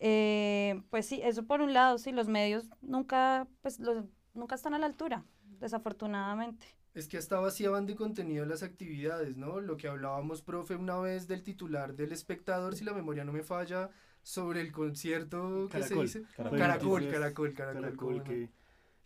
Eh, 0.00 0.80
pues 0.90 1.06
sí, 1.06 1.20
eso 1.22 1.44
por 1.44 1.60
un 1.60 1.72
lado, 1.72 1.98
sí, 1.98 2.12
los 2.12 2.28
medios 2.28 2.66
nunca, 2.80 3.46
pues 3.62 3.80
los, 3.80 4.04
nunca 4.34 4.54
están 4.54 4.74
a 4.74 4.78
la 4.78 4.86
altura, 4.86 5.24
desafortunadamente. 5.60 6.66
Es 6.94 7.06
que 7.06 7.18
hasta 7.18 7.38
vaciaban 7.38 7.86
de 7.86 7.94
contenido 7.94 8.44
las 8.46 8.62
actividades, 8.62 9.36
¿no? 9.36 9.60
Lo 9.60 9.76
que 9.76 9.88
hablábamos, 9.88 10.42
profe, 10.42 10.76
una 10.76 10.98
vez 10.98 11.28
del 11.28 11.42
titular 11.42 11.94
del 11.94 12.12
espectador, 12.12 12.74
si 12.74 12.84
la 12.84 12.92
memoria 12.92 13.24
no 13.24 13.32
me 13.32 13.42
falla, 13.42 13.90
sobre 14.22 14.60
el 14.60 14.72
concierto 14.72 15.68
que 15.70 15.82
se 15.82 15.94
dice. 15.94 16.22
Caracol, 16.36 16.58
caracol, 16.58 17.08
caracol, 17.08 17.54
caracol, 17.54 18.22
que 18.22 18.48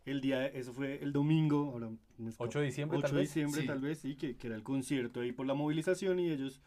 el 0.05 0.21
día, 0.21 0.47
eso 0.47 0.73
fue 0.73 1.03
el 1.03 1.13
domingo, 1.13 1.71
ahora 1.73 1.91
8 2.39 2.59
de 2.59 2.67
diciembre, 2.67 2.99
8 2.99 3.15
de 3.15 3.21
diciembre 3.21 3.63
tal 3.63 3.81
vez, 3.81 3.99
sí, 3.99 4.17
que, 4.17 4.37
que, 4.37 4.47
era 4.49 4.57
el 4.57 4.63
concierto 4.63 5.21
ahí 5.21 5.33
por 5.33 5.47
la 5.47 5.55
movilización 5.55 6.19
y 6.19 6.31
ellos 6.31 6.61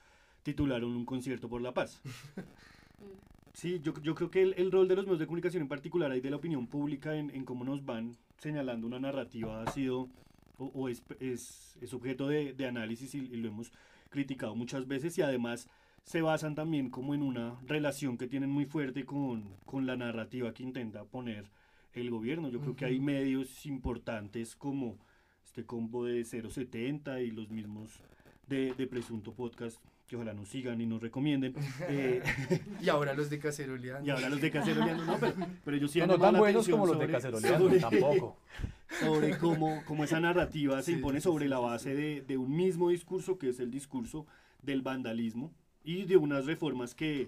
titularon 0.44 0.96
un 0.96 1.06
concierto 1.06 1.50
por 1.50 1.62
la 1.62 1.74
paz. 1.74 2.02
sí, 3.54 3.80
yo, 3.84 3.94
yo 4.02 4.16
creo 4.16 4.32
que 4.32 4.42
el, 4.42 4.54
el, 4.58 4.72
rol 4.72 4.88
de 4.88 4.96
los 4.96 5.06
medios 5.06 5.20
de 5.20 5.26
comunicación 5.26 5.64
en 5.64 5.70
particular 5.70 6.16
y 6.16 6.22
de 6.22 6.30
la 6.30 6.38
opinión 6.38 6.68
pública 6.68 7.16
en, 7.16 7.30
en 7.32 7.44
cómo 7.46 7.66
nos 7.66 7.86
van 7.86 8.16
señalando 8.38 8.88
una 8.88 9.00
narrativa 9.00 9.64
ha 9.64 9.72
sido 9.72 10.10
o, 10.58 10.66
o 10.74 10.90
es, 10.90 11.04
es, 11.20 11.78
es, 11.82 11.94
objeto 11.94 12.28
de, 12.28 12.54
de 12.54 12.68
análisis 12.68 13.16
y, 13.16 13.20
y, 13.20 13.36
lo 13.38 13.50
hemos 13.50 13.72
criticado 14.10 14.56
muchas 14.56 14.88
veces 14.88 15.18
y 15.18 15.22
además 15.22 15.68
se 16.04 16.22
basan 16.22 16.56
también 16.56 16.90
como 16.90 17.14
en 17.14 17.22
una 17.22 17.60
relación 17.66 18.18
que 18.18 18.28
tienen 18.28 18.50
muy 18.50 18.66
fuerte 18.66 19.06
con, 19.06 19.56
con 19.66 19.86
la 19.86 19.98
narrativa 19.98 20.54
que 20.54 20.64
intenta 20.64 21.04
poner 21.04 21.50
el 21.96 22.10
gobierno. 22.10 22.50
Yo 22.50 22.60
creo 22.60 22.76
que 22.76 22.86
hay 22.86 23.00
medios 23.00 23.66
importantes 23.66 24.56
como 24.56 24.98
este 25.44 25.66
combo 25.66 26.06
de 26.06 26.24
070 26.24 27.22
y 27.22 27.32
los 27.32 27.50
mismos 27.50 28.02
de, 28.48 28.74
de 28.74 28.88
Presunto 28.88 29.34
Podcast 29.34 29.80
que 30.08 30.16
ojalá 30.16 30.34
nos 30.34 30.50
sigan 30.50 30.80
y 30.82 30.86
nos 30.86 31.02
recomienden. 31.02 31.54
Eh, 31.88 32.22
y 32.82 32.90
ahora 32.90 33.14
los 33.14 33.30
de 33.30 33.38
Caceroleando. 33.40 34.08
Y 34.08 34.10
ahora 34.10 34.30
los 34.30 34.42
de 34.42 34.50
Caceroleando, 34.50 35.06
no, 35.06 35.18
pero, 35.20 35.34
pero 35.64 35.78
ellos 35.78 35.92
sí 35.92 36.00
no, 36.00 36.08
no 36.08 36.18
tan 36.18 36.38
buenos 36.38 36.68
como 36.68 36.86
los 36.86 36.98
de 36.98 37.08
Caceroleando, 37.08 37.70
tampoco. 37.78 38.38
Sobre 39.00 39.38
cómo, 39.38 39.82
cómo 39.86 40.04
esa 40.04 40.20
narrativa 40.20 40.82
se 40.82 40.92
impone 40.92 41.20
sobre 41.20 41.50
la 41.50 41.58
base 41.58 41.96
de, 41.96 42.22
de, 42.22 42.38
un 42.38 42.56
mismo 42.56 42.90
discurso, 42.90 43.38
que 43.40 43.50
es 43.50 43.60
el 43.60 43.72
discurso 43.72 44.28
del 44.62 44.84
vandalismo, 44.84 45.52
y 45.84 46.06
de 46.06 46.18
unas 46.18 46.46
reformas 46.46 46.94
que, 46.94 47.28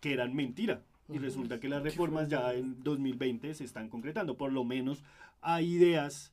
que 0.00 0.12
eran 0.12 0.34
mentira. 0.36 0.82
Y 1.12 1.18
resulta 1.18 1.58
que 1.60 1.68
las 1.68 1.82
reformas 1.82 2.28
ya 2.28 2.54
en 2.54 2.82
2020 2.82 3.54
se 3.54 3.64
están 3.64 3.88
concretando. 3.88 4.36
Por 4.36 4.52
lo 4.52 4.64
menos 4.64 5.02
hay 5.40 5.74
ideas 5.74 6.32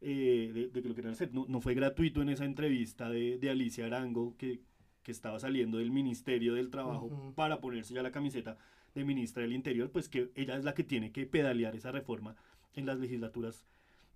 eh, 0.00 0.50
de, 0.54 0.68
de, 0.68 0.82
que 0.82 0.88
lo 0.88 0.94
quieran 0.94 1.12
hacer. 1.12 1.32
No, 1.32 1.46
no, 1.48 1.60
fue 1.60 1.74
gratuito 1.74 2.22
en 2.22 2.28
esa 2.28 2.44
entrevista 2.44 3.10
de, 3.10 3.38
de 3.38 3.50
Alicia 3.50 3.86
Arango, 3.86 4.36
que, 4.36 4.60
que, 5.02 5.12
estaba 5.12 5.40
saliendo 5.40 5.78
del 5.78 5.90
Ministerio 5.90 6.54
del 6.54 6.70
Trabajo 6.70 7.06
uh 7.06 7.10
-huh. 7.10 7.34
para 7.34 7.60
ponerse 7.60 7.94
ya 7.94 8.02
la 8.02 8.12
camiseta 8.12 8.58
de 8.94 9.04
ministra 9.04 9.42
del 9.42 9.52
Interior, 9.52 9.90
pues 9.90 10.08
que 10.08 10.30
ella 10.34 10.56
es 10.56 10.64
la 10.64 10.74
que 10.74 10.84
tiene 10.84 11.10
que 11.10 11.26
pedalear 11.26 11.74
esa 11.74 11.90
reforma 11.92 12.36
en 12.74 12.86
las 12.86 12.98
legislaturas 12.98 13.66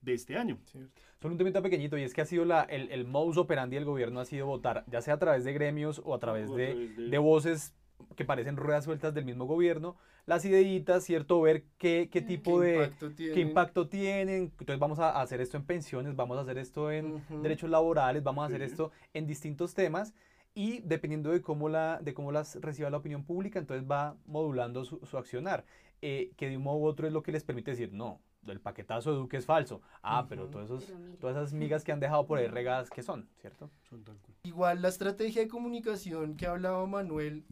de 0.03 0.15
este 0.15 0.37
año. 0.37 0.59
Sí. 0.65 0.79
Solo 1.21 1.35
un 1.35 1.39
temita 1.39 1.63
pequeñito, 1.63 1.97
y 1.97 2.03
es 2.03 2.13
que 2.13 2.21
ha 2.21 2.27
sido 2.27 2.45
la, 2.45 2.63
el, 2.63 2.91
el 2.91 3.05
modus 3.07 3.37
operandi 3.37 3.77
del 3.77 3.85
gobierno 3.85 4.21
ha 4.21 4.25
sido 4.25 4.47
votar, 4.47 4.85
ya 4.89 5.01
sea 5.01 5.15
a 5.15 5.19
través 5.19 5.45
de 5.45 5.53
gremios 5.53 6.03
o 6.05 6.15
a 6.15 6.19
través, 6.19 6.51
o 6.51 6.55
a 6.55 6.57
través 6.57 6.97
de, 6.97 7.09
de, 7.09 7.19
voces 7.19 7.73
que 8.17 8.25
parecen 8.25 8.57
ruedas 8.57 8.85
sueltas 8.85 9.15
del 9.15 9.25
mismo 9.25 9.47
gobierno, 9.47 9.97
las 10.27 10.45
ideitas, 10.45 11.05
¿cierto? 11.05 11.41
Ver 11.41 11.65
qué, 11.79 12.09
qué 12.11 12.23
tipo 12.23 12.61
¿Qué 12.61 12.67
de 12.67 12.75
impacto 12.75 13.11
tienen? 13.11 13.35
qué 13.35 13.41
impacto 13.41 13.89
tienen. 13.89 14.43
Entonces 14.59 14.79
vamos 14.79 14.99
a 14.99 15.21
hacer 15.21 15.41
esto 15.41 15.57
en 15.57 15.65
pensiones, 15.65 16.15
vamos 16.15 16.39
a 16.39 16.43
hacer 16.43 16.59
esto 16.59 16.91
en 16.91 17.13
uh 17.13 17.21
-huh. 17.31 17.41
derechos 17.43 17.71
laborales, 17.71 18.23
vamos 18.23 18.43
a 18.45 18.47
hacer 18.47 18.63
esto 18.63 18.93
en 19.15 19.27
distintos 19.27 19.75
temas 19.75 20.15
y 20.55 20.81
dependiendo 20.81 21.31
de 21.31 21.41
cómo, 21.41 21.69
la, 21.69 21.99
de 22.03 22.15
cómo 22.15 22.31
las 22.31 22.61
reciba 22.61 22.91
la 22.91 22.99
opinión 22.99 23.25
pública, 23.25 23.59
entonces 23.59 23.91
va 23.91 24.17
modulando 24.27 24.85
su, 24.85 24.99
su 25.07 25.17
accionar, 25.17 25.65
eh, 26.03 26.33
que 26.37 26.49
de 26.49 26.57
un 26.57 26.63
modo 26.65 26.79
u 26.79 26.87
otro 26.87 27.07
es 27.07 27.13
lo 27.13 27.23
que 27.23 27.33
les 27.33 27.43
permite 27.43 27.71
decir, 27.71 27.93
no, 27.93 28.21
el 28.47 28.61
paquetazo 28.61 29.13
de 29.13 29.17
Duque 29.19 29.37
es 29.37 29.47
falso. 29.47 29.81
Ah, 30.03 30.21
uh 30.21 30.25
-huh. 30.25 30.29
pero, 30.29 30.47
todos 30.49 30.65
esos, 30.67 30.85
pero 30.85 31.17
todas 31.19 31.37
esas 31.37 31.53
migas 31.53 31.85
que 31.85 31.93
han 31.93 32.01
dejado 32.01 32.27
por 32.27 32.39
ahí 32.39 32.49
regadas, 32.49 32.91
¿qué 32.91 33.03
son? 33.03 33.29
¿Cierto? 33.41 33.71
Son 33.89 34.05
Igual 34.43 34.83
la 34.83 34.89
estrategia 34.89 35.43
de 35.43 35.49
comunicación 35.49 36.37
que 36.37 36.47
hablaba 36.47 36.87
Manuel 36.87 37.45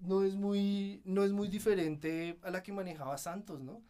no 0.00 0.24
es 0.24 0.34
muy, 0.34 1.02
no 1.04 1.24
es 1.24 1.32
muy 1.32 1.48
diferente 1.48 2.38
a 2.42 2.50
la 2.50 2.62
que 2.62 2.72
manejaba 2.72 3.18
Santos, 3.18 3.60
¿no? 3.60 3.82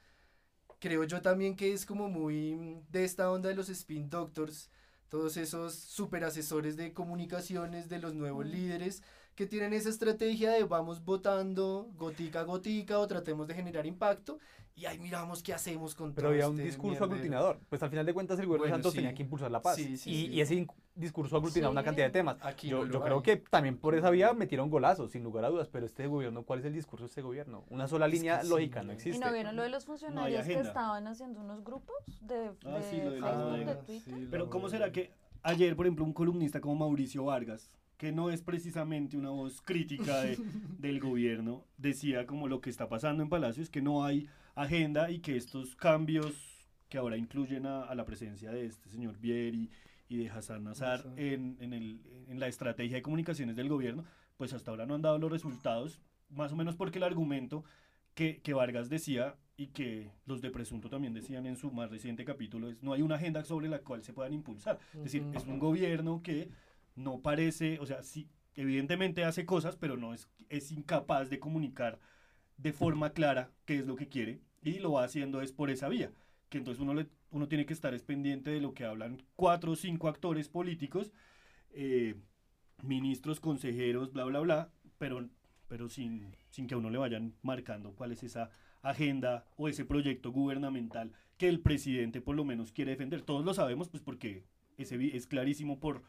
Creo 0.78 1.05
yo 1.05 1.22
también 1.22 1.57
que 1.57 1.72
es 1.72 1.86
como 1.86 2.09
muy 2.09 2.82
de 2.90 3.05
esta 3.05 3.30
onda 3.30 3.48
de 3.48 3.55
los 3.55 3.68
spin 3.68 4.11
doctors, 4.11 4.70
todos 5.09 5.36
esos 5.36 5.74
super 5.74 6.24
asesores 6.24 6.76
de 6.76 6.92
comunicaciones 6.92 7.88
de 7.88 7.98
los 7.98 8.14
nuevos 8.14 8.46
mm. 8.46 8.50
líderes 8.50 9.02
que 9.35 9.47
tienen 9.47 9.72
esa 9.72 9.89
estrategia 9.89 10.51
de 10.53 10.64
vamos 10.64 11.05
votando 11.05 11.89
gotica 11.97 12.41
a 12.41 12.45
gotica 12.45 12.99
o 12.99 13.07
tratemos 13.07 13.47
de 13.49 13.55
generar 13.55 13.85
impacto 13.87 14.39
y 14.76 14.87
ahí 14.87 14.99
miramos 14.99 15.41
qué 15.43 15.55
hacemos 15.55 15.95
con 15.95 16.12
Pero 16.14 16.26
todo 16.26 16.32
había 16.32 16.49
un 16.49 16.55
este 16.57 16.64
discurso 16.66 17.07
mierdero. 17.07 17.14
aglutinador. 17.14 17.61
Pues 17.68 17.80
al 17.82 17.91
final 17.91 18.07
de 18.07 18.12
cuentas 18.14 18.39
el 18.41 18.47
gobierno 18.47 18.62
Bueno, 18.64 18.76
de 18.76 18.82
Santos 18.82 18.93
sí. 18.93 18.99
tenía 18.99 19.14
que 19.14 19.22
impulsar 19.22 19.51
la 19.51 19.62
paz. 19.62 19.76
Sí, 19.76 19.97
sí, 19.97 20.11
y, 20.11 20.26
sí. 20.26 20.32
y 20.32 20.41
ese 20.41 20.66
discurso 20.97 21.37
aglutinaba 21.37 21.70
una 21.70 21.85
cantidad 21.85 22.07
de 22.07 22.11
temas. 22.12 22.39
Aquí 22.43 22.68
yo 22.68 22.85
no 22.85 22.93
yo 22.93 23.01
creo 23.01 23.22
que 23.22 23.37
también 23.37 23.76
por 23.78 23.95
esa 23.95 24.11
vía 24.11 24.32
metieron 24.32 24.70
golazos, 24.70 25.12
sin 25.12 25.22
lugar 25.22 25.45
a 25.45 25.49
dudas. 25.51 25.68
Pero 25.68 25.87
este 25.87 26.09
gobierno, 26.09 26.43
¿cuál 26.43 26.59
es 26.59 26.64
el 26.64 26.72
discurso 26.72 27.05
de 27.05 27.09
este 27.09 27.22
gobierno? 27.22 27.64
Una 27.70 27.87
sola 27.87 28.07
Es 28.07 28.12
que 28.12 28.16
línea 28.18 28.43
sí, 28.43 28.49
lógica 28.49 28.80
no. 28.82 28.87
no 28.89 28.93
Y 28.93 28.95
¿Y 28.95 28.97
existe. 28.97 29.24
no 29.24 29.32
vieron 29.32 29.55
lo 29.57 29.62
de 29.62 29.68
los 29.68 29.85
funcionarios 29.85 30.45
que 30.45 30.53
agenda. 30.53 30.68
estaban 30.68 31.07
haciendo 31.07 31.41
unos 31.41 31.62
grupos 31.62 31.97
de, 32.20 32.51
Ah, 32.64 32.78
de 32.78 32.82
sí, 32.82 32.97
lo 33.01 33.11
de 33.12 33.20
Facebook, 33.20 33.39
de 33.39 33.45
bodega, 33.45 33.78
Twitter? 33.80 34.28
Pero 34.28 34.51
¿cómo 34.51 34.68
será 34.68 34.91
que 34.91 35.12
ayer, 35.45 35.76
por 35.76 35.87
ejemplo, 35.87 36.05
un 36.05 36.12
columnista 36.12 36.61
como 36.61 36.74
Mauricio 36.74 37.24
Vargas, 37.26 37.70
que 37.97 38.12
no 38.12 38.30
es 38.30 38.42
precisamente 38.42 39.16
una 39.16 39.30
voz 39.30 39.61
crítica 39.62 40.20
de- 40.22 40.36
del 40.78 41.01
gobierno, 41.01 41.64
decía 41.78 42.26
como 42.26 42.49
lo 42.49 42.61
que 42.61 42.70
está 42.70 42.88
pasando 42.88 43.22
en 43.22 43.28
Palacio 43.28 43.62
es 43.62 43.70
que 43.70 43.82
no 43.82 44.05
hay 44.05 44.28
agenda 44.55 45.11
y 45.11 45.20
que 45.20 45.36
estos 45.36 45.74
cambios 45.76 46.34
que 46.88 46.99
ahora 46.99 47.16
incluyen 47.16 47.66
a, 47.66 47.82
a 47.84 47.95
la 47.95 48.05
presencia 48.05 48.51
de 48.53 48.66
este 48.66 48.88
señor 48.88 49.18
Vieri 49.18 49.70
y 50.09 50.16
de 50.18 50.30
Hassan 50.30 50.64
Nazar 50.64 51.05
en, 51.16 51.57
en, 51.61 51.72
el, 51.72 52.01
en 52.28 52.38
la 52.38 52.47
estrategia 52.47 52.97
de 52.97 53.03
comunicaciones 53.03 53.57
del 53.57 53.68
gobierno, 53.68 54.05
pues 54.36 54.53
hasta 54.53 54.70
ahora 54.70 54.86
no 54.86 54.95
han 54.95 55.03
dado 55.03 55.18
los 55.18 55.30
resultados, 55.30 56.01
más 56.30 56.53
o 56.53 56.57
menos 56.57 56.76
porque 56.76 56.99
el 56.99 57.05
argumento 57.05 57.64
que, 58.14 58.40
que 58.42 58.53
Vargas 58.55 58.88
decía 58.90 59.36
y 59.57 59.68
que 59.68 60.11
los 60.26 60.40
de 60.40 60.51
Presunto 60.51 60.88
también 60.88 61.14
decían 61.14 61.47
en 61.47 61.57
su 61.57 61.70
más 61.72 61.90
reciente 61.90 62.24
capítulo 62.24 62.68
es 62.68 62.82
no 62.82 62.92
hay 62.92 63.03
una 63.03 63.14
agenda 63.16 63.45
sobre 63.45 63.68
la 63.68 63.78
cual 63.80 64.03
se 64.03 64.12
puedan 64.12 64.32
impulsar. 64.32 64.78
Es 64.95 65.05
decir, 65.05 65.24
es 65.34 65.45
un 65.47 65.59
gobierno 65.59 66.22
que 66.22 66.49
no 66.95 67.20
parece, 67.20 67.78
o 67.80 67.86
sea, 67.86 68.03
sí, 68.03 68.28
evidentemente 68.55 69.24
hace 69.24 69.45
cosas, 69.47 69.76
pero 69.76 69.97
no 69.97 70.14
es, 70.14 70.28
es 70.49 70.72
incapaz 70.72 71.30
de 71.30 71.40
comunicar 71.40 71.99
de 72.57 72.72
forma 72.72 73.11
clara 73.11 73.51
qué 73.64 73.78
es 73.78 73.86
lo 73.86 73.97
que 73.97 74.09
quiere 74.09 74.40
y 74.62 74.78
lo 74.78 74.92
va 74.92 75.05
haciendo 75.05 75.42
es 75.42 75.53
por 75.53 75.70
esa 75.70 75.88
vía. 75.88 76.12
Que 76.49 76.59
entonces 76.59 76.80
uno, 76.80 76.95
le, 76.95 77.09
uno 77.30 77.49
tiene 77.49 77.66
que 77.66 77.72
estar 77.72 77.95
es 77.95 78.03
pendiente 78.03 78.51
de 78.51 78.61
lo 78.61 78.74
que 78.74 78.84
hablan 78.84 79.22
cuatro 79.36 79.72
o 79.72 79.76
cinco 79.76 80.09
actores 80.09 80.49
políticos, 80.49 81.12
eh, 81.72 82.14
ministros, 82.82 83.40
consejeros, 83.40 84.12
bla, 84.12 84.24
bla, 84.24 84.40
bla, 84.40 84.70
pero, 84.99 85.28
pero 85.68 85.88
sin, 85.88 86.34
sin 86.51 86.66
que 86.66 86.74
a 86.74 86.78
uno 86.78 86.90
le 86.90 86.99
vayan 86.99 87.34
marcando 87.42 87.92
cuál 87.92 88.12
es 88.12 88.22
esa 88.22 88.51
agenda 88.82 89.47
o 89.57 89.68
ese 89.68 89.84
proyecto 89.84 90.30
gubernamental 90.30 91.12
que 91.38 91.49
el 91.49 91.61
presidente 91.61 92.20
por 92.20 92.36
lo 92.36 92.45
menos 92.45 92.72
quiere 92.72 92.92
defender. 92.92 93.22
Todos 93.22 93.45
lo 93.45 93.55
sabemos, 93.55 93.88
pues 93.88 94.03
porque 94.03 94.45
es, 94.76 94.92
es 94.92 95.26
clarísimo 95.26 95.80
por, 95.80 96.03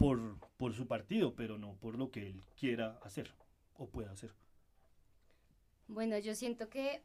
por, 0.00 0.38
por 0.56 0.72
su 0.72 0.86
partido, 0.86 1.34
pero 1.34 1.58
no 1.58 1.74
por 1.74 1.98
lo 1.98 2.10
que 2.10 2.26
él 2.26 2.42
quiera 2.58 2.98
hacer 3.02 3.34
o 3.76 3.86
pueda 3.86 4.10
hacer. 4.10 4.32
Bueno, 5.88 6.16
yo 6.18 6.34
siento 6.34 6.70
que 6.70 7.02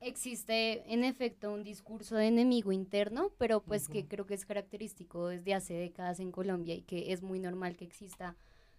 existe 0.00 0.84
en 0.92 1.02
efecto 1.02 1.52
un 1.52 1.64
discurso 1.64 2.14
de 2.14 2.28
enemigo 2.28 2.70
interno, 2.70 3.32
pero 3.36 3.64
pues 3.64 3.88
que 3.88 4.06
creo 4.06 4.26
que 4.26 4.34
es 4.34 4.46
característico 4.46 5.26
desde 5.26 5.54
hace 5.54 5.74
décadas 5.74 6.20
en 6.20 6.30
Colombia 6.30 6.76
y 6.76 6.82
que 6.82 7.12
es 7.12 7.20
muy 7.20 7.40
normal 7.40 7.76
que 7.76 7.84
exista 7.84 8.36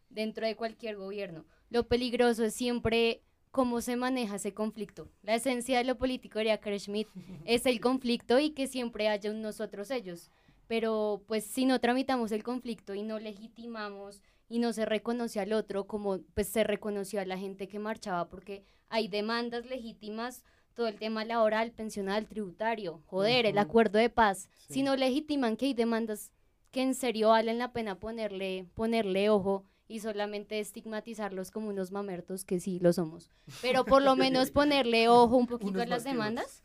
dentro 0.09 0.47
de 0.47 0.55
cualquier 0.55 0.95
gobierno. 0.95 1.43
Lo 1.70 1.89
peligroso 1.89 2.45
es 2.45 2.53
siempre 2.53 3.22
cómo 3.51 3.82
se 3.82 3.97
maneja 3.97 4.38
ese 4.38 4.53
conflicto. 4.53 5.09
La 5.24 5.36
esencia 5.36 5.80
de 5.80 5.84
lo 5.84 5.97
político, 5.97 6.39
diría 6.39 6.61
Carl 6.61 6.80
Schmitt, 6.80 7.09
es 7.43 7.65
el 7.65 7.82
conflicto 7.82 8.39
y 8.39 8.51
que 8.51 8.68
siempre 8.68 9.09
haya 9.09 9.30
un 9.30 9.41
nosotros 9.41 9.91
ellos. 9.91 10.32
Pero 10.68 11.24
pues 11.28 11.45
si 11.45 11.65
no 11.65 11.80
tramitamos 11.80 12.32
el 12.32 12.43
conflicto 12.43 12.93
y 12.93 13.03
no 13.03 13.20
legitimamos 13.20 14.22
y 14.49 14.59
no 14.59 14.74
se 14.74 14.86
reconoce 14.86 15.39
al 15.39 15.53
otro 15.53 15.88
como 15.88 16.20
pues 16.34 16.47
se 16.47 16.63
reconoció 16.63 17.20
a 17.20 17.26
la 17.26 17.38
gente 17.38 17.68
que 17.68 17.80
marchaba 17.80 18.30
porque 18.30 18.63
hay 18.89 19.07
demandas 19.07 19.65
legítimas 19.65 20.43
todo 20.74 20.88
el 20.88 20.99
tema 20.99 21.26
laboral, 21.26 21.72
pensional, 21.72 22.28
tributario, 22.28 23.01
joder, 23.07 23.47
el 23.47 23.55
Ujú. 23.55 23.61
acuerdo 23.61 23.97
de 23.97 24.11
paz. 24.11 24.47
Sí. 24.68 24.76
Si 24.76 24.84
no 24.84 24.95
legitiman 24.95 25.57
que 25.57 25.65
hay 25.65 25.74
demandas 25.74 26.32
que 26.72 26.84
en 26.84 26.93
serio 26.93 27.30
valen 27.30 27.57
la 27.57 27.72
pena 27.74 27.99
ponerle, 27.99 28.68
ponerle 28.76 29.30
ojo 29.30 29.63
y 29.88 30.01
solamente 30.01 30.59
estigmatizarlos 30.59 31.49
como 31.49 31.70
unos 31.70 31.91
mamertos, 31.91 32.45
que 32.45 32.59
sí 32.59 32.80
lo 32.80 32.93
somos. 32.93 33.32
Pero 33.61 33.86
por 33.86 34.03
lo 34.03 34.15
menos 34.15 34.51
ponerle 34.51 35.09
ojo 35.09 35.36
un 35.36 35.47
poquito 35.47 35.82
a 35.82 35.88
las 35.88 36.03
demandas, 36.03 36.61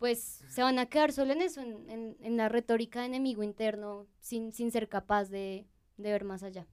pues 0.00 0.42
se 0.48 0.62
van 0.62 0.78
a 0.78 0.86
quedar 0.86 1.12
solo 1.12 1.34
en 1.34 1.42
eso, 1.42 1.60
en, 1.60 1.88
en- 1.90 2.16
en 2.20 2.36
la 2.38 2.48
retórica 2.48 3.00
de 3.00 3.06
enemigo 3.06 3.42
interno, 3.42 4.06
sin, 4.18 4.50
sin 4.52 4.72
ser 4.72 4.88
capaz 4.88 5.28
de, 5.28 5.66
de 5.98 6.10
ver 6.10 6.24
más 6.24 6.42
allá. 6.42 6.66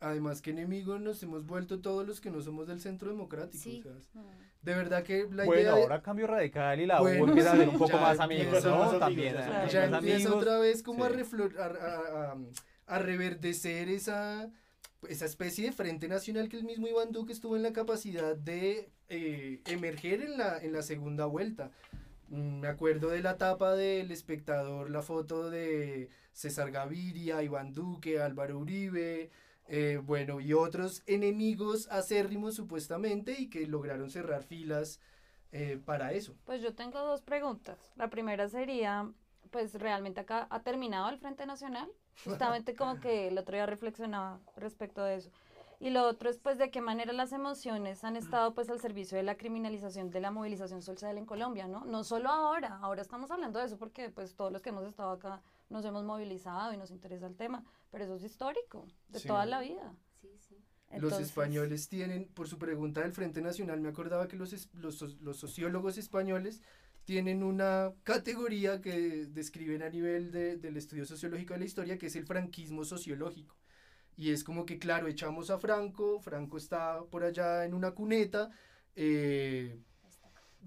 Además 0.00 0.42
que 0.42 0.50
enemigos 0.50 1.00
nos 1.00 1.22
hemos 1.22 1.46
vuelto 1.46 1.80
todos 1.80 2.04
los 2.06 2.20
que 2.20 2.28
no 2.30 2.42
somos 2.42 2.66
del 2.66 2.80
centro 2.80 3.08
democrático. 3.08 3.62
Sí. 3.62 3.82
o 3.86 4.00
sea, 4.02 4.22
de 4.62 4.74
verdad 4.74 5.04
que 5.04 5.28
la 5.30 5.44
Bueno, 5.44 5.62
idea 5.62 5.74
de- 5.76 5.82
ahora 5.82 6.02
cambio 6.02 6.26
radical 6.26 6.80
y 6.80 6.86
la 6.86 7.00
U 7.00 7.04
Bueno, 7.04 7.28
empieza 7.28 7.52
a 7.52 7.56
ser 7.56 7.68
un 7.68 7.78
poco 7.78 7.96
más 7.98 8.18
amigos, 8.18 8.64
¿no? 8.64 8.78
más 8.78 8.88
amigos, 8.88 8.98
También, 9.00 9.34
ya 9.70 9.84
empieza 9.84 9.96
amigos. 9.98 10.34
otra 10.34 10.58
vez 10.58 10.82
como 10.82 11.04
a, 11.04 11.08
Sí. 11.08 11.14
reflor- 11.14 11.56
a, 11.56 11.66
a- 11.66 12.32
a- 12.32 12.36
a 12.88 12.98
reverdecer 12.98 13.88
esa, 13.88 14.50
esa 15.08 15.24
especie 15.24 15.66
de 15.66 15.72
frente 15.72 16.08
nacional 16.08 16.48
que 16.48 16.56
el 16.56 16.64
mismo 16.64 16.88
Iván 16.88 17.12
Duque 17.12 17.32
estuvo 17.32 17.54
en 17.56 17.62
la 17.62 17.72
capacidad 17.72 18.34
de 18.36 18.90
eh, 19.08 19.62
emerger 19.66 20.20
en 20.22 20.36
la, 20.36 20.58
en 20.58 20.72
la 20.72 20.82
segunda 20.82 21.26
vuelta. 21.26 21.70
Mm, 22.28 22.60
Me 22.60 22.68
acuerdo 22.68 23.08
de 23.10 23.22
la 23.22 23.36
tapa 23.36 23.74
del 23.74 24.10
espectador, 24.10 24.90
la 24.90 25.02
foto 25.02 25.50
de 25.50 26.10
César 26.32 26.70
Gaviria, 26.70 27.42
Iván 27.42 27.72
Duque, 27.72 28.20
Álvaro 28.20 28.58
Uribe, 28.58 29.30
eh, 29.68 30.00
bueno, 30.02 30.40
y 30.40 30.52
otros 30.52 31.02
enemigos 31.06 31.88
acérrimos 31.90 32.54
supuestamente 32.54 33.36
y 33.38 33.48
que 33.48 33.66
lograron 33.66 34.10
cerrar 34.10 34.42
filas 34.44 35.00
eh, 35.52 35.80
para 35.84 36.12
eso. 36.12 36.34
Pues 36.44 36.62
yo 36.62 36.74
tengo 36.74 37.00
dos 37.00 37.22
preguntas. 37.22 37.92
La 37.96 38.08
primera 38.10 38.48
sería, 38.48 39.10
pues 39.50 39.74
realmente 39.74 40.20
acá 40.20 40.46
ha 40.50 40.60
terminado 40.62 41.08
el 41.08 41.18
Frente 41.18 41.46
Nacional. 41.46 41.88
Justamente 42.24 42.74
como 42.74 42.98
que 43.00 43.28
el 43.28 43.38
otro 43.38 43.54
día 43.56 43.66
reflexionaba 43.66 44.40
respecto 44.56 45.04
de 45.04 45.16
eso. 45.16 45.30
Y 45.78 45.90
lo 45.90 46.04
otro 46.06 46.30
es 46.30 46.38
pues 46.38 46.56
de 46.58 46.70
qué 46.70 46.80
manera 46.80 47.12
las 47.12 47.32
emociones 47.32 48.02
han 48.02 48.16
estado 48.16 48.54
pues 48.54 48.70
al 48.70 48.80
servicio 48.80 49.16
de 49.18 49.22
la 49.22 49.36
criminalización 49.36 50.10
de 50.10 50.20
la 50.20 50.30
movilización 50.30 50.80
social 50.82 51.18
en 51.18 51.26
Colombia, 51.26 51.68
¿no? 51.68 51.84
No 51.84 52.02
solo 52.02 52.30
ahora, 52.30 52.78
ahora 52.80 53.02
estamos 53.02 53.30
hablando 53.30 53.58
de 53.58 53.66
eso 53.66 53.76
porque 53.76 54.08
pues 54.10 54.34
todos 54.34 54.50
los 54.52 54.62
que 54.62 54.70
hemos 54.70 54.86
estado 54.86 55.10
acá 55.10 55.42
nos 55.68 55.84
hemos 55.84 56.02
movilizado 56.04 56.72
y 56.72 56.76
nos 56.78 56.90
interesa 56.90 57.26
el 57.26 57.36
tema, 57.36 57.62
pero 57.90 58.04
eso 58.04 58.14
es 58.14 58.22
histórico, 58.24 58.86
de 59.08 59.18
Sí. 59.18 59.28
toda 59.28 59.44
la 59.44 59.60
vida. 59.60 59.94
Los 60.22 61.02
Entonces- 61.02 61.26
españoles 61.28 61.88
tienen, 61.88 62.26
por 62.28 62.48
su 62.48 62.58
pregunta 62.58 63.02
del 63.02 63.12
Frente 63.12 63.42
Nacional, 63.42 63.80
me 63.80 63.88
acordaba 63.88 64.28
que 64.28 64.36
los, 64.36 64.52
es- 64.52 64.72
los, 64.74 65.02
los 65.20 65.36
sociólogos 65.36 65.98
españoles 65.98 66.62
tienen 67.04 67.42
una 67.42 67.92
categoría 68.02 68.80
que 68.80 69.26
describen 69.26 69.82
a 69.82 69.90
nivel 69.90 70.30
de- 70.30 70.56
del 70.56 70.76
estudio 70.76 71.04
sociológico 71.04 71.52
de 71.54 71.58
la 71.60 71.64
historia, 71.66 71.98
que 71.98 72.06
es 72.06 72.16
el 72.16 72.24
franquismo 72.24 72.84
sociológico. 72.84 73.56
Y 74.16 74.30
es 74.30 74.44
como 74.44 74.64
que, 74.66 74.78
claro, 74.78 75.08
echamos 75.08 75.50
a 75.50 75.58
Franco, 75.58 76.20
Franco 76.20 76.56
está 76.56 77.02
por 77.10 77.22
allá 77.24 77.64
en 77.64 77.74
una 77.74 77.92
cuneta, 77.92 78.50
eh, 78.94 79.78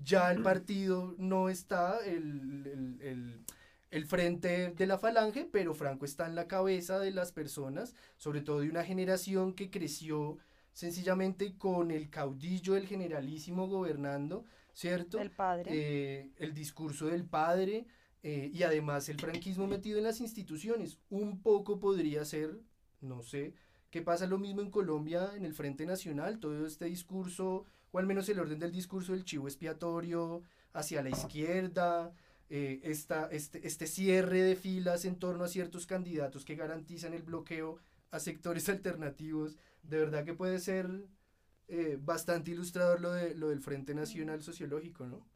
ya 0.04 0.32
el 0.32 0.42
partido 0.42 1.16
no 1.18 1.50
está, 1.50 2.00
el, 2.06 2.66
el- 2.68 3.02
el- 3.02 3.46
el 3.92 4.06
frente 4.06 4.70
de 4.72 4.88
la 4.88 4.98
falange, 5.00 5.46
pero 5.52 5.74
Franco 5.74 6.06
está 6.06 6.28
en 6.28 6.36
la 6.36 6.48
cabeza 6.48 7.00
de 7.00 7.12
las 7.12 7.32
personas, 7.32 7.96
sobre 8.18 8.42
todo 8.42 8.60
de 8.60 8.70
una 8.70 8.84
generación 8.84 9.54
que 9.54 9.70
creció 9.72 10.38
sencillamente 10.74 11.58
con 11.58 11.92
el 11.92 12.10
caudillo, 12.10 12.76
el 12.78 12.88
generalísimo 12.88 13.68
gobernando, 13.68 14.46
¿cierto? 14.74 15.18
Del 15.18 15.32
padre. 15.32 15.72
Eh, 15.74 16.32
el 16.38 16.54
discurso 16.54 17.08
del 17.08 17.26
padre 17.26 17.88
eh, 18.22 18.52
y 18.54 18.64
además 18.64 19.10
el 19.10 19.20
franquismo 19.20 19.66
metido 19.68 19.98
en 19.98 20.04
las 20.06 20.22
instituciones. 20.22 21.00
Un 21.10 21.42
poco 21.42 21.80
podría 21.80 22.24
ser, 22.26 22.60
no 23.02 23.22
sé, 23.22 23.54
qué 23.90 24.02
pasa 24.02 24.28
lo 24.28 24.38
mismo 24.38 24.62
en 24.62 24.72
Colombia, 24.72 25.32
en 25.36 25.46
el 25.46 25.54
Frente 25.54 25.86
Nacional, 25.86 26.40
todo 26.40 26.66
este 26.66 26.86
discurso, 26.86 27.66
o 27.92 28.00
al 28.00 28.06
menos 28.06 28.30
el 28.30 28.40
orden 28.40 28.60
del 28.60 28.72
discurso 28.72 29.14
del 29.14 29.26
chivo 29.26 29.48
expiatorio 29.48 30.44
hacia 30.74 31.02
la 31.02 31.10
izquierda, 31.10 32.14
eh, 32.50 32.80
esta, 32.84 33.28
este, 33.32 33.66
este 33.68 33.88
cierre 33.88 34.42
de 34.42 34.56
filas 34.56 35.06
en 35.06 35.18
torno 35.18 35.44
a 35.44 35.48
ciertos 35.48 35.86
candidatos 35.86 36.46
que 36.46 36.56
garantizan 36.56 37.14
el 37.14 37.24
bloqueo 37.24 37.78
a 38.12 38.20
sectores 38.20 38.70
alternativos, 38.70 39.58
de 39.84 40.00
verdad 40.00 40.26
que 40.26 40.34
puede 40.34 40.60
ser 40.60 41.08
eh, 41.68 41.98
bastante 42.02 42.52
ilustrador 42.52 43.02
lo, 43.02 43.12
de, 43.12 43.36
lo 43.36 43.50
del 43.50 43.62
Frente 43.62 43.94
Nacional 43.94 44.42
Sociológico, 44.42 45.06
¿no? 45.06 45.28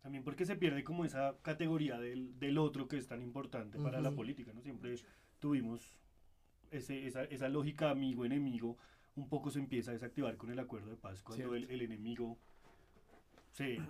También 0.00 0.22
porque 0.22 0.46
se 0.46 0.56
pierde 0.56 0.84
como 0.84 1.04
esa 1.04 1.36
categoría 1.42 1.98
del, 1.98 2.38
del 2.38 2.58
otro 2.58 2.86
que 2.86 2.96
es 2.96 3.08
tan 3.08 3.20
importante 3.22 3.78
para 3.78 4.00
la 4.00 4.12
política, 4.12 4.52
¿no? 4.54 4.62
Siempre 4.62 4.94
tuvimos 5.40 5.98
ese, 6.78 7.06
esa, 7.06 7.24
esa 7.24 7.48
lógica 7.48 7.90
amigo-enemigo, 7.90 8.76
un 9.16 9.28
poco 9.28 9.50
se 9.50 9.58
empieza 9.58 9.90
a 9.90 9.94
desactivar 9.94 10.36
con 10.36 10.50
el 10.50 10.58
acuerdo 10.58 10.90
de 10.90 10.96
paz, 10.96 11.22
cuando 11.22 11.54
el, 11.54 11.80
enemigo 11.80 12.38
se, 13.52 13.80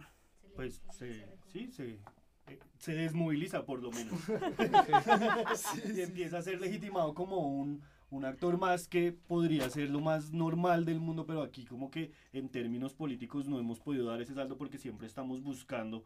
pues, 0.55 0.83
se, 0.91 1.27
sí, 1.47 1.71
se, 1.73 1.99
eh, 2.47 2.59
se 2.79 2.95
desmoviliza 2.95 3.65
por 3.65 3.83
lo 3.83 3.91
menos. 3.91 4.19
y 5.97 6.01
empieza 6.01 6.39
a 6.39 6.43
ser 6.43 6.61
legitimado 6.61 7.15
como 7.15 7.49
un, 7.49 7.83
un 8.11 8.25
actor 8.25 8.57
más 8.59 8.87
que 8.87 9.13
podría 9.13 9.69
ser 9.69 9.91
lo 9.91 10.01
más 10.01 10.33
normal 10.33 10.85
del 10.85 11.01
mundo, 11.01 11.27
pero 11.27 11.43
aquí 11.43 11.65
como 11.65 11.91
que 11.91 12.13
en 12.33 12.49
términos 12.49 12.95
políticos 12.95 13.49
no 13.49 13.59
hemos 13.59 13.81
podido 13.81 14.07
dar 14.07 14.21
ese 14.21 14.35
salto 14.35 14.57
porque 14.57 14.79
siempre 14.79 15.07
estamos 15.07 15.43
buscando 15.43 16.05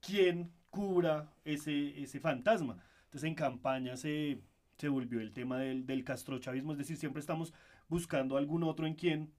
quién 0.00 0.52
cubra 0.70 1.32
ese, 1.44 2.00
ese 2.02 2.20
fantasma. 2.20 2.78
Entonces 3.04 3.28
en 3.28 3.34
campaña 3.34 3.96
se, 3.96 4.42
se 4.78 4.88
volvió 4.88 5.20
el 5.20 5.32
tema 5.32 5.58
del, 5.58 5.86
del 5.86 6.04
castrochavismo, 6.04 6.72
es 6.72 6.78
decir, 6.78 6.96
siempre 6.96 7.20
estamos 7.20 7.52
buscando 7.88 8.36
algún 8.36 8.62
otro 8.62 8.86
en 8.86 8.94
quien 8.94 9.32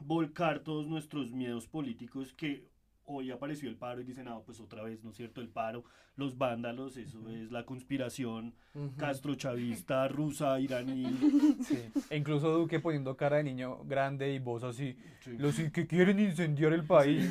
volcar 0.00 0.60
todos 0.60 0.86
nuestros 0.86 1.30
miedos 1.32 1.66
políticos 1.68 2.32
que 2.32 2.66
hoy 3.04 3.30
apareció 3.30 3.68
el 3.68 3.76
paro 3.76 4.00
y 4.00 4.04
dicen, 4.04 4.28
ah, 4.28 4.40
pues 4.44 4.60
otra 4.60 4.82
vez, 4.82 5.02
¿no 5.02 5.10
es 5.10 5.16
cierto? 5.16 5.40
El 5.40 5.48
paro, 5.48 5.84
los 6.16 6.36
vándalos, 6.38 6.96
eso 6.96 7.28
es 7.30 7.50
la 7.50 7.64
conspiración 7.64 8.54
Ujú. 8.74 8.94
castrochavista, 8.96 10.08
rusa, 10.08 10.58
iraní. 10.60 11.04
E 12.10 12.16
incluso 12.16 12.50
Duque 12.52 12.80
poniendo 12.80 13.16
cara 13.16 13.38
de 13.38 13.44
niño 13.44 13.84
grande 13.84 14.32
y 14.32 14.38
voz 14.38 14.62
así, 14.62 14.96
los 15.26 15.56
que 15.72 15.86
quieren 15.86 16.18
incendiar 16.18 16.72
el 16.72 16.84
país. 16.86 17.24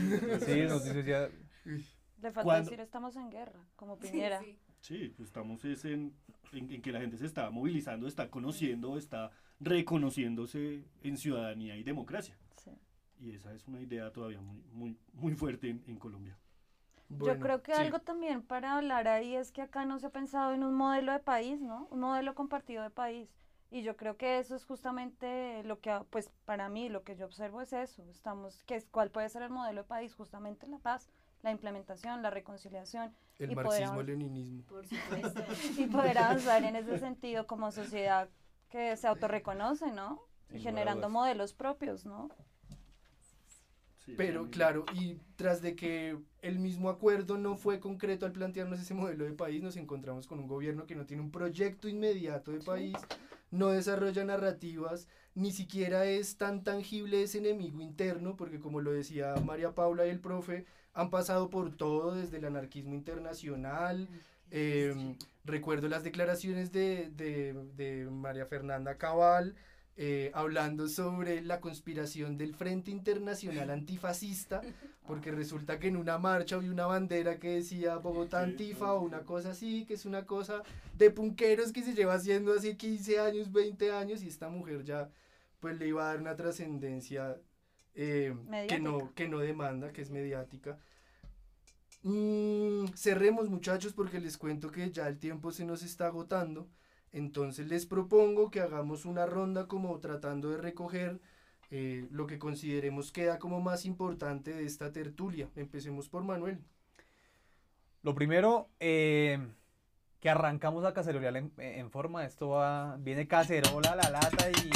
Sí, 0.46 0.62
nos 0.62 0.84
dice 0.84 1.04
ya, 1.04 1.28
Le 1.66 2.32
falta 2.32 2.44
Cuando- 2.44 2.70
decir 2.70 2.80
estamos 2.82 3.16
en 3.16 3.30
guerra, 3.30 3.60
como 3.76 3.98
Piñera. 4.00 4.42
Sí, 4.88 5.14
pues 5.18 5.28
estamos 5.28 5.66
es 5.66 5.84
en, 5.84 6.14
en, 6.54 6.72
en 6.72 6.82
que 6.82 6.94
la 6.94 7.02
gente 7.02 7.18
se 7.18 7.26
está 7.26 7.50
movilizando, 7.50 8.08
está 8.08 8.30
conociendo, 8.30 8.98
está 8.98 9.32
reconociéndose 9.60 10.86
en 11.04 11.18
ciudadanía 11.18 11.76
y 11.76 11.84
democracia. 11.84 12.38
Y 13.20 13.32
esa 13.32 13.54
es 13.54 13.68
una 13.68 13.82
idea 13.82 14.14
todavía 14.14 14.40
muy, 14.40 14.64
muy, 14.72 14.98
muy 15.12 15.36
fuerte 15.36 15.70
en, 15.72 15.84
en 15.88 15.98
Colombia. 15.98 16.38
Yo 17.10 17.38
creo 17.38 17.62
que 17.64 17.74
algo 17.74 18.00
también 18.00 18.42
para 18.44 18.78
hablar 18.78 19.10
ahí 19.10 19.36
es 19.36 19.52
que 19.52 19.62
acá 19.62 19.84
no 19.84 20.00
se 20.00 20.06
ha 20.06 20.12
pensado 20.12 20.54
en 20.54 20.64
un 20.64 20.76
modelo 20.76 21.12
de 21.12 21.20
país, 21.20 21.60
¿no? 21.60 21.88
Un 21.92 22.00
modelo 22.00 22.34
compartido 22.34 22.84
de 22.84 22.90
país. 22.90 23.30
Y 23.70 23.82
yo 23.82 23.98
creo 23.98 24.16
que 24.16 24.40
eso 24.40 24.56
es 24.56 24.64
justamente 24.64 25.64
lo 25.64 25.82
que, 25.82 26.00
pues 26.12 26.32
para 26.46 26.70
mí, 26.70 26.88
lo 26.88 27.04
que 27.04 27.18
yo 27.18 27.26
observo 27.26 27.62
es 27.62 27.74
eso. 27.74 28.10
Estamos, 28.10 28.64
que 28.64 28.76
es, 28.76 28.86
¿Cuál 28.86 29.12
puede 29.12 29.28
ser 29.28 29.42
el 29.42 29.50
modelo 29.50 29.82
de 29.82 29.88
país? 29.88 30.14
Justamente 30.14 30.66
la 30.68 30.78
paz, 30.78 31.10
la 31.42 31.52
implementación, 31.52 32.22
la 32.22 32.30
reconciliación. 32.30 33.14
El 33.40 33.52
y 33.52 33.56
poder 33.56 33.84
avan- 33.84 33.96
marxismo-leninismo. 33.96 34.64
Por 34.64 34.86
supuesto. 34.88 35.44
y 35.82 35.86
poder 35.88 36.18
avanzar 36.18 36.64
en 36.64 36.76
ese 36.76 37.00
sentido 37.00 37.46
como 37.48 37.72
sociedad 37.72 38.30
que 38.70 38.96
se 38.98 39.08
autorreconoce, 39.08 39.92
¿no? 39.92 40.22
Y 40.52 40.60
generando 40.60 41.10
modelos 41.10 41.54
propios, 41.54 42.06
¿no? 42.06 42.30
Pero 44.16 44.50
claro, 44.50 44.86
y 44.94 45.16
tras 45.36 45.62
de 45.62 45.76
que 45.76 46.18
el 46.42 46.60
mismo 46.60 46.90
acuerdo 46.90 47.38
no 47.38 47.58
fue 47.58 47.82
concreto 47.82 48.26
al 48.26 48.32
plantearnos 48.32 48.80
ese 48.80 48.94
modelo 48.94 49.26
de 49.26 49.34
país, 49.34 49.62
nos 49.62 49.76
encontramos 49.76 50.28
con 50.28 50.40
un 50.40 50.48
gobierno 50.48 50.86
que 50.86 50.96
no 50.96 51.06
tiene 51.06 51.22
un 51.24 51.30
proyecto 51.32 51.90
inmediato 51.90 52.52
de 52.52 52.60
país, 52.60 52.96
no 53.52 53.68
desarrolla 53.68 54.24
narrativas, 54.24 55.10
ni 55.36 55.52
siquiera 55.52 56.06
es 56.06 56.38
tan 56.38 56.64
tangible 56.64 57.22
ese 57.22 57.40
enemigo 57.40 57.82
interno, 57.82 58.38
porque 58.38 58.62
como 58.62 58.80
lo 58.80 58.92
decía 58.94 59.36
María 59.46 59.76
Paula 59.76 60.08
y 60.08 60.10
el 60.10 60.22
profe, 60.22 60.66
han 60.98 61.10
pasado 61.10 61.50
por 61.50 61.76
todo, 61.76 62.16
desde 62.16 62.38
el 62.38 62.46
anarquismo 62.46 62.94
internacional. 62.96 64.08
eh, 64.52 65.16
recuerdo 65.46 65.88
las 65.90 66.04
declaraciones 66.04 66.72
de, 66.72 67.10
de- 67.16 67.54
de 67.76 68.06
María 68.10 68.46
Fernanda 68.46 68.96
Cabal, 68.98 69.56
eh, 69.98 70.32
hablando 70.34 70.88
sobre 70.90 71.42
la 71.42 71.60
conspiración 71.60 72.38
del 72.38 72.54
Frente 72.54 72.92
Internacional 72.92 73.70
Antifascista, 73.70 74.62
porque 75.08 75.32
resulta 75.32 75.80
que 75.80 75.88
en 75.88 75.98
una 75.98 76.18
marcha 76.18 76.56
había 76.58 76.72
una 76.72 76.86
bandera 76.86 77.40
que 77.40 77.56
decía 77.56 77.98
Bogotá 77.98 78.42
Antifa 78.42 78.94
o 78.94 79.02
una 79.02 79.22
cosa 79.22 79.52
así, 79.52 79.86
que 79.86 79.96
es 79.96 80.06
una 80.06 80.26
cosa 80.26 80.64
de 80.98 81.12
punqueros 81.12 81.72
que 81.74 81.84
se 81.84 81.94
lleva 81.94 82.14
haciendo 82.16 82.54
hace 82.54 82.78
15 82.78 83.20
años, 83.20 83.52
20 83.52 83.92
años, 83.92 84.22
y 84.24 84.28
esta 84.28 84.50
mujer 84.50 84.84
ya 84.84 85.10
pues 85.60 85.78
le 85.80 85.88
iba 85.88 86.04
a 86.04 86.08
dar 86.14 86.22
una 86.22 86.36
trascendencia 86.36 87.38
eh, 88.00 88.36
que, 88.70 88.80
no, 88.80 89.12
que 89.16 89.28
no 89.28 89.40
demanda, 89.40 89.92
que 89.92 90.04
es 90.04 90.12
mediática. 90.12 90.78
Mm, 92.04 92.86
cerremos 92.96 93.50
muchachos 93.50 93.94
porque 93.94 94.20
les 94.20 94.38
cuento 94.38 94.72
que 94.72 94.92
ya 94.92 95.08
el 95.08 95.18
tiempo 95.18 95.52
se 95.52 95.66
nos 95.66 95.82
está 95.82 96.06
agotando. 96.06 96.70
Entonces 97.12 97.68
les 97.68 97.88
propongo 97.88 98.52
que 98.52 98.62
hagamos 98.62 99.06
una 99.06 99.26
ronda 99.26 99.68
como 99.68 100.00
tratando 100.00 100.52
de 100.52 100.58
recoger 100.58 101.20
eh, 101.72 102.08
lo 102.12 102.28
que 102.28 102.38
consideremos 102.38 103.12
queda 103.12 103.40
como 103.40 103.62
más 103.62 103.84
importante 103.84 104.54
de 104.54 104.66
esta 104.66 104.92
tertulia. 104.92 105.50
Empecemos 105.56 106.08
por 106.08 106.24
Manuel. 106.24 106.60
Lo 108.04 108.14
primero, 108.14 108.70
eh, 108.80 109.40
que 110.20 110.30
arrancamos 110.30 110.86
a 110.86 110.94
cacerolear 110.94 111.36
en, 111.36 111.52
en, 111.58 111.90
forma. 111.90 112.26
Esto 112.26 112.50
va, 112.50 112.96
viene 112.98 113.28
cacerola, 113.28 113.96
la 113.96 114.12
lata 114.12 114.52
y... 114.52 114.70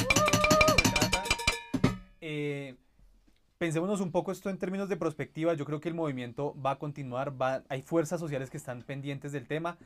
Eh, 2.23 2.75
pensémonos 3.61 4.01
un 4.01 4.11
poco 4.11 4.31
esto 4.31 4.49
en 4.49 4.57
términos 4.57 4.89
de 4.89 4.97
perspectiva. 4.97 5.53
Yo 5.53 5.65
creo 5.65 5.79
que 5.79 5.87
el 5.87 5.93
movimiento 5.93 6.59
va 6.59 6.71
a 6.71 6.79
continuar. 6.79 7.39
Va, 7.39 7.63
hay 7.69 7.83
fuerzas 7.83 8.19
sociales 8.19 8.49
que 8.49 8.57
están 8.57 8.81
pendientes 8.81 9.31
del 9.33 9.45
tema. 9.45 9.77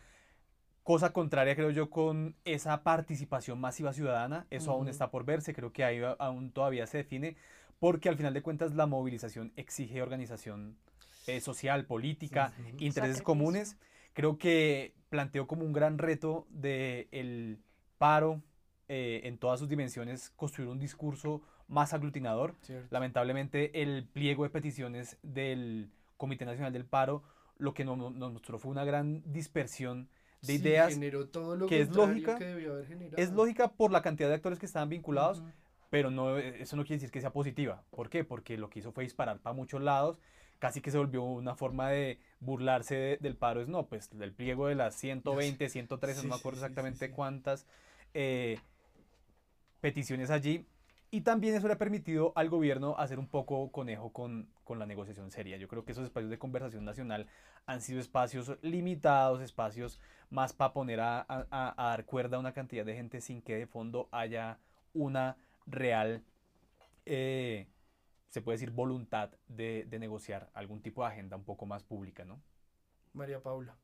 Cosa 0.84 1.12
contraria, 1.12 1.58
creo 1.58 1.72
yo, 1.72 1.90
con 1.90 2.38
esa 2.46 2.84
participación 2.84 3.60
masiva 3.60 3.92
ciudadana. 3.92 4.48
Eso 4.50 4.72
aún 4.72 4.88
está 4.88 5.12
por 5.12 5.26
verse. 5.26 5.54
Creo 5.54 5.74
que 5.74 5.84
ahí 5.84 6.00
aún 6.20 6.52
todavía 6.52 6.88
se 6.88 7.00
define. 7.00 7.36
Porque 7.78 8.08
al 8.08 8.16
final 8.16 8.34
de 8.34 8.42
cuentas 8.42 8.74
la 8.76 8.86
movilización 8.86 9.52
exige 9.58 10.02
organización 10.02 10.78
eh, 11.28 11.42
social, 11.42 11.86
política, 11.86 12.54
intereses 12.78 13.22
comunes. 13.22 13.76
Creo 14.14 14.38
que 14.38 14.94
planteó 15.10 15.48
como 15.48 15.66
un 15.66 15.74
gran 15.74 15.98
reto 15.98 16.48
del 16.50 17.10
el 17.12 17.60
paro 17.98 18.42
eh, 18.88 19.20
en 19.26 19.38
todas 19.38 19.60
sus 19.60 19.68
dimensiones 19.68 20.30
construir 20.30 20.70
un 20.70 20.80
discurso 20.80 21.42
más 21.68 21.94
aglutinador. 21.94 22.56
Lamentablemente 22.90 23.82
el 23.82 24.06
pliego 24.06 24.44
de 24.44 24.50
peticiones 24.50 25.18
del 25.24 25.90
Comité 26.18 26.46
Nacional 26.46 26.72
del 26.74 26.86
Paro 26.86 27.24
lo 27.58 27.74
que 27.74 27.86
nos, 27.86 27.98
nos 27.98 28.34
mostró 28.34 28.60
fue 28.60 28.72
una 28.72 28.84
gran 28.86 29.24
dispersión 29.32 30.10
de 30.42 30.48
Sí, 30.48 30.56
ideas 30.56 30.94
generó 30.94 31.28
todo 31.30 31.56
lo 31.56 31.68
que 31.68 31.80
es 31.82 31.90
lógica 31.90 32.38
que 32.38 32.46
debió 32.46 32.74
haber 32.74 32.86
generado. 32.88 33.22
es 33.22 33.32
lógica 33.32 33.70
por 33.70 33.92
la 33.92 34.02
cantidad 34.02 34.28
de 34.30 34.36
actores 34.36 34.60
que 34.60 34.66
estaban 34.66 34.90
vinculados 34.90 35.42
pero 35.90 36.12
no 36.12 36.38
eso 36.38 36.76
no 36.76 36.84
quiere 36.84 36.98
decir 36.98 37.12
que 37.12 37.22
sea 37.22 37.32
positiva 37.32 37.84
¿por 37.92 38.10
qué? 38.10 38.24
porque 38.26 38.58
lo 38.58 38.70
que 38.70 38.80
hizo 38.80 38.92
fue 38.92 39.06
disparar 39.06 39.40
para 39.40 39.54
muchos 39.56 39.82
lados 39.82 40.20
casi 40.60 40.82
que 40.82 40.92
se 40.92 40.98
volvió 40.98 41.24
una 41.24 41.56
forma 41.56 41.90
de 41.90 42.20
burlarse 42.42 42.96
de- 42.96 43.18
del 43.18 43.36
paro 43.38 43.62
es 43.62 43.68
no 43.70 43.86
pues 43.88 44.10
del 44.18 44.34
pliego 44.34 44.68
de 44.68 44.76
las 44.76 44.96
120 44.96 45.70
113 45.70 46.20
Sí, 46.22 46.28
no 46.28 46.36
me 46.36 46.40
acuerdo 46.40 46.60
sí, 46.60 46.66
exactamente 46.66 47.12
cuántas 47.12 47.66
eh, 48.14 48.60
peticiones 49.82 50.30
allí 50.30 50.66
y 51.12 51.22
también 51.22 51.56
eso 51.56 51.68
le 51.68 51.74
ha 51.76 51.78
permitido 51.78 52.34
al 52.36 52.50
gobierno 52.50 52.96
hacer 52.98 53.20
un 53.20 53.28
poco 53.28 53.72
conejo 53.72 54.12
con, 54.12 54.50
con 54.64 54.80
la 54.80 54.86
negociación 54.86 55.32
seria. 55.32 55.58
Yo 55.58 55.68
creo 55.68 55.86
que 55.86 55.92
esos 55.94 56.06
espacios 56.06 56.30
de 56.30 56.40
conversación 56.40 56.86
nacional 56.86 57.28
han 57.66 57.82
sido 57.82 58.00
espacios 58.00 58.58
limitados, 58.62 59.42
espacios 59.42 60.00
más 60.30 60.54
para 60.54 60.74
poner 60.74 61.00
a, 61.00 61.26
a- 61.30 61.74
dar 61.78 62.06
cuerda 62.06 62.38
a 62.38 62.40
una 62.40 62.54
cantidad 62.54 62.86
de 62.86 62.96
gente 62.96 63.22
sin 63.22 63.42
que 63.42 63.56
de 63.56 63.68
fondo 63.68 64.10
haya 64.12 64.60
una 64.94 65.38
real, 65.68 66.24
eh, 67.06 67.68
se 68.30 68.42
puede 68.42 68.56
decir, 68.58 68.72
voluntad 68.72 69.32
de, 69.48 69.86
de 69.90 70.00
negociar 70.00 70.50
algún 70.54 70.82
tipo 70.82 71.04
de 71.04 71.10
agenda 71.10 71.38
un 71.38 71.46
poco 71.46 71.66
más 71.66 71.84
pública, 71.84 72.26
¿no? 72.26 72.42
María 73.14 73.42
Paula. 73.42 73.78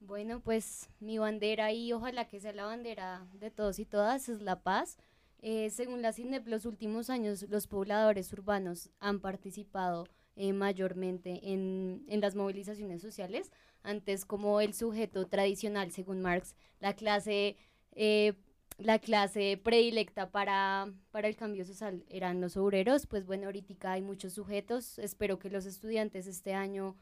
Bueno, 0.00 0.40
pues 0.40 0.88
mi 1.00 1.18
bandera 1.18 1.72
y 1.72 1.92
ojalá 1.92 2.26
que 2.28 2.40
sea 2.40 2.52
la 2.52 2.64
bandera 2.66 3.26
de 3.32 3.50
todos 3.50 3.78
y 3.78 3.84
todas 3.84 4.28
es 4.28 4.40
la 4.42 4.60
paz. 4.62 4.96
Eh, 5.40 5.70
según 5.70 6.02
la 6.02 6.12
CINEP, 6.12 6.48
los 6.48 6.66
últimos 6.66 7.10
años 7.10 7.46
los 7.48 7.66
pobladores 7.66 8.32
urbanos 8.32 8.90
han 8.98 9.20
participado 9.20 10.06
eh, 10.36 10.52
mayormente 10.52 11.52
en, 11.52 12.04
en 12.08 12.20
las 12.20 12.34
movilizaciones 12.34 13.02
sociales. 13.02 13.52
Antes 13.82 14.24
como 14.24 14.60
el 14.60 14.74
sujeto 14.74 15.26
tradicional, 15.26 15.92
según 15.92 16.20
Marx, 16.20 16.54
la 16.80 16.94
clase, 16.94 17.56
eh, 17.92 18.34
la 18.78 18.98
clase 18.98 19.60
predilecta 19.62 20.30
para, 20.30 20.92
para 21.10 21.28
el 21.28 21.36
cambio 21.36 21.64
social 21.64 22.04
eran 22.08 22.40
los 22.40 22.56
obreros. 22.56 23.06
Pues 23.06 23.24
bueno, 23.26 23.46
ahorita 23.46 23.92
hay 23.92 24.02
muchos 24.02 24.32
sujetos. 24.32 24.98
Espero 24.98 25.38
que 25.38 25.50
los 25.50 25.66
estudiantes 25.66 26.26
este 26.26 26.54
año 26.54 26.96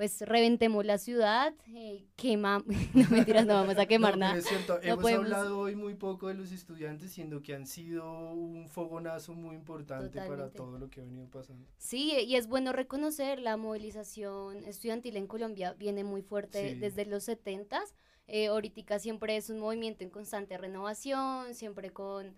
pues 0.00 0.22
reventemos 0.22 0.86
la 0.86 0.96
ciudad, 0.96 1.52
eh, 1.74 2.06
quema, 2.16 2.64
no 2.94 3.10
mentiras, 3.10 3.44
no 3.44 3.52
vamos 3.52 3.76
a 3.76 3.84
quemar 3.84 4.14
No, 4.14 4.20
nada. 4.20 4.38
es 4.38 4.46
cierto, 4.46 4.76
No 4.78 4.80
hemos 4.82 5.02
podemos- 5.02 5.24
hablado 5.26 5.58
hoy 5.58 5.76
muy 5.76 5.94
poco 5.94 6.28
de 6.28 6.34
los 6.34 6.52
estudiantes, 6.52 7.12
siendo 7.12 7.42
que 7.42 7.54
han 7.54 7.66
sido 7.66 8.30
un 8.32 8.70
fogonazo 8.70 9.34
muy 9.34 9.54
importante 9.56 10.08
para 10.16 10.24
Totalmente. 10.26 10.56
todo 10.56 10.78
lo 10.78 10.88
que 10.88 11.02
ha 11.02 11.04
venido 11.04 11.28
pasando. 11.28 11.66
Sí, 11.76 12.14
y 12.26 12.36
es 12.36 12.46
bueno 12.46 12.72
reconocer 12.72 13.40
la 13.40 13.58
movilización 13.58 14.64
estudiantil 14.64 15.18
en 15.18 15.26
Colombia 15.26 15.74
viene 15.74 16.02
muy 16.02 16.22
fuerte 16.22 16.70
Sí. 16.70 16.74
desde 16.78 17.04
los 17.04 17.24
70 17.24 17.82
eh, 18.26 18.46
ahorita 18.46 18.98
siempre 19.00 19.36
es 19.36 19.50
un 19.50 19.58
movimiento 19.58 20.02
en 20.02 20.08
constante 20.08 20.56
renovación, 20.56 21.52
siempre 21.54 21.90
con 21.90 22.34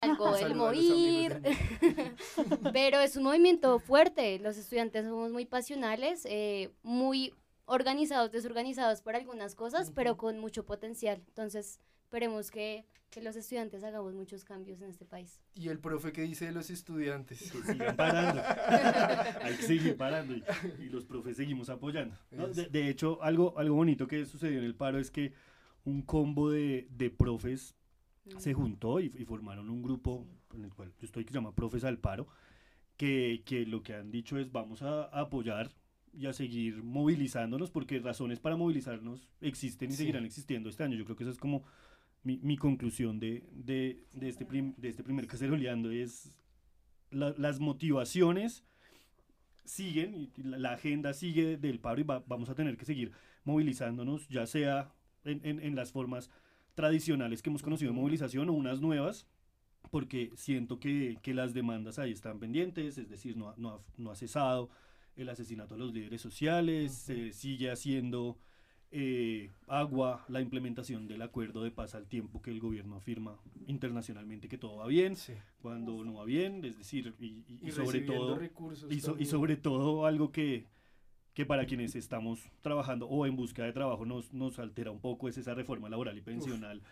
algo 0.00 0.30
los 0.30 0.56
morir, 0.56 1.42
pero 2.72 3.00
es 3.00 3.16
un 3.16 3.24
movimiento 3.24 3.78
fuerte, 3.78 4.38
los 4.38 4.56
estudiantes 4.56 5.04
somos 5.04 5.30
muy 5.30 5.44
pasionales, 5.44 6.26
eh, 6.26 6.70
muy 6.82 7.34
organizados, 7.66 8.32
desorganizados 8.32 9.02
para 9.02 9.18
algunas 9.18 9.54
cosas, 9.54 9.92
pero 9.94 10.16
con 10.16 10.38
mucho 10.38 10.64
potencial, 10.64 11.22
entonces 11.28 11.80
esperemos 12.04 12.50
que, 12.50 12.86
que 13.10 13.20
los 13.20 13.36
estudiantes 13.36 13.84
hagamos 13.84 14.14
muchos 14.14 14.42
cambios 14.42 14.80
en 14.80 14.88
este 14.88 15.04
país. 15.04 15.38
¿Y 15.54 15.68
el 15.68 15.78
profe 15.78 16.12
qué 16.12 16.22
dice 16.22 16.46
de 16.46 16.52
los 16.52 16.70
estudiantes? 16.70 17.52
Que 17.52 17.62
sigan 17.72 17.94
parando. 17.94 18.42
Hay 19.42 19.54
que 19.56 19.62
seguir 19.62 19.96
parando 19.96 20.34
y, 20.34 20.42
y 20.78 20.88
los 20.88 21.04
profes 21.04 21.36
seguimos 21.36 21.68
apoyando. 21.68 22.16
¿no? 22.30 22.48
De, 22.48 22.66
de 22.66 22.88
hecho, 22.88 23.22
algo, 23.22 23.56
algo 23.58 23.76
bonito 23.76 24.06
que 24.08 24.24
sucedió 24.24 24.58
en 24.58 24.64
el 24.64 24.74
paro 24.74 24.98
es 24.98 25.10
que 25.10 25.34
un 25.84 26.02
combo 26.02 26.50
de, 26.50 26.88
de 26.90 27.10
profes 27.10 27.74
se 28.38 28.54
juntó 28.54 29.00
y, 29.00 29.06
y 29.18 29.24
formaron 29.24 29.70
un 29.70 29.82
grupo 29.82 30.26
en 30.54 30.64
el 30.64 30.72
cual 30.74 30.92
yo 30.98 31.06
estoy 31.06 31.24
que 31.24 31.30
se 31.32 31.38
llama 31.38 31.54
Profes 31.54 31.84
al 31.84 31.98
Paro, 31.98 32.26
que, 32.96 33.42
que 33.46 33.64
lo 33.66 33.82
que 33.82 33.94
han 33.94 34.10
dicho 34.10 34.38
es 34.38 34.52
vamos 34.52 34.82
a, 34.82 35.04
a 35.04 35.20
apoyar 35.20 35.70
y 36.12 36.26
a 36.26 36.32
seguir 36.32 36.82
movilizándonos 36.82 37.70
porque 37.70 37.98
razones 38.00 38.40
para 38.40 38.56
movilizarnos 38.56 39.28
existen 39.40 39.88
y 39.90 39.92
Sí. 39.92 39.98
seguirán 39.98 40.24
existiendo 40.24 40.68
este 40.68 40.82
año. 40.84 40.96
Yo 40.96 41.04
creo 41.04 41.16
que 41.16 41.24
esa 41.24 41.32
es 41.32 41.38
como 41.38 41.62
mi, 42.24 42.38
mi 42.42 42.56
conclusión 42.56 43.18
de, 43.20 43.48
de, 43.52 44.04
de 44.12 44.28
este 44.28 44.44
prim- 44.44 44.74
de 44.76 44.88
este 44.88 45.02
primer 45.04 45.26
caceroleando 45.26 45.90
es 45.90 46.32
la- 47.10 47.34
las 47.38 47.60
motivaciones 47.60 48.64
siguen 49.64 50.14
y 50.14 50.42
la, 50.42 50.58
la 50.58 50.72
agenda 50.72 51.12
sigue 51.14 51.56
del 51.56 51.78
paro 51.80 52.00
y 52.00 52.04
va- 52.04 52.24
vamos 52.26 52.50
a 52.50 52.54
tener 52.54 52.76
que 52.76 52.84
seguir 52.84 53.12
movilizándonos, 53.44 54.28
ya 54.28 54.46
sea 54.46 54.92
en, 55.24 55.40
en- 55.44 55.60
en 55.60 55.76
las 55.76 55.92
formas 55.92 56.30
tradicionales 56.80 57.42
que 57.42 57.50
hemos 57.50 57.62
conocido 57.62 57.92
de 57.92 57.98
movilización 57.98 58.48
o 58.48 58.52
unas 58.54 58.80
nuevas, 58.80 59.26
porque 59.90 60.30
siento 60.34 60.78
que, 60.80 61.18
que 61.22 61.34
las 61.34 61.52
demandas 61.52 61.98
ahí 61.98 62.12
están 62.12 62.38
pendientes, 62.38 62.96
es 62.98 63.08
decir, 63.10 63.36
no 63.36 63.50
ha, 63.50 63.54
no 63.58 63.68
ha- 63.74 63.80
no 63.98 64.10
ha 64.10 64.16
cesado 64.16 64.70
el 65.16 65.28
asesinato 65.28 65.74
de 65.74 65.80
los 65.80 65.92
líderes 65.92 66.20
sociales, 66.22 66.92
se 66.92 67.32
sigue 67.32 67.70
haciendo 67.70 68.38
eh, 68.92 69.50
agua 69.68 70.24
la 70.28 70.40
implementación 70.40 71.06
del 71.06 71.22
acuerdo 71.22 71.62
de 71.62 71.70
paz 71.70 71.94
al 71.94 72.06
tiempo 72.08 72.40
que 72.42 72.50
el 72.50 72.58
gobierno 72.60 72.96
afirma 72.96 73.38
internacionalmente 73.66 74.48
que 74.48 74.58
todo 74.58 74.76
va 74.78 74.86
bien, 74.86 75.14
cuando 75.60 76.02
no 76.04 76.14
va 76.14 76.24
bien, 76.24 76.64
es 76.64 76.76
decir, 76.78 77.14
y, 77.20 77.26
y- 77.26 77.44
y 77.62 77.68
Y 77.68 77.70
sobre 77.72 78.00
todo, 78.06 78.36
recursos 78.38 78.90
y, 78.92 79.00
so- 79.00 79.16
y 79.18 79.26
sobre 79.26 79.56
todo 79.56 80.06
algo 80.06 80.32
que, 80.32 80.66
que 81.34 81.46
para 81.46 81.64
quienes 81.66 81.94
estamos 81.94 82.50
trabajando 82.60 83.06
o 83.08 83.26
en 83.26 83.36
busca 83.36 83.64
de 83.64 83.72
trabajo 83.72 84.04
nos, 84.04 84.32
nos 84.32 84.58
altera 84.58 84.90
un 84.90 85.00
poco 85.00 85.28
es 85.28 85.38
esa 85.38 85.54
reforma 85.54 85.88
laboral 85.88 86.16
y 86.18 86.20
pensional, 86.20 86.82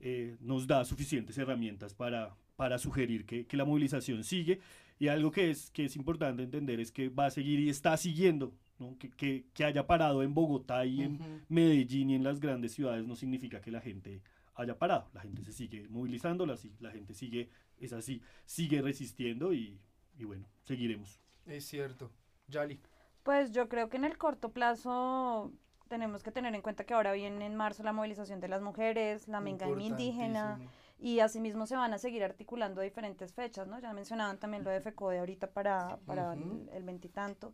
eh, 0.00 0.36
nos 0.40 0.66
da 0.66 0.84
suficientes 0.84 1.38
herramientas 1.38 1.94
para, 1.94 2.34
para 2.56 2.78
sugerir 2.78 3.24
que, 3.24 3.46
que 3.46 3.56
la 3.56 3.64
movilización 3.64 4.24
sigue 4.24 4.60
y 4.98 5.08
algo 5.08 5.30
que 5.30 5.50
es, 5.50 5.70
que 5.70 5.84
es 5.84 5.96
importante 5.96 6.42
entender 6.42 6.80
es 6.80 6.90
que 6.90 7.08
va 7.08 7.26
a 7.26 7.30
seguir 7.30 7.60
y 7.60 7.68
está 7.68 7.96
siguiendo, 7.96 8.54
¿no? 8.78 8.96
que, 8.98 9.10
que, 9.10 9.46
que 9.54 9.64
haya 9.64 9.86
parado 9.86 10.22
en 10.22 10.34
Bogotá 10.34 10.84
y 10.86 11.02
en 11.02 11.14
Ujú. 11.14 11.40
Medellín 11.48 12.10
y 12.10 12.14
en 12.14 12.24
las 12.24 12.40
grandes 12.40 12.72
ciudades 12.72 13.06
no 13.06 13.16
significa 13.16 13.60
que 13.60 13.70
la 13.70 13.80
gente 13.80 14.22
haya 14.54 14.78
parado, 14.78 15.08
la 15.12 15.20
gente 15.20 15.44
se 15.44 15.52
sigue 15.52 15.86
movilizando, 15.88 16.46
la, 16.46 16.56
la 16.80 16.90
gente 16.90 17.12
sigue, 17.14 17.50
es 17.78 17.92
así, 17.92 18.22
sigue 18.46 18.80
resistiendo 18.80 19.52
y, 19.52 19.78
y 20.18 20.24
bueno, 20.24 20.46
seguiremos. 20.64 21.20
Es 21.46 21.66
cierto. 21.66 22.10
Yali. 22.48 22.80
Pues 23.26 23.50
yo 23.50 23.68
creo 23.68 23.88
que 23.88 23.96
en 23.96 24.04
el 24.04 24.16
corto 24.16 24.50
plazo 24.50 25.50
tenemos 25.88 26.22
que 26.22 26.30
tener 26.30 26.54
en 26.54 26.62
cuenta 26.62 26.84
que 26.84 26.94
ahora 26.94 27.10
viene 27.10 27.44
en 27.44 27.56
marzo 27.56 27.82
la 27.82 27.92
movilización 27.92 28.38
de 28.40 28.46
las 28.46 28.62
mujeres, 28.62 29.26
la 29.26 29.40
mengaña 29.40 29.72
indígena 29.90 30.58
y 31.00 31.18
asimismo 31.18 31.66
se 31.66 31.74
van 31.74 31.92
a 31.92 31.98
seguir 31.98 32.22
articulando 32.22 32.80
diferentes 32.82 33.34
fechas, 33.34 33.66
¿no? 33.66 33.80
Ya 33.80 33.92
mencionaban 33.92 34.38
también 34.38 34.62
lo 34.62 34.70
de 34.70 34.80
FECODE 34.80 35.18
ahorita 35.18 35.48
para, 35.48 35.98
para 36.06 36.34
el- 36.34 36.70
el 36.72 36.84
veintitanto. 36.84 37.52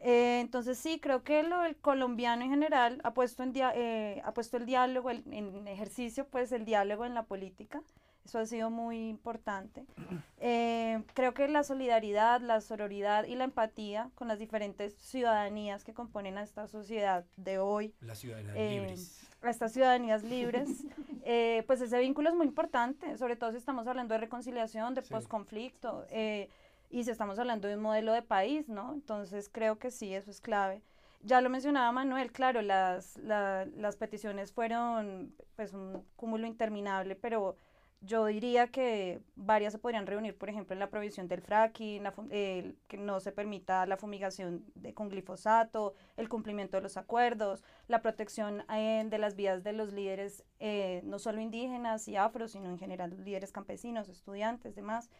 Eh, 0.00 0.38
entonces 0.40 0.78
sí, 0.78 1.00
creo 1.00 1.24
que 1.24 1.42
lo 1.42 1.64
el 1.64 1.74
colombiano 1.74 2.44
en 2.44 2.50
general 2.50 3.00
ha 3.02 3.12
puesto, 3.12 3.42
en 3.42 3.52
dia- 3.52 3.72
eh, 3.74 4.22
ha 4.24 4.32
puesto 4.32 4.56
el 4.56 4.66
diálogo 4.66 5.10
el- 5.10 5.24
en 5.32 5.66
ejercicio, 5.66 6.28
pues 6.28 6.52
el 6.52 6.64
diálogo 6.64 7.04
en 7.04 7.14
la 7.14 7.24
política. 7.24 7.82
Eso 8.28 8.38
ha 8.40 8.46
sido 8.46 8.68
muy 8.70 9.08
importante. 9.08 9.84
Eh, 10.40 11.02
creo 11.14 11.34
que 11.34 11.48
la 11.48 11.64
solidaridad, 11.64 12.40
la 12.40 12.60
sororidad 12.60 13.24
y 13.24 13.34
la 13.34 13.42
empatía 13.42 14.08
con 14.14 14.28
las 14.28 14.38
diferentes 14.38 14.94
ciudadanías 14.94 15.82
que 15.82 15.92
componen 15.94 16.38
a 16.38 16.44
esta 16.44 16.68
sociedad 16.68 17.24
de 17.36 17.58
hoy. 17.58 17.92
Las 18.00 18.18
ciudadanías 18.20 18.54
eh, 18.56 18.70
libres. 18.70 19.28
A 19.42 19.50
estas 19.50 19.72
ciudadanías 19.72 20.22
libres, 20.22 20.84
eh, 21.24 21.64
pues 21.66 21.80
ese 21.80 21.98
vínculo 21.98 22.28
es 22.28 22.36
muy 22.36 22.46
importante, 22.46 23.18
sobre 23.18 23.34
todo 23.34 23.50
si 23.50 23.56
estamos 23.56 23.88
hablando 23.88 24.14
de 24.14 24.20
reconciliación, 24.20 24.94
de 24.94 25.02
Sí. 25.02 25.12
posconflicto, 25.12 26.06
eh, 26.08 26.48
y 26.88 27.02
si 27.02 27.10
estamos 27.10 27.36
hablando 27.40 27.66
de 27.66 27.74
un 27.74 27.82
modelo 27.82 28.12
de 28.12 28.22
país, 28.22 28.68
¿no? 28.68 28.92
Entonces 28.94 29.48
creo 29.52 29.80
que 29.80 29.90
sí, 29.90 30.14
eso 30.14 30.30
es 30.30 30.40
clave. 30.40 30.82
Ya 31.24 31.40
lo 31.40 31.50
mencionaba 31.50 31.90
Manuel, 31.90 32.30
claro, 32.30 32.62
las, 32.62 33.16
la- 33.16 33.66
las 33.76 33.96
peticiones 33.96 34.52
fueron 34.52 35.34
pues 35.56 35.74
un 35.74 36.04
cúmulo 36.14 36.46
interminable, 36.46 37.16
pero 37.16 37.56
yo 38.00 38.26
diría 38.26 38.68
que 38.68 39.20
varias 39.34 39.72
se 39.72 39.78
podrían 39.78 40.06
reunir, 40.06 40.36
por 40.36 40.48
ejemplo, 40.48 40.72
en 40.72 40.78
la 40.78 40.88
prohibición 40.88 41.26
del 41.26 41.42
fracking, 41.42 42.04
la 42.04 42.14
el 42.30 42.76
que 42.86 42.96
no 42.96 43.18
se 43.18 43.32
permita 43.32 43.86
la 43.86 43.96
fumigación 43.96 44.64
con 44.94 45.08
glifosato, 45.08 45.94
el 46.16 46.28
cumplimiento 46.28 46.76
de 46.76 46.82
los 46.82 46.96
acuerdos, 46.96 47.64
la 47.88 48.00
protección 48.00 48.64
eh, 48.72 49.04
de 49.08 49.18
las 49.18 49.34
vidas 49.34 49.64
de 49.64 49.72
los 49.72 49.92
líderes, 49.92 50.44
eh, 50.60 51.00
no 51.04 51.18
solo 51.18 51.40
indígenas 51.40 52.06
y 52.06 52.16
afros, 52.16 52.52
sino 52.52 52.70
en 52.70 52.78
general 52.78 53.16
líderes 53.24 53.50
campesinos, 53.50 54.08
estudiantes, 54.08 54.76
demás. 54.76 55.10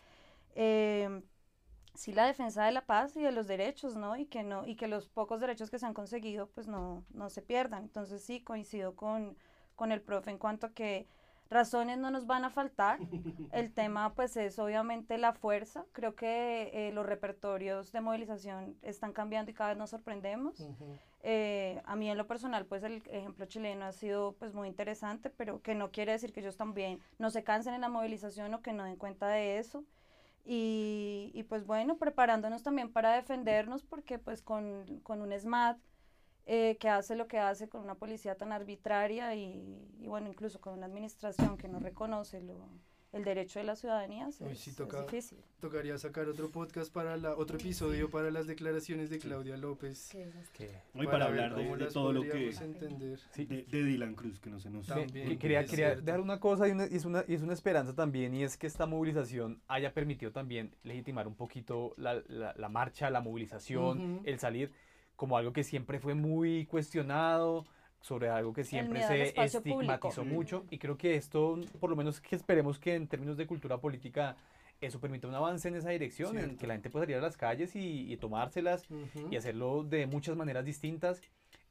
Eh, 0.54 1.22
sí 1.94 2.12
la 2.12 2.26
defensa 2.26 2.64
de 2.64 2.72
la 2.72 2.86
paz 2.86 3.16
y 3.16 3.22
de 3.22 3.32
los 3.32 3.48
derechos, 3.48 3.96
¿no? 3.96 4.16
Y 4.16 4.26
que 4.26 4.44
no 4.44 4.64
y 4.66 4.76
que 4.76 4.86
los 4.86 5.08
pocos 5.08 5.40
derechos 5.40 5.68
que 5.70 5.80
se 5.80 5.86
han 5.86 5.94
conseguido 5.94 6.48
pues 6.48 6.68
no 6.68 7.04
no 7.10 7.28
se 7.28 7.42
pierdan. 7.42 7.84
Entonces 7.84 8.22
sí 8.22 8.40
coincido 8.40 8.94
con 8.94 9.36
con 9.74 9.92
el 9.92 10.00
profe 10.00 10.30
en 10.30 10.38
cuanto 10.38 10.68
a 10.68 10.72
que 10.72 11.08
razones 11.50 11.98
no 11.98 12.10
nos 12.10 12.26
van 12.26 12.44
a 12.44 12.50
faltar. 12.50 12.98
El 13.52 13.72
tema 13.72 14.14
pues 14.14 14.36
es 14.36 14.58
obviamente 14.58 15.18
la 15.18 15.32
fuerza. 15.32 15.84
Creo 15.92 16.14
que 16.14 16.70
eh, 16.72 16.92
los 16.92 17.06
repertorios 17.06 17.92
de 17.92 18.00
movilización 18.00 18.76
están 18.82 19.12
cambiando 19.12 19.50
y 19.50 19.54
cada 19.54 19.70
vez 19.70 19.78
nos 19.78 19.90
sorprendemos. 19.90 20.68
Eh, 21.22 21.80
a 21.84 21.96
mí 21.96 22.10
en 22.10 22.18
lo 22.18 22.26
personal, 22.26 22.66
pues 22.66 22.82
el 22.82 23.02
ejemplo 23.06 23.46
chileno 23.46 23.84
ha 23.84 23.92
sido 23.92 24.32
pues 24.38 24.54
muy 24.54 24.68
interesante, 24.68 25.30
pero 25.30 25.62
que 25.62 25.74
no 25.74 25.90
quiere 25.90 26.12
decir 26.12 26.32
que 26.32 26.40
ellos 26.40 26.56
también 26.56 27.00
no 27.18 27.30
se 27.30 27.44
cansen 27.44 27.74
en 27.74 27.80
la 27.80 27.88
movilización 27.88 28.54
o 28.54 28.62
que 28.62 28.72
no 28.72 28.84
den 28.84 28.96
cuenta 28.96 29.28
de 29.28 29.58
eso. 29.58 29.84
Y, 30.50 31.30
y, 31.34 31.42
pues 31.42 31.66
bueno, 31.66 31.98
preparándonos 31.98 32.62
también 32.62 32.90
para 32.90 33.12
defendernos 33.12 33.82
porque 33.82 34.18
pues 34.18 34.40
con, 34.40 35.00
con 35.02 35.20
un 35.20 35.38
SMAT 35.38 35.76
eh, 36.50 36.76
que 36.80 36.88
hace 36.88 37.14
lo 37.14 37.28
que 37.28 37.38
hace 37.38 37.68
con 37.68 37.82
una 37.82 37.94
policía 37.94 38.34
tan 38.34 38.52
arbitraria 38.52 39.34
y, 39.34 39.78
y 40.00 40.06
bueno, 40.08 40.28
incluso 40.28 40.60
con 40.60 40.72
una 40.74 40.86
administración 40.86 41.56
que 41.58 41.68
no 41.68 41.78
reconoce 41.78 42.40
lo, 42.40 42.68
el 43.12 43.22
derecho 43.24 43.58
de 43.58 43.64
la 43.66 43.76
ciudadanía, 43.76 44.28
es, 44.28 44.40
Uy, 44.40 44.54
sí, 44.54 44.70
es 44.70 44.76
toca, 44.76 45.02
difícil. 45.02 45.38
tocaría 45.60 45.96
sacar 45.98 46.26
otro 46.28 46.50
podcast 46.50 46.92
para 46.92 47.16
la, 47.16 47.34
otro 47.36 47.56
episodio 47.58 48.10
para 48.10 48.30
las 48.30 48.46
declaraciones 48.46 49.08
de 49.10 49.18
Claudia 49.18 49.56
López. 49.56 50.10
No, 50.94 51.02
y 51.02 51.06
para 51.06 51.26
hablar 51.26 51.54
de, 51.54 51.76
las 51.76 51.92
todo 51.92 52.12
lo 52.12 52.22
que 52.22 52.48
entender. 52.50 53.18
de, 53.36 53.64
de 53.64 53.82
Dylan 53.84 54.14
Cruz 54.14 54.40
que 54.40 54.50
no 54.50 54.58
se 54.60 54.70
nos 54.70 54.86
Sí, 54.86 54.92
También, 54.92 55.28
que- 55.28 55.38
quería, 55.38 55.64
quería 55.64 55.96
dejar 55.96 56.20
una 56.20 56.38
cosa 56.40 56.66
y, 56.68 56.72
una- 56.72 56.86
y 56.86 56.96
es 56.96 57.04
una, 57.04 57.24
y 57.26 57.34
es 57.34 57.42
una 57.42 57.52
esperanza 57.54 57.94
también, 57.94 58.34
y 58.34 58.42
es 58.42 58.56
que 58.56 58.66
esta 58.66 58.86
movilización 58.86 59.60
haya 59.68 59.92
permitido 59.94 60.32
también 60.32 60.74
legitimar 60.82 61.26
un 61.28 61.34
poquito 61.34 61.94
la, 61.96 62.22
la- 62.26 62.54
la 62.56 62.68
marcha, 62.68 63.10
la 63.10 63.20
movilización, 63.20 64.20
el 64.24 64.38
salir, 64.38 64.70
como 65.18 65.36
algo 65.36 65.52
que 65.52 65.64
siempre 65.64 65.98
fue 65.98 66.14
muy 66.14 66.64
cuestionado, 66.66 67.66
sobre 68.00 68.28
algo 68.28 68.52
que 68.52 68.62
siempre 68.62 69.02
se 69.02 69.20
espacio 69.24 69.60
público. 69.60 69.80
estigmatizó 69.82 70.24
mucho, 70.24 70.64
y 70.70 70.78
creo 70.78 70.96
que 70.96 71.16
esto, 71.16 71.58
por 71.80 71.90
lo 71.90 71.96
menos 71.96 72.20
que 72.20 72.36
esperemos 72.36 72.78
que 72.78 72.94
en 72.94 73.08
términos 73.08 73.36
de 73.36 73.44
cultura 73.44 73.78
política, 73.78 74.36
eso 74.80 75.00
permita 75.00 75.26
un 75.26 75.34
avance 75.34 75.66
en 75.66 75.74
esa 75.74 75.90
dirección, 75.90 76.36
en 76.38 76.44
Cierto. 76.44 76.60
que 76.60 76.66
la 76.68 76.74
gente 76.74 76.88
pueda 76.88 77.04
salir 77.04 77.16
a 77.16 77.20
las 77.20 77.36
calles 77.36 77.74
y, 77.74 78.12
y 78.12 78.16
tomárselas, 78.16 78.88
Ujú. 78.88 79.26
y 79.28 79.34
hacerlo 79.34 79.82
de 79.82 80.06
muchas 80.06 80.36
maneras 80.36 80.64
distintas. 80.64 81.20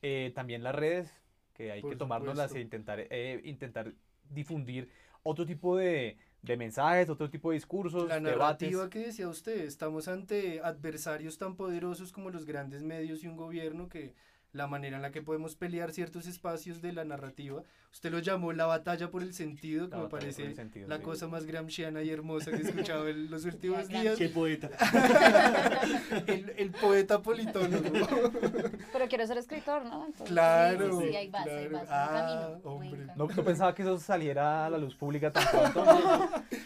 Eh, 0.02 0.34
también 0.36 0.62
las 0.62 0.76
redes, 0.76 1.10
que 1.54 1.72
hay 1.72 1.80
Por 1.82 1.92
que 1.92 1.96
tomárnoslas 1.96 2.50
supuesto. 2.50 2.58
e 2.58 2.62
intentar, 2.64 3.00
eh, 3.10 3.42
intentar 3.46 3.94
difundir 4.30 4.90
otro 5.24 5.46
tipo 5.46 5.78
de, 5.78 6.18
de 6.54 6.58
mensajes, 6.58 7.10
otro 7.10 7.30
tipo 7.30 7.50
de 7.52 7.56
discursos, 7.56 8.08
La 8.08 8.20
debates. 8.20 8.70
narrativa 8.70 8.90
que 8.90 9.00
decía 9.00 9.28
usted, 9.28 9.62
estamos 9.66 10.08
ante 10.08 10.62
adversarios 10.62 11.38
tan 11.38 11.56
poderosos 11.56 12.12
como 12.12 12.30
los 12.30 12.46
grandes 12.46 12.84
medios 12.84 13.24
y 13.24 13.28
un 13.28 13.38
gobierno 13.38 13.90
que 13.90 14.14
la 14.58 14.68
manera 14.68 14.98
en 14.98 15.02
la 15.04 15.12
que 15.12 15.22
podemos 15.22 15.56
pelear 15.56 15.92
ciertos 15.92 16.28
espacios 16.28 16.82
de 16.82 16.92
la 16.92 17.06
narrativa, 17.06 17.62
usted 17.94 18.12
lo 18.12 18.20
llamó 18.20 18.52
la 18.54 18.66
batalla 18.66 19.10
por 19.10 19.22
el 19.24 19.34
sentido, 19.34 19.90
que 19.90 19.96
La 19.96 20.04
me 20.04 20.10
parece 20.10 20.54
sentido, 20.56 20.88
la 20.88 20.98
sí. 20.98 21.04
cosa 21.04 21.28
más 21.28 21.46
gramsciana 21.46 22.02
y 22.02 22.10
hermosa 22.10 22.52
que 22.52 22.58
he 22.58 22.62
escuchado 22.68 23.08
en 23.08 23.30
los 23.32 23.46
últimos 23.46 23.88
días. 23.88 24.18
Qué 24.18 24.30
poeta. 24.30 24.70
el, 26.28 26.54
el 26.58 26.72
poeta 26.72 27.22
politólogo. 27.22 27.84
Pero 28.94 29.08
quiero 29.08 29.28
ser 29.28 29.38
escritor, 29.38 29.86
¿no? 29.86 30.06
Entonces, 30.08 30.28
claro. 30.28 31.00
Sí, 31.00 31.06
sí, 31.06 31.10
sí, 31.12 31.16
ahí 31.16 31.30
vas, 31.30 31.48
ahí 31.48 31.68
claro. 31.68 31.72
vas, 31.72 31.84
en 31.84 31.90
Ah, 31.92 32.60
camino, 32.64 33.14
No, 33.16 33.28
no 33.28 33.44
pensaba 33.44 33.74
que 33.76 33.84
eso 33.84 33.98
saliera 34.00 34.66
a 34.66 34.70
la 34.70 34.78
luz 34.78 34.96
pública 34.96 35.32
tan 35.32 35.46
pronto. 35.50 35.86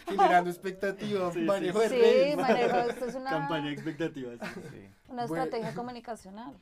Generando 0.08 0.50
expectativa, 0.50 1.32
Sí, 1.32 1.40
sí. 1.40 1.44
manejo 1.44 1.80
de 1.80 1.88
Sí, 1.88 1.94
redes. 1.96 2.36
manejo, 2.36 2.76
esto 2.78 3.04
es 3.06 3.14
una, 3.14 3.30
Campaña 3.30 3.66
de 3.66 3.72
expectativas. 3.72 4.38
Sí. 4.40 4.88
una 5.08 5.26
Bueno. 5.26 5.44
estrategia 5.44 5.74
comunicacional. 5.74 6.54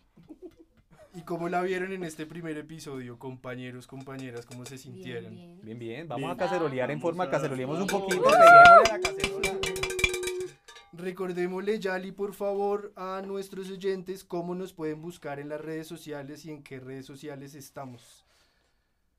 ¿Y 1.30 1.32
cómo 1.32 1.48
la 1.48 1.62
vieron 1.62 1.92
en 1.92 2.02
este 2.02 2.26
primer 2.26 2.58
episodio, 2.58 3.16
compañeros, 3.16 3.86
compañeras? 3.86 4.44
¿Cómo 4.46 4.66
se 4.66 4.76
sintieron? 4.76 5.32
Bien, 5.32 5.46
bien. 5.46 5.60
Bien, 5.62 5.78
bien, 5.78 6.08
vamos 6.08 6.22
Bien. 6.22 6.30
a 6.32 6.36
cacerolear 6.36 6.90
en 6.90 7.00
forma, 7.00 7.30
caceroleemos 7.30 7.78
un 7.78 7.86
poquito, 7.86 8.20
peguémosle 8.24 8.90
la 8.90 9.00
cacerola. 9.00 9.58
Recordémosle, 10.92 11.78
Yali, 11.78 12.10
por 12.10 12.34
favor, 12.34 12.92
a 12.96 13.22
nuestros 13.24 13.70
oyentes 13.70 14.24
cómo 14.24 14.56
nos 14.56 14.72
pueden 14.72 15.00
buscar 15.02 15.38
en 15.38 15.48
las 15.48 15.60
redes 15.60 15.86
sociales 15.86 16.44
y 16.46 16.50
en 16.50 16.64
qué 16.64 16.80
redes 16.80 17.06
sociales 17.06 17.54
estamos. 17.54 18.24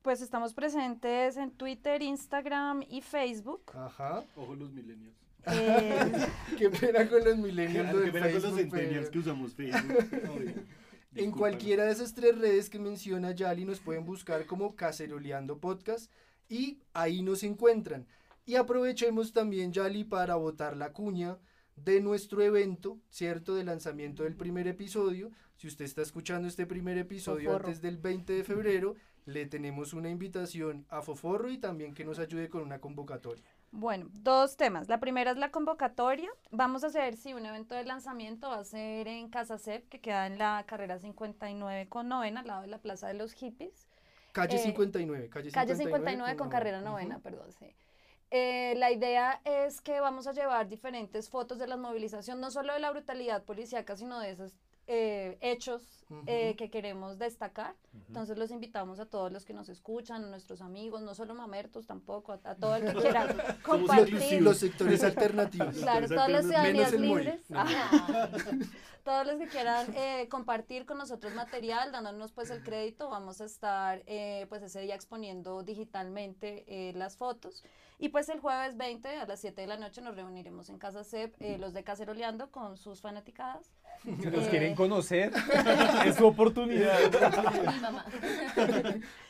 Pues 0.02 0.20
estamos 0.20 0.52
presentes 0.52 1.38
en 1.38 1.50
Twitter, 1.50 2.02
Instagram 2.02 2.82
y 2.90 3.00
Facebook. 3.00 3.72
Ajá. 3.74 4.22
Ojo 4.36 4.54
los 4.54 4.70
millennials. 4.70 5.16
Eh, 5.46 6.10
Qué 6.58 6.68
pena 6.68 7.08
con 7.08 7.24
los 7.24 7.38
millennials 7.38 7.84
Claro, 7.90 7.98
lo 8.00 8.04
que 8.04 8.06
de 8.06 8.12
pena 8.12 8.26
con 8.26 8.34
los 8.34 8.42
Facebook, 8.42 8.58
centennials 8.60 9.08
pero- 9.08 9.10
que 9.12 9.18
usamos 9.18 9.54
Facebook. 9.54 10.30
Obvio. 10.30 10.81
En 11.14 11.30
cualquiera 11.30 11.84
de 11.84 11.92
esas 11.92 12.14
tres 12.14 12.38
redes 12.38 12.70
que 12.70 12.78
menciona 12.78 13.32
Yali 13.32 13.66
nos 13.66 13.80
pueden 13.80 14.06
buscar 14.06 14.46
como 14.46 14.74
Caceroleando 14.74 15.58
Podcast 15.58 16.10
y 16.48 16.78
ahí 16.94 17.22
nos 17.22 17.42
encuentran. 17.42 18.06
Y 18.46 18.54
aprovechemos 18.54 19.34
también, 19.34 19.72
Yali, 19.72 20.04
para 20.04 20.36
votar 20.36 20.74
la 20.74 20.92
cuña 20.94 21.38
de 21.76 22.00
nuestro 22.00 22.42
evento, 22.42 22.98
¿cierto? 23.10 23.54
De 23.54 23.62
lanzamiento 23.62 24.22
del 24.22 24.36
primer 24.36 24.66
episodio. 24.66 25.30
Si 25.56 25.66
usted 25.66 25.84
está 25.84 26.00
escuchando 26.00 26.48
este 26.48 26.66
primer 26.66 26.96
episodio 26.96 27.50
Foforro. 27.50 27.66
antes 27.66 27.82
del 27.82 27.98
20 27.98 28.32
de 28.32 28.44
febrero, 28.44 28.96
le 29.26 29.44
tenemos 29.44 29.92
una 29.92 30.08
invitación 30.08 30.86
a 30.88 31.02
Foforro 31.02 31.50
y 31.50 31.58
también 31.58 31.92
que 31.94 32.06
nos 32.06 32.18
ayude 32.18 32.48
con 32.48 32.62
una 32.62 32.80
convocatoria. 32.80 33.44
Bueno, 33.72 34.08
dos 34.12 34.58
temas. 34.58 34.88
La 34.88 35.00
primera 35.00 35.30
es 35.30 35.38
la 35.38 35.50
convocatoria. 35.50 36.30
Vamos 36.50 36.84
a 36.84 36.88
hacer, 36.88 37.16
sí, 37.16 37.32
un 37.32 37.46
evento 37.46 37.74
de 37.74 37.84
lanzamiento 37.84 38.50
va 38.50 38.58
a 38.58 38.64
ser 38.64 39.08
en 39.08 39.30
Casa 39.30 39.58
CEP, 39.58 39.88
que 39.88 39.98
queda 39.98 40.26
en 40.26 40.36
la 40.38 40.64
carrera 40.66 40.98
59 40.98 41.88
con 41.88 42.06
novena, 42.08 42.40
al 42.40 42.46
lado 42.46 42.60
de 42.62 42.68
la 42.68 42.78
Plaza 42.78 43.08
de 43.08 43.14
los 43.14 43.32
Hippies. 43.32 43.88
Calle 44.32 44.58
Eh, 44.58 44.62
59, 44.62 45.30
calle 45.30 45.50
59. 45.50 45.52
Calle 45.52 45.74
59 45.76 46.36
con 46.36 46.50
carrera 46.50 46.78
Ujú. 46.78 46.90
novena, 46.90 47.18
perdón, 47.20 47.50
sí. 47.58 47.74
Eh, 48.30 48.74
la 48.76 48.90
idea 48.90 49.40
es 49.44 49.80
que 49.80 50.00
vamos 50.00 50.26
a 50.26 50.32
llevar 50.32 50.68
diferentes 50.68 51.30
fotos 51.30 51.58
de 51.58 51.66
la 51.66 51.76
movilización, 51.78 52.40
no 52.40 52.50
solo 52.50 52.74
de 52.74 52.80
la 52.80 52.90
brutalidad 52.90 53.42
policíaca, 53.44 53.96
sino 53.96 54.20
de 54.20 54.32
esos 54.32 54.54
eh, 54.86 55.38
hechos 55.40 56.04
eh, 56.26 56.54
que 56.56 56.70
queremos 56.70 57.18
destacar. 57.18 57.74
Entonces 58.08 58.36
los 58.36 58.50
invitamos 58.50 59.00
a 59.00 59.06
todos 59.06 59.32
los 59.32 59.44
que 59.44 59.54
nos 59.54 59.68
escuchan, 59.68 60.24
a 60.24 60.28
nuestros 60.28 60.60
amigos, 60.60 61.02
no 61.02 61.14
solo 61.14 61.34
mamertos 61.34 61.86
tampoco, 61.86 62.32
a, 62.32 62.40
a 62.44 62.54
todo 62.54 62.76
el 62.76 62.86
que 62.86 63.00
quiera 63.00 63.58
compartir. 63.62 64.42
Los 64.42 64.58
sectores 64.58 65.02
alternativos. 65.04 65.76
Claro, 65.76 66.08
todas 66.08 66.30
las 66.30 66.44
ciudadanías 66.44 66.92
libres. 66.92 67.48
No. 67.48 67.64
Todos 69.04 69.26
los 69.26 69.36
que 69.36 69.48
quieran 69.48 69.92
eh, 69.96 70.28
compartir 70.28 70.86
con 70.86 70.96
nosotros 70.96 71.34
material, 71.34 71.90
dándonos 71.90 72.30
pues 72.30 72.50
el 72.50 72.62
crédito, 72.62 73.10
vamos 73.10 73.40
a 73.40 73.46
estar 73.46 74.00
eh, 74.06 74.46
pues 74.48 74.62
ese 74.62 74.80
día 74.80 74.94
exponiendo 74.94 75.64
digitalmente 75.64 76.64
eh, 76.68 76.92
las 76.94 77.16
fotos. 77.16 77.64
Y 77.98 78.10
pues 78.10 78.28
el 78.28 78.38
jueves 78.38 78.76
20 78.76 79.08
a 79.08 79.26
las 79.26 79.40
7 79.40 79.60
de 79.60 79.66
la 79.66 79.76
noche 79.76 80.02
nos 80.02 80.14
reuniremos 80.14 80.68
en 80.68 80.78
Casa 80.78 81.02
CEP, 81.02 81.34
eh, 81.40 81.58
los 81.58 81.72
de 81.72 81.82
Caceroleando 81.82 82.50
con 82.52 82.76
sus 82.76 83.00
fanaticadas. 83.00 83.72
Si 84.04 84.10
nos 84.10 84.46
Eh, 84.46 84.50
quieren 84.50 84.74
conocer, 84.74 85.32
es 86.06 86.16
su 86.16 86.26
oportunidad. 86.26 86.98
Mi 87.72 87.80
mamá. 87.80 88.04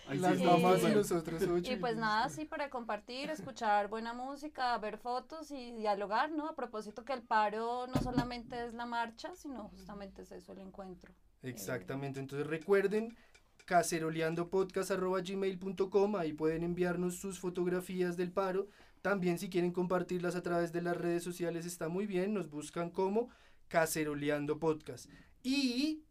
Las 0.09 0.41
mamás 0.41 0.83
y 0.83 0.95
nosotros 0.95 1.43
ocho. 1.43 1.73
Y 1.73 1.77
pues 1.77 1.97
nada, 1.97 2.29
sí, 2.29 2.45
para 2.45 2.71
compartir, 2.71 3.31
escuchar 3.31 3.89
buena 3.89 4.13
música, 4.13 4.77
ver 4.79 4.99
fotos 4.99 5.51
y 5.51 5.73
dialogar, 5.73 6.31
¿no? 6.33 6.49
A 6.49 6.55
propósito 6.57 7.05
que 7.05 7.13
el 7.13 7.23
paro 7.23 7.87
no 7.87 8.01
solamente 8.01 8.65
es 8.67 8.75
la 8.75 8.87
marcha, 8.87 9.35
sino 9.37 9.69
justamente 9.69 10.23
es 10.23 10.33
eso, 10.33 10.53
el 10.53 10.59
encuentro. 10.61 11.13
Exactamente, 11.43 12.21
entonces 12.21 12.47
recuerden 12.47 13.17
caceroleandopodcast.gmail.com, 13.65 16.17
ahí 16.17 16.33
pueden 16.33 16.63
enviarnos 16.65 17.17
sus 17.17 17.39
fotografías 17.41 18.17
del 18.17 18.33
paro, 18.33 18.69
También 19.03 19.39
si 19.39 19.49
quieren 19.51 19.73
compartirlas 19.73 20.37
a 20.37 20.43
través 20.43 20.73
de 20.73 20.83
las 20.83 20.97
redes 20.97 21.23
sociales 21.25 21.67
está 21.67 21.89
muy 21.89 22.07
bien, 22.07 22.35
nos 22.35 22.51
buscan 22.51 22.91
como 22.91 23.31
Caceroleando 23.77 24.59
Podcast. 24.59 25.09
Y 25.43 26.05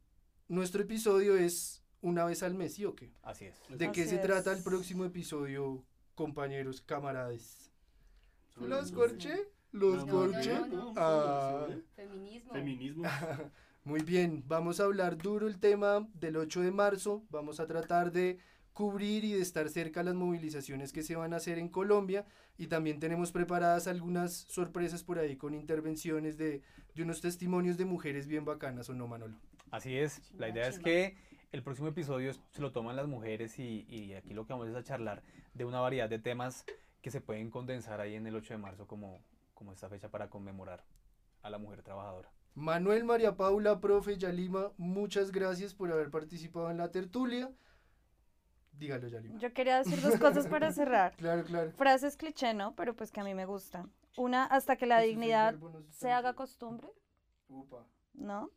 nuestro 0.47 0.82
episodio 0.82 1.38
es 1.38 1.84
una 2.01 2.26
vez 2.26 2.41
al 2.41 2.55
mes, 2.55 2.74
¿sí 2.74 2.86
o 2.86 2.95
qué? 2.95 3.14
Así 3.22 3.45
es. 3.45 3.55
¿De 3.70 3.91
qué 3.91 4.07
se 4.07 4.16
es. 4.16 4.22
trata 4.24 4.51
el 4.51 4.64
próximo 4.64 5.05
episodio, 5.05 5.86
compañeros, 6.16 6.82
camaradas? 6.82 7.72
¿Los 8.55 8.91
corché? 8.91 9.51
¿Los 9.72 10.07
No, 10.07 10.12
corché? 10.12 10.53
no, 10.55 10.66
no, 10.66 10.76
no, 10.86 10.93
Ah. 10.97 11.68
Feminismo. 11.95 12.51
Feminismo. 12.51 13.03
Muy 13.84 14.01
bien, 14.01 14.43
vamos 14.47 14.80
a 14.80 14.86
hablar 14.86 15.16
duro 15.16 15.47
el 15.47 15.59
tema 15.59 16.09
del 16.16 16.38
8 16.38 16.62
de 16.62 16.72
marzo, 16.72 17.24
vamos 17.30 17.59
a 17.59 17.68
tratar 17.68 18.12
de 18.12 18.39
cubrir 18.74 19.24
y 19.24 19.34
de 19.34 19.41
estar 19.41 19.69
cerca 19.69 19.99
a 19.99 20.03
las 20.03 20.15
movilizaciones 20.15 20.91
que 20.91 21.03
se 21.03 21.15
van 21.15 21.34
a 21.34 21.38
hacer 21.38 21.57
en 21.57 21.69
Colombia 21.69 22.26
y 22.57 22.67
también 22.67 22.99
tenemos 22.99 23.32
preparadas 23.32 23.88
algunas 23.88 24.34
sorpresas 24.34 25.03
por 25.03 25.19
ahí 25.19 25.36
con 25.36 25.53
intervenciones 25.53 26.38
de, 26.38 26.61
de 26.95 27.03
unos 27.03 27.22
testimonios 27.22 27.78
de 27.78 27.86
mujeres 27.86 28.28
bien 28.28 28.45
bacanas, 28.45 28.89
¿o 28.89 28.93
no, 28.93 29.07
Manolo? 29.07 29.36
Así 29.72 29.97
es, 29.97 30.22
la 30.38 30.49
idea 30.49 30.67
es 30.67 30.80
que 30.80 31.17
el 31.51 31.63
próximo 31.63 31.89
episodio 31.89 32.34
se 32.34 32.61
lo 32.61 32.72
toman 32.72 32.95
las 32.95 33.07
mujeres 33.07 33.59
y, 33.59 33.86
y 33.89 34.13
aquí 34.13 34.34
lo 34.34 34.45
que 34.45 34.53
vamos 34.53 34.69
es 34.69 34.76
a 34.76 34.84
charlar 34.84 35.22
de 35.53 35.65
una 35.65 35.80
variedad 35.80 36.09
de 36.09 36.19
temas 36.19 36.65
que 37.01 37.11
se 37.11 37.22
pueden 37.22 37.49
condensar 37.49 37.99
ahí 37.99 38.15
en 38.15 38.28
el 38.28 38.36
8 38.36 38.53
de 38.53 38.57
marzo 38.57 38.88
como, 38.88 39.22
como 39.53 39.74
esta 39.74 39.89
fecha 39.89 40.09
para 40.09 40.30
conmemorar 40.30 40.84
a 41.41 41.49
la 41.49 41.57
mujer 41.57 41.82
trabajadora. 41.82 42.32
Manuel, 42.53 43.05
María 43.05 43.38
Paula, 43.38 43.80
profe, 43.80 44.17
Yalima, 44.17 44.72
muchas 44.78 45.32
gracias 45.32 45.74
por 45.74 45.91
haber 45.91 46.11
participado 46.11 46.69
en 46.69 46.78
la 46.78 46.91
tertulia. 46.91 47.49
Dígalo, 48.82 49.07
Yalima. 49.07 49.38
Yo 49.38 49.53
quería 49.53 49.77
decir 49.77 50.01
dos 50.01 50.17
cosas 50.17 50.47
para 50.47 50.71
cerrar. 50.79 51.15
Claro, 51.15 51.43
claro. 51.43 51.71
Frases 51.73 52.17
cliché, 52.17 52.55
¿no? 52.55 52.73
Pero 52.75 52.95
pues 52.95 53.11
que 53.11 53.19
a 53.19 53.23
mí 53.23 53.36
me 53.36 53.45
gustan. 53.45 53.91
Una, 54.17 54.45
hasta 54.45 54.75
que 54.75 54.88
la 54.88 54.97
Ese 54.97 55.05
es 55.05 55.09
el 55.13 55.19
dignidad 55.19 55.51
verbo 55.53 55.69
no 55.69 55.86
se 55.91 56.11
haga 56.11 56.34
costumbre, 56.34 56.89
Upa. 57.47 57.86
¿no? 58.15 58.49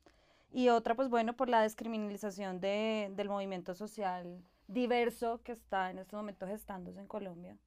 Y 0.50 0.70
otra, 0.70 0.94
pues 0.94 1.10
bueno, 1.10 1.36
por 1.36 1.50
la 1.50 1.60
descriminalización 1.60 2.58
de, 2.58 3.12
del 3.14 3.28
movimiento 3.28 3.74
social 3.74 4.42
diverso 4.66 5.42
que 5.44 5.52
está 5.52 5.90
en 5.90 5.98
estos 5.98 6.16
momentos 6.16 6.48
gestándose 6.48 7.00
en 7.00 7.06
Colombia. 7.06 7.58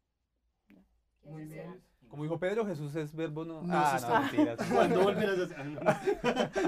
Muy 1.23 1.45
bien. 1.45 1.79
Como 2.09 2.23
dijo 2.23 2.39
Pedro, 2.39 2.65
Jesús 2.65 2.95
es 2.95 3.13
verbo 3.13 3.45
no. 3.45 3.61
No, 3.61 3.73
ah, 3.77 3.97
eso 3.97 4.09
no, 4.09 4.21
mentiras. 4.21 4.59
¿Cuándo 4.73 5.03
volverás 5.03 5.51
a 5.51 5.91
hacer? 5.91 6.61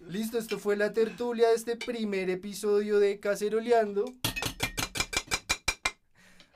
Listo, 0.00 0.38
esto 0.38 0.58
fue 0.58 0.76
la 0.76 0.92
tertulia 0.92 1.48
de 1.48 1.54
este 1.54 1.76
primer 1.76 2.28
episodio 2.28 2.98
de 2.98 3.20
Caceroleando. 3.20 4.04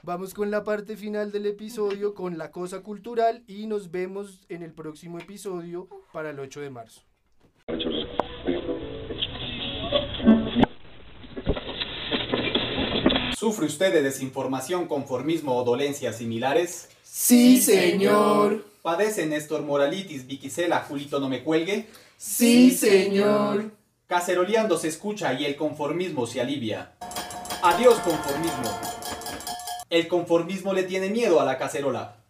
Vamos 0.04 0.34
con 0.34 0.50
la 0.50 0.64
parte 0.64 0.96
final 0.96 1.30
del 1.30 1.46
episodio, 1.46 2.12
con 2.12 2.36
la 2.36 2.50
cosa 2.50 2.80
cultural 2.80 3.44
y 3.46 3.68
nos 3.68 3.92
vemos 3.92 4.40
en 4.48 4.64
el 4.64 4.72
próximo 4.72 5.20
episodio 5.20 5.88
para 6.12 6.30
el 6.30 6.40
8 6.40 6.60
de 6.60 6.70
marzo. 6.70 7.02
¿Sufre 13.36 13.66
usted 13.66 13.92
de 13.92 14.02
desinformación, 14.02 14.88
conformismo 14.88 15.56
o 15.56 15.62
dolencias 15.62 16.16
similares? 16.16 16.88
Sí, 17.04 17.60
señor. 17.60 18.66
¿Padece 18.82 19.26
Néstor 19.26 19.62
Moralitis, 19.62 20.26
Viquisela, 20.26 20.80
Julito 20.80 21.20
no 21.20 21.28
me 21.28 21.44
cuelgue? 21.44 21.86
Sí, 22.16 22.72
señor. 22.72 23.70
Caceroleando 24.08 24.76
se 24.78 24.88
escucha 24.88 25.32
y 25.34 25.44
el 25.44 25.54
conformismo 25.54 26.26
se 26.26 26.40
alivia. 26.40 26.92
Adiós 27.62 28.00
conformismo. 28.00 28.92
El 29.92 30.08
conformismo 30.08 30.72
le 30.72 30.84
tiene 30.84 31.10
miedo 31.10 31.38
a 31.38 31.44
la 31.44 31.58
cacerola. 31.58 32.21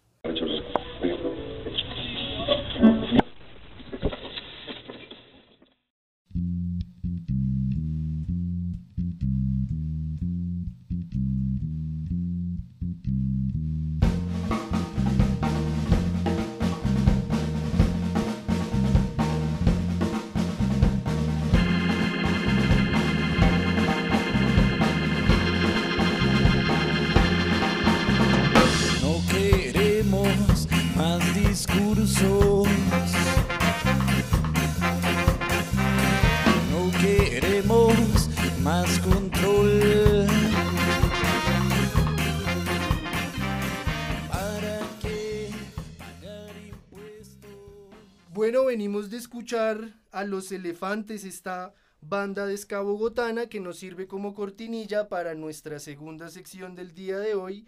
A 50.11 50.23
Los 50.23 50.53
Elefantes, 50.53 51.25
esta 51.25 51.73
banda 51.99 52.45
de 52.45 52.55
ska 52.55 52.79
bogotana 52.79 53.47
que 53.47 53.59
nos 53.59 53.77
sirve 53.77 54.07
como 54.07 54.33
cortinilla 54.33 55.09
para 55.09 55.35
nuestra 55.35 55.79
segunda 55.79 56.29
sección 56.29 56.75
del 56.75 56.93
día 56.93 57.19
de 57.19 57.35
hoy, 57.35 57.67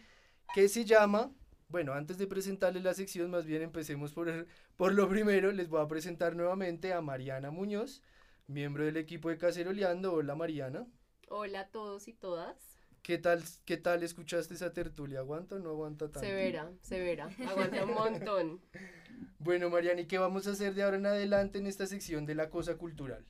que 0.54 0.70
se 0.70 0.86
llama, 0.86 1.34
bueno, 1.68 1.92
antes 1.92 2.18
de 2.18 2.28
presentarles 2.28 2.82
la 2.82 2.94
sección, 2.94 3.30
más 3.30 3.46
bien 3.46 3.62
empecemos 3.62 4.14
por, 4.14 4.48
por 4.78 4.94
lo 4.94 5.10
primero, 5.10 5.52
les 5.52 5.68
voy 5.68 5.82
a 5.82 5.88
presentar 5.88 6.34
nuevamente 6.34 6.94
a 6.94 7.02
Mariana 7.02 7.52
Muñoz, 7.52 8.02
miembro 8.48 8.86
del 8.86 8.96
equipo 8.96 9.28
de 9.28 9.38
Caceroleando. 9.38 10.14
Hola 10.14 10.34
Mariana. 10.34 10.88
Hola 11.28 11.62
a 11.62 11.68
todos 11.68 12.08
y 12.08 12.14
todas. 12.14 12.75
¿Qué 13.06 13.20
tal, 13.20 13.44
¿Qué 13.66 13.78
tal 13.78 14.02
escuchaste 14.02 14.56
esa 14.56 14.74
tertulia? 14.74 15.20
¿Aguanta 15.20 15.58
o 15.58 15.60
no 15.60 15.70
aguanta 15.70 16.06
tanto? 16.06 16.22
Severa, 16.22 16.72
severa. 16.82 17.30
Aguanta 17.48 17.86
un 17.86 17.94
montón. 17.94 18.62
Bueno, 19.38 19.70
Mariana, 19.70 20.02
¿y 20.02 20.08
qué 20.08 20.18
vamos 20.18 20.48
a 20.48 20.52
hacer 20.52 20.74
de 20.74 20.82
ahora 20.82 20.98
en 20.98 21.06
adelante 21.06 21.60
en 21.60 21.68
esta 21.68 21.86
sección 21.86 22.26
de 22.26 22.34
la 22.34 22.50
cosa 22.50 22.80
cultural? 22.80 23.24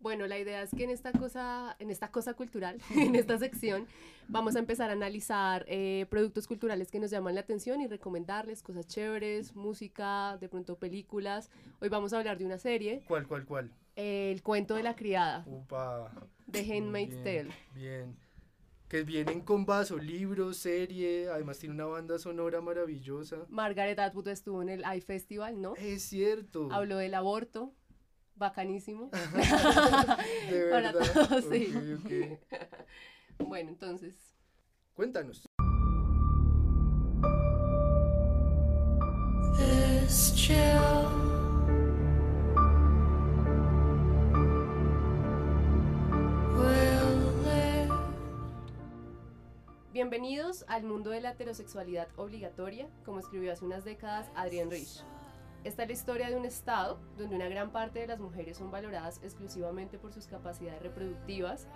Bueno, 0.00 0.26
la 0.26 0.38
idea 0.38 0.62
es 0.62 0.70
que 0.70 0.84
en 0.84 0.88
esta 0.88 1.12
cosa, 1.12 1.76
en 1.78 1.90
esta 1.90 2.10
cosa 2.10 2.32
cultural, 2.32 2.80
en 2.96 3.16
esta 3.16 3.36
sección, 3.36 3.86
vamos 4.28 4.56
a 4.56 4.60
empezar 4.60 4.88
a 4.88 4.94
analizar 4.94 5.66
eh, 5.68 6.06
productos 6.08 6.46
culturales 6.46 6.90
que 6.90 6.98
nos 6.98 7.10
llaman 7.10 7.34
la 7.34 7.42
atención 7.42 7.82
y 7.82 7.86
recomendarles 7.86 8.62
cosas 8.62 8.86
chéveres, 8.86 9.54
música, 9.54 10.38
de 10.40 10.48
pronto 10.48 10.78
películas. 10.78 11.50
Hoy 11.82 11.90
vamos 11.90 12.14
a 12.14 12.18
hablar 12.18 12.38
de 12.38 12.46
una 12.46 12.56
serie, 12.56 13.02
¿Cuál, 13.06 13.26
cuál, 13.28 13.44
cuál? 13.44 13.70
eh, 13.94 14.32
El 14.32 14.42
cuento 14.42 14.74
de 14.74 14.84
la 14.84 14.96
criada, 14.96 15.44
Upa. 15.46 16.10
de 16.46 16.60
Handmaid's 16.60 17.22
Bien, 17.22 17.48
Tale. 17.48 17.54
Bien. 17.74 18.27
Que 18.88 19.02
vienen 19.02 19.42
con 19.42 19.66
vaso, 19.66 19.98
libro, 19.98 20.54
serie, 20.54 21.28
además 21.28 21.58
tiene 21.58 21.74
una 21.74 21.84
banda 21.84 22.18
sonora 22.18 22.62
maravillosa. 22.62 23.44
Margaret 23.50 23.98
Atwood 23.98 24.28
estuvo 24.28 24.62
en 24.62 24.70
el 24.70 24.82
iFestival, 24.96 25.60
¿no? 25.60 25.76
Es 25.76 26.04
cierto. 26.04 26.68
Habló 26.72 26.96
del 26.96 27.12
aborto, 27.14 27.74
bacanísimo. 28.34 29.10
De 30.50 30.70
Para 30.70 30.92
verdad. 30.92 31.28
todos, 31.28 31.44
sí. 31.50 31.74
Bueno, 33.38 33.70
entonces, 33.70 34.14
Cuéntanos. 34.94 35.44
This 39.56 40.32
Bienvenidos 50.10 50.64
al 50.68 50.84
mundo 50.84 51.10
de 51.10 51.20
la 51.20 51.32
heterosexualidad 51.32 52.08
obligatoria, 52.16 52.88
como 53.04 53.20
escribió 53.20 53.52
hace 53.52 53.66
unas 53.66 53.84
décadas 53.84 54.30
Adrienne 54.34 54.70
Rich. 54.70 55.04
Esta 55.64 55.82
es 55.82 55.88
la 55.88 55.92
historia 55.92 56.30
de 56.30 56.36
un 56.36 56.46
estado 56.46 56.98
donde 57.18 57.36
una 57.36 57.50
gran 57.50 57.72
parte 57.72 57.98
de 57.98 58.06
las 58.06 58.18
mujeres 58.18 58.56
son 58.56 58.70
valoradas 58.70 59.20
exclusivamente 59.22 59.98
por 59.98 60.14
sus 60.14 60.26
capacidades 60.26 60.82
reproductivas, 60.82 61.66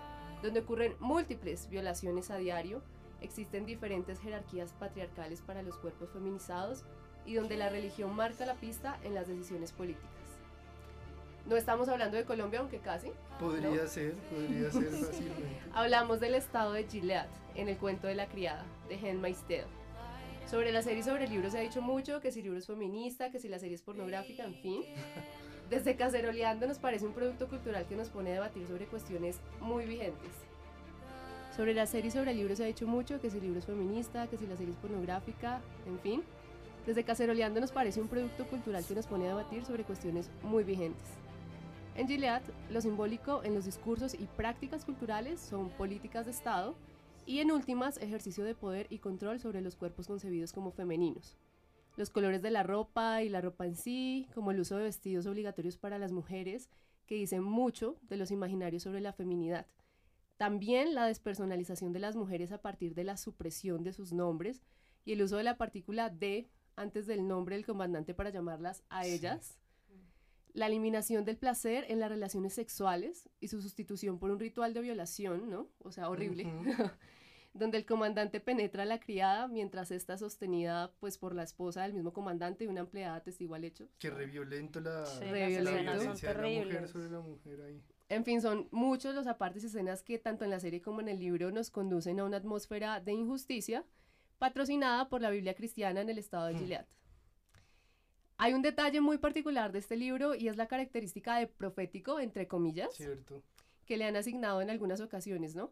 donde 0.41 0.61
ocurren 0.61 0.95
múltiples 0.99 1.69
violaciones 1.69 2.31
a 2.31 2.37
diario, 2.37 2.81
existen 3.21 3.67
diferentes 3.67 4.19
jerarquías 4.19 4.73
patriarcales 4.79 5.43
para 5.43 5.61
los 5.61 5.77
cuerpos 5.77 6.09
feminizados 6.09 6.85
y 7.27 7.35
donde 7.35 7.55
la 7.55 7.69
religión 7.69 8.15
marca 8.15 8.47
la 8.47 8.55
pista 8.55 8.97
en 9.03 9.13
las 9.13 9.27
decisiones 9.27 9.71
políticas. 9.73 10.09
No 11.45 11.57
estamos 11.57 11.89
hablando 11.89 12.15
de 12.15 12.23
Colombia, 12.23 12.61
aunque 12.61 12.79
casi. 12.79 13.11
Podría 13.39 13.69
¿no? 13.69 13.87
ser, 13.87 14.13
podría 14.13 14.71
ser 14.71 14.83
fácilmente. 14.91 15.59
Hablamos 15.73 16.19
del 16.19 16.35
estado 16.35 16.71
de 16.71 16.85
Gilead 16.85 17.27
en 17.55 17.67
el 17.67 17.77
cuento 17.77 18.07
de 18.07 18.15
la 18.15 18.27
criada, 18.27 18.65
de 18.87 18.95
Handmaid's 18.95 19.41
Tale. 19.41 19.65
Sobre 20.49 20.71
la 20.71 20.81
serie 20.81 20.99
y 20.99 21.03
sobre 21.03 21.25
el 21.25 21.29
libro 21.29 21.49
se 21.49 21.57
ha 21.57 21.61
dicho 21.61 21.81
mucho, 21.81 22.21
que 22.21 22.31
si 22.31 22.39
el 22.39 22.45
libro 22.45 22.59
es 22.59 22.67
feminista, 22.67 23.29
que 23.29 23.39
si 23.39 23.49
la 23.49 23.59
serie 23.59 23.75
es 23.75 23.81
pornográfica, 23.81 24.43
en 24.43 24.55
fin. 24.55 24.83
Desde 25.69 25.95
Caceroleando 25.95 26.67
nos 26.67 26.79
parece 26.79 27.05
un 27.05 27.13
producto 27.13 27.47
cultural 27.47 27.85
que 27.87 27.95
nos 27.95 28.09
pone 28.09 28.31
a 28.31 28.33
debatir 28.33 28.67
sobre 28.67 28.85
cuestiones 28.85 29.39
muy 29.59 29.85
vigentes. 29.85 30.31
Sobre 31.55 31.73
la 31.73 31.85
serie 31.85 32.07
y 32.07 32.11
sobre 32.11 32.31
el 32.31 32.37
libro 32.37 32.55
se 32.55 32.63
ha 32.63 32.67
dicho 32.67 32.87
mucho, 32.87 33.19
que 33.19 33.29
si 33.29 33.37
el 33.37 33.43
libro 33.43 33.59
es 33.59 33.65
feminista, 33.65 34.27
que 34.27 34.37
si 34.37 34.47
la 34.47 34.55
serie 34.55 34.73
es 34.73 34.79
pornográfica, 34.79 35.61
en 35.85 35.99
fin. 35.99 36.23
Desde 36.85 37.03
Caceroleando 37.03 37.61
nos 37.61 37.71
parece 37.71 38.01
un 38.01 38.07
producto 38.07 38.45
cultural 38.45 38.85
que 38.85 38.95
nos 38.95 39.07
pone 39.07 39.25
a 39.25 39.29
debatir 39.29 39.65
sobre 39.65 39.83
cuestiones 39.83 40.29
muy 40.41 40.63
vigentes. 40.63 41.22
En 41.95 42.07
Gilead, 42.07 42.41
lo 42.71 42.81
simbólico 42.81 43.43
en 43.43 43.53
los 43.53 43.65
discursos 43.65 44.15
y 44.15 44.25
prácticas 44.25 44.83
culturales 44.83 45.39
son 45.39 45.69
políticas 45.69 46.25
de 46.25 46.31
Estado 46.31 46.75
y 47.27 47.39
en 47.39 47.51
últimas 47.51 47.97
ejercicio 47.97 48.43
de 48.43 48.55
poder 48.55 48.87
y 48.89 48.97
control 48.97 49.39
sobre 49.39 49.61
los 49.61 49.75
cuerpos 49.75 50.07
concebidos 50.07 50.53
como 50.53 50.71
femeninos. 50.71 51.37
Los 51.95 52.09
colores 52.09 52.41
de 52.41 52.49
la 52.49 52.63
ropa 52.63 53.21
y 53.21 53.29
la 53.29 53.41
ropa 53.41 53.67
en 53.67 53.75
sí, 53.75 54.27
como 54.33 54.49
el 54.49 54.59
uso 54.59 54.77
de 54.77 54.85
vestidos 54.85 55.27
obligatorios 55.27 55.77
para 55.77 55.99
las 55.99 56.11
mujeres, 56.11 56.67
que 57.05 57.13
dicen 57.13 57.43
mucho 57.43 57.97
de 58.09 58.17
los 58.17 58.31
imaginarios 58.31 58.81
sobre 58.81 58.99
la 58.99 59.13
feminidad. 59.13 59.67
También 60.37 60.95
la 60.95 61.05
despersonalización 61.05 61.93
de 61.93 61.99
las 61.99 62.15
mujeres 62.15 62.51
a 62.51 62.61
partir 62.61 62.95
de 62.95 63.03
la 63.03 63.17
supresión 63.17 63.83
de 63.83 63.93
sus 63.93 64.13
nombres 64.13 64.63
y 65.05 65.13
el 65.13 65.21
uso 65.21 65.37
de 65.37 65.43
la 65.43 65.57
partícula 65.57 66.09
de 66.09 66.49
antes 66.75 67.05
del 67.05 67.27
nombre 67.27 67.55
del 67.55 67.67
comandante 67.67 68.15
para 68.15 68.31
llamarlas 68.31 68.83
a 68.89 69.05
ellas. 69.05 69.59
La 70.53 70.67
eliminación 70.67 71.25
del 71.25 71.37
placer 71.37 71.85
en 71.89 71.99
las 71.99 72.09
relaciones 72.09 72.53
sexuales 72.53 73.29
y 73.39 73.47
su 73.47 73.61
sustitución 73.61 74.19
por 74.19 74.31
un 74.31 74.39
ritual 74.39 74.73
de 74.73 74.81
violación, 74.81 75.49
¿no? 75.49 75.67
O 75.79 75.91
sea, 75.91 76.09
horrible. 76.09 76.45
donde 77.53 77.77
el 77.77 77.85
comandante 77.85 78.39
penetra 78.39 78.83
a 78.83 78.85
la 78.85 78.99
criada 78.99 79.47
mientras 79.47 79.91
está 79.91 80.17
sostenida 80.17 80.91
pues 80.99 81.17
por 81.17 81.35
la 81.35 81.43
esposa 81.43 81.83
del 81.83 81.93
mismo 81.93 82.11
comandante 82.11 82.63
y 82.63 82.67
una 82.67 82.81
empleada 82.81 83.21
testigo 83.21 83.55
al 83.55 83.63
hecho. 83.63 83.87
Que 83.99 84.09
re 84.09 84.25
violento 84.25 84.79
la, 84.79 85.05
Sí, 85.05 85.25
la 85.25 85.47
violencia 85.47 86.33
de 86.33 86.41
la 86.41 86.65
mujer 86.65 86.87
sobre 86.87 87.09
la 87.09 87.19
mujer 87.19 87.61
ahí. 87.61 87.81
En 88.09 88.25
fin, 88.25 88.41
son 88.41 88.67
muchos 88.71 89.15
los 89.15 89.27
apartes 89.27 89.63
y 89.63 89.67
escenas 89.67 90.03
que 90.03 90.19
tanto 90.19 90.43
en 90.43 90.51
la 90.51 90.59
serie 90.59 90.81
como 90.81 91.01
en 91.01 91.09
el 91.09 91.19
libro 91.19 91.51
nos 91.51 91.69
conducen 91.69 92.19
a 92.19 92.25
una 92.25 92.37
atmósfera 92.37 92.99
de 92.99 93.13
injusticia 93.13 93.85
patrocinada 94.39 95.07
por 95.09 95.21
la 95.21 95.29
Biblia 95.29 95.53
cristiana 95.53 96.01
en 96.01 96.09
el 96.09 96.17
estado 96.17 96.47
de 96.47 96.55
Gilead. 96.55 96.85
Hay 98.37 98.53
un 98.53 98.61
detalle 98.61 98.99
muy 99.01 99.17
particular 99.17 99.71
de 99.71 99.79
este 99.79 99.95
libro 99.95 100.35
y 100.35 100.47
es 100.47 100.57
la 100.57 100.67
característica 100.67 101.37
de 101.37 101.47
profético, 101.47 102.19
entre 102.19 102.47
comillas, 102.47 102.93
Cierto. 102.95 103.41
que 103.85 103.97
le 103.97 104.05
han 104.05 104.15
asignado 104.15 104.61
en 104.61 104.69
algunas 104.69 105.01
ocasiones, 105.01 105.55
¿no? 105.55 105.71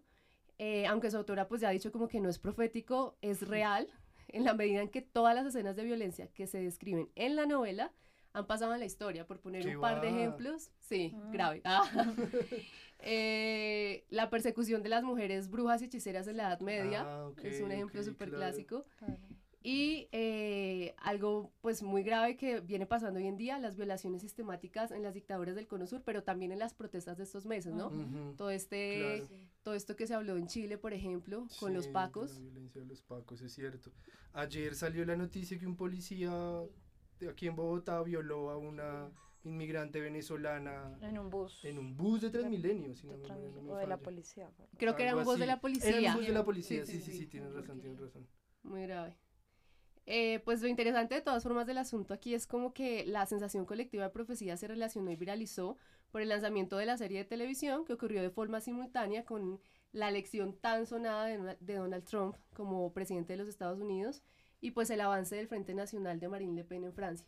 Eh, 0.57 0.85
aunque 0.85 1.09
su 1.09 1.17
autora 1.17 1.47
pues 1.47 1.61
ya 1.61 1.69
ha 1.69 1.71
dicho 1.71 1.91
como 1.91 2.07
que 2.07 2.19
no 2.19 2.29
es 2.29 2.37
profético, 2.37 3.17
es 3.21 3.47
real, 3.47 3.87
en 4.27 4.43
la 4.43 4.53
medida 4.53 4.81
en 4.81 4.89
que 4.89 5.01
todas 5.01 5.33
las 5.33 5.45
escenas 5.47 5.75
de 5.75 5.83
violencia 5.83 6.27
que 6.27 6.45
se 6.47 6.61
describen 6.61 7.09
en 7.15 7.35
la 7.35 7.45
novela 7.45 7.91
han 8.33 8.45
pasado 8.47 8.73
en 8.73 8.79
la 8.79 8.85
historia. 8.85 9.25
Por 9.25 9.39
poner 9.39 9.63
¡Qué 9.65 9.75
un 9.75 9.81
par 9.81 9.99
de 10.01 10.09
ejemplos, 10.09 10.71
sí, 10.79 11.13
grave. 11.31 11.61
Ah. 11.65 11.83
Eh, 13.03 14.05
la 14.09 14.29
persecución 14.29 14.83
de 14.83 14.89
las 14.89 15.01
mujeres 15.03 15.49
brujas 15.49 15.81
y 15.81 15.85
hechiceras 15.85 16.27
en 16.27 16.37
la 16.37 16.43
Edad 16.49 16.59
Media 16.59 17.01
Ah, 17.01 17.27
ok, 17.29 17.39
es 17.45 17.59
un 17.59 17.71
ejemplo 17.71 17.99
ok, 17.99 18.05
súper 18.05 18.29
claro. 18.29 18.43
clásico. 18.43 18.85
Y 19.63 20.07
eh, 20.11 20.95
algo 20.97 21.51
pues 21.61 21.83
muy 21.83 22.01
grave 22.01 22.35
que 22.35 22.61
viene 22.61 22.87
pasando 22.87 23.19
hoy 23.19 23.27
en 23.27 23.37
día, 23.37 23.59
las 23.59 23.75
violaciones 23.75 24.21
sistemáticas 24.21 24.89
en 24.91 25.03
las 25.03 25.13
dictaduras 25.13 25.55
del 25.55 25.67
Cono 25.67 25.85
Sur, 25.85 26.01
pero 26.03 26.23
también 26.23 26.51
en 26.51 26.57
las 26.59 26.73
protestas 26.73 27.17
de 27.17 27.23
estos 27.25 27.45
meses, 27.45 27.73
¿no? 27.73 27.87
Ujú, 27.89 28.33
Todo 28.37 28.49
este, 28.49 29.19
claro. 29.27 29.27
todo 29.61 29.73
esto 29.75 29.95
que 29.95 30.07
se 30.07 30.15
habló 30.15 30.35
en 30.37 30.47
Chile, 30.47 30.79
por 30.79 30.93
ejemplo, 30.93 31.47
con 31.59 31.73
los 31.75 31.83
Sí, 31.83 31.89
de 31.89 31.93
pacos. 31.93 32.33
La 32.33 32.39
violencia 32.39 32.81
de 32.81 32.87
los 32.87 33.01
pacos, 33.03 33.41
es 33.41 33.53
cierto. 33.53 33.91
Ayer 34.33 34.73
salió 34.75 35.05
la 35.05 35.15
noticia 35.15 35.59
que 35.59 35.67
un 35.67 35.75
policía 35.75 36.31
de 37.19 37.29
aquí 37.29 37.45
en 37.47 37.55
Bogotá 37.55 38.01
violó 38.01 38.49
a 38.49 38.57
una 38.57 39.11
inmigrante 39.43 39.99
venezolana 40.01 40.97
En 41.01 41.19
un 41.19 41.29
bus. 41.29 41.59
en 41.63 41.77
un 41.77 41.95
bus 41.95 42.21
de 42.21 42.29
Transmilenio, 42.31 42.95
si 42.95 43.05
no 43.05 43.17
me, 43.17 43.23
Trans- 43.23 43.53
no 43.55 43.61
me 43.61 43.71
o 43.71 43.75
de 43.77 43.85
la 43.87 43.97
policía. 43.97 44.49
Creo 44.77 44.95
que 44.95 45.03
era 45.03 45.15
un 45.15 45.23
de 45.23 45.31
así. 45.31 45.45
la 45.45 45.61
policía. 45.61 45.97
Era 45.99 46.11
un 46.11 46.17
bus 46.17 46.27
de 46.27 46.33
la 46.33 46.43
policía, 46.45 46.85
Sí, 46.85 46.93
sí, 46.93 46.99
sí, 46.99 47.05
sí, 47.05 47.11
sí, 47.11 47.17
sí. 47.19 47.27
tienes 47.27 47.53
razón, 47.53 47.79
tienes 47.79 47.99
razón. 47.99 48.27
Muy 48.63 48.81
grave. 48.83 49.15
Eh, 50.05 50.39
pues 50.45 50.61
lo 50.61 50.67
interesante 50.67 51.15
de 51.15 51.21
todas 51.21 51.43
formas 51.43 51.67
del 51.67 51.77
asunto 51.77 52.13
aquí 52.13 52.33
es 52.33 52.47
como 52.47 52.73
que 52.73 53.05
la 53.05 53.25
sensación 53.27 53.65
colectiva 53.65 54.05
de 54.05 54.09
profecía 54.09 54.57
se 54.57 54.67
relacionó 54.67 55.11
y 55.11 55.15
viralizó 55.15 55.77
por 56.11 56.21
el 56.21 56.29
lanzamiento 56.29 56.77
de 56.77 56.87
la 56.87 56.97
serie 56.97 57.19
de 57.19 57.25
televisión 57.25 57.85
que 57.85 57.93
ocurrió 57.93 58.21
de 58.21 58.31
forma 58.31 58.61
simultánea 58.61 59.25
con 59.25 59.61
la 59.91 60.09
elección 60.09 60.57
tan 60.57 60.85
sonada 60.87 61.25
de, 61.25 61.57
de 61.59 61.75
Donald 61.75 62.05
Trump 62.05 62.35
como 62.53 62.91
presidente 62.93 63.33
de 63.33 63.37
los 63.37 63.47
Estados 63.47 63.79
Unidos 63.79 64.23
y 64.59 64.71
pues 64.71 64.89
el 64.89 65.01
avance 65.01 65.35
del 65.35 65.47
Frente 65.47 65.73
Nacional 65.73 66.19
de 66.19 66.29
Marine 66.29 66.55
Le 66.55 66.63
Pen 66.63 66.83
en 66.83 66.93
Francia. 66.93 67.27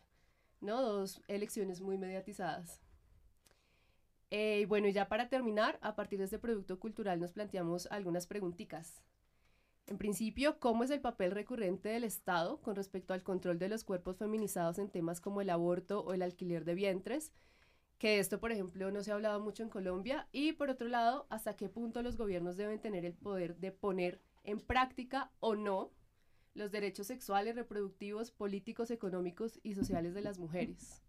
¿no? 0.64 0.82
Dos 0.82 1.22
elecciones 1.28 1.80
muy 1.80 1.98
mediatizadas. 1.98 2.80
Eh, 4.30 4.66
bueno, 4.68 4.88
y 4.88 4.92
ya 4.92 5.08
para 5.08 5.28
terminar, 5.28 5.78
a 5.80 5.94
partir 5.94 6.18
de 6.18 6.24
este 6.24 6.38
producto 6.38 6.80
cultural 6.80 7.20
nos 7.20 7.32
planteamos 7.32 7.86
algunas 7.86 8.26
preguntitas. 8.26 9.02
En 9.86 9.98
principio, 9.98 10.58
¿cómo 10.60 10.84
es 10.84 10.90
el 10.90 11.00
papel 11.00 11.30
recurrente 11.30 11.90
del 11.90 12.04
Estado 12.04 12.60
con 12.62 12.74
respecto 12.74 13.12
al 13.12 13.22
control 13.22 13.58
de 13.58 13.68
los 13.68 13.84
cuerpos 13.84 14.16
feminizados 14.16 14.78
en 14.78 14.88
temas 14.88 15.20
como 15.20 15.42
el 15.42 15.50
aborto 15.50 16.00
o 16.00 16.14
el 16.14 16.22
alquiler 16.22 16.64
de 16.64 16.74
vientres? 16.74 17.32
Que 17.98 18.18
esto, 18.18 18.40
por 18.40 18.50
ejemplo, 18.50 18.90
no 18.90 19.02
se 19.02 19.10
ha 19.10 19.14
hablado 19.14 19.40
mucho 19.40 19.62
en 19.62 19.68
Colombia. 19.68 20.26
Y 20.32 20.52
por 20.52 20.70
otro 20.70 20.88
lado, 20.88 21.26
¿hasta 21.28 21.56
qué 21.56 21.68
punto 21.68 22.02
los 22.02 22.16
gobiernos 22.16 22.56
deben 22.56 22.80
tener 22.80 23.04
el 23.04 23.12
poder 23.12 23.56
de 23.56 23.72
poner 23.72 24.22
en 24.42 24.58
práctica 24.58 25.30
o 25.40 25.54
no 25.54 25.90
los 26.54 26.70
derechos 26.70 27.06
sexuales, 27.08 27.54
reproductivos, 27.54 28.30
políticos, 28.30 28.90
económicos 28.90 29.60
y 29.62 29.74
sociales 29.74 30.14
de 30.14 30.22
las 30.22 30.38
mujeres? 30.38 31.03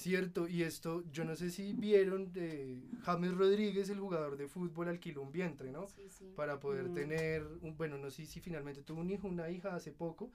Cierto, 0.00 0.46
y 0.46 0.62
esto, 0.62 1.02
yo 1.10 1.24
no 1.24 1.34
sé 1.36 1.50
si 1.50 1.72
vieron, 1.72 2.30
de 2.30 2.82
James 3.00 3.32
Rodríguez, 3.34 3.88
el 3.88 3.98
jugador 3.98 4.36
de 4.36 4.46
fútbol, 4.46 4.88
alquiló 4.88 5.22
un 5.22 5.32
vientre, 5.32 5.72
¿no? 5.72 5.86
Sí, 5.86 6.02
sí. 6.10 6.34
Para 6.36 6.60
poder 6.60 6.90
Mm. 6.90 6.94
tener, 6.94 7.46
un, 7.62 7.78
bueno, 7.78 7.96
no 7.96 8.10
sé 8.10 8.26
si 8.26 8.40
finalmente 8.40 8.82
tuvo 8.82 9.00
un 9.00 9.10
hijo, 9.10 9.26
una 9.26 9.48
hija 9.48 9.74
hace 9.74 9.92
poco, 9.92 10.30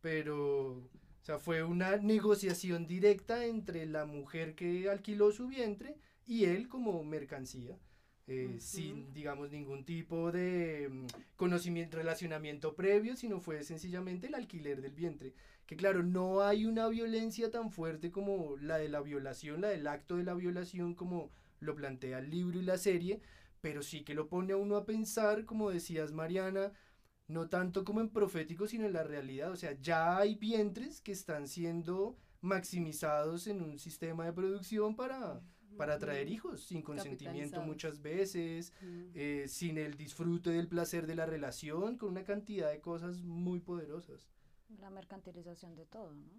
pero, 0.00 0.78
o 0.78 0.88
sea, 1.24 1.38
fue 1.38 1.62
una 1.62 1.96
negociación 1.98 2.86
directa 2.86 3.44
entre 3.44 3.84
la 3.84 4.06
mujer 4.06 4.54
que 4.54 4.88
alquiló 4.88 5.30
su 5.30 5.46
vientre 5.46 5.98
y 6.26 6.46
él 6.46 6.68
como 6.68 7.04
mercancía. 7.04 7.76
eh, 8.28 8.56
sin, 8.60 9.12
digamos, 9.12 9.50
ningún 9.50 9.84
tipo 9.84 10.30
de 10.30 10.88
mm, 10.88 11.06
conocimiento, 11.36 11.96
relacionamiento 11.98 12.72
previo, 12.76 13.16
sino 13.16 13.40
fue 13.40 13.64
sencillamente 13.64 14.28
el 14.28 14.36
alquiler 14.36 14.80
del 14.80 14.92
vientre. 14.94 15.34
Que 15.66 15.76
claro, 15.76 16.02
no 16.02 16.42
hay 16.42 16.66
una 16.66 16.88
violencia 16.88 17.50
tan 17.50 17.70
fuerte 17.70 18.10
como 18.10 18.56
la 18.58 18.78
de 18.78 18.88
la 18.88 19.00
violación, 19.00 19.60
la 19.62 19.68
del 19.68 19.86
acto 19.86 20.16
de 20.16 20.24
la 20.24 20.34
violación, 20.34 20.94
como 20.94 21.30
lo 21.60 21.74
plantea 21.74 22.18
el 22.18 22.30
libro 22.30 22.58
y 22.58 22.62
la 22.62 22.76
serie, 22.78 23.20
pero 23.60 23.82
sí 23.82 24.02
que 24.02 24.14
lo 24.14 24.28
pone 24.28 24.52
a 24.52 24.56
uno 24.56 24.76
a 24.76 24.84
pensar, 24.84 25.44
como 25.44 25.70
decías 25.70 26.12
Mariana, 26.12 26.72
no 27.28 27.48
tanto 27.48 27.84
como 27.84 28.00
en 28.00 28.10
profético, 28.10 28.66
sino 28.66 28.84
en 28.86 28.92
la 28.92 29.04
realidad. 29.04 29.50
O 29.52 29.56
sea, 29.56 29.72
ya 29.80 30.18
hay 30.18 30.34
vientres 30.34 31.00
que 31.00 31.12
están 31.12 31.46
siendo 31.48 32.16
maximizados 32.40 33.46
en 33.46 33.62
un 33.62 33.78
sistema 33.78 34.24
de 34.26 34.32
producción 34.32 34.96
para, 34.96 35.40
para 35.76 35.98
traer 35.98 36.28
hijos, 36.28 36.64
sin 36.64 36.82
consentimiento 36.82 37.62
muchas 37.62 38.02
veces, 38.02 38.72
Mm. 38.82 39.02
eh, 39.14 39.44
sin 39.46 39.78
el 39.78 39.96
disfrute 39.96 40.50
del 40.50 40.66
placer 40.68 41.06
de 41.06 41.14
la 41.14 41.24
relación, 41.26 41.96
con 41.96 42.10
una 42.10 42.24
cantidad 42.24 42.70
de 42.70 42.80
cosas 42.80 43.22
muy 43.22 43.60
poderosas. 43.60 44.28
La 44.80 44.90
mercantilización 44.90 45.74
de 45.76 45.86
todo, 45.86 46.14
¿no? 46.14 46.30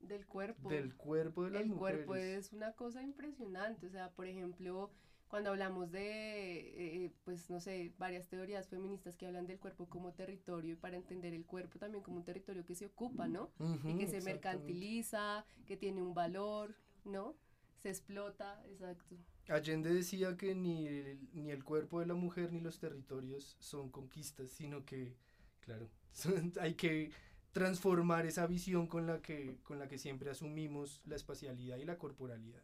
Del 0.00 0.26
cuerpo. 0.26 0.70
Del 0.70 0.94
cuerpo 0.96 1.44
de 1.44 1.50
las 1.50 1.66
el 1.66 1.68
mujeres. 1.68 1.78
cuerpo 1.78 2.14
es 2.16 2.52
una 2.52 2.72
cosa 2.72 3.02
impresionante. 3.02 3.86
O 3.86 3.90
sea, 3.90 4.10
por 4.12 4.26
ejemplo, 4.26 4.90
cuando 5.28 5.50
hablamos 5.50 5.90
de, 5.92 7.04
eh, 7.06 7.12
pues 7.24 7.50
no 7.50 7.60
sé, 7.60 7.94
varias 7.98 8.28
teorías 8.28 8.68
feministas 8.68 9.16
que 9.16 9.26
hablan 9.26 9.46
del 9.46 9.58
cuerpo 9.60 9.88
como 9.88 10.12
territorio 10.12 10.72
y 10.74 10.76
para 10.76 10.96
entender 10.96 11.34
el 11.34 11.46
cuerpo 11.46 11.78
también 11.78 12.02
como 12.02 12.18
un 12.18 12.24
territorio 12.24 12.64
que 12.64 12.74
se 12.74 12.86
ocupa, 12.86 13.28
¿no? 13.28 13.50
y 13.86 13.94
Ujú, 13.94 13.96
que 13.96 14.08
se 14.08 14.20
mercantiliza, 14.20 15.44
que 15.66 15.76
tiene 15.76 16.02
un 16.02 16.14
valor, 16.14 16.74
¿no? 17.04 17.36
Se 17.78 17.88
explota, 17.90 18.62
exacto. 18.66 19.16
Allende 19.48 19.92
decía 19.92 20.36
que 20.36 20.54
ni 20.54 20.86
el, 20.86 21.28
ni 21.32 21.50
el 21.50 21.64
cuerpo 21.64 22.00
de 22.00 22.06
la 22.06 22.14
mujer 22.14 22.52
ni 22.52 22.60
los 22.60 22.78
territorios 22.78 23.56
son 23.60 23.90
conquistas, 23.90 24.50
sino 24.50 24.84
que, 24.84 25.16
claro, 25.60 25.90
son- 26.12 26.52
hay 26.60 26.74
que 26.74 27.10
transformar 27.52 28.26
esa 28.26 28.46
visión 28.46 28.86
con 28.86 29.06
la 29.06 29.20
que, 29.20 29.58
con 29.62 29.78
la 29.78 29.88
que 29.88 29.98
siempre 29.98 30.30
asumimos 30.30 31.00
la 31.04 31.16
espacialidad 31.16 31.76
y 31.76 31.84
la 31.84 31.98
corporalidad. 31.98 32.62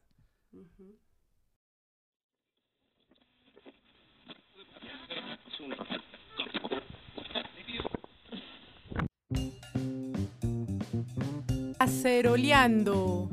Ujú. 0.52 0.96
Aceroleando. 11.78 13.28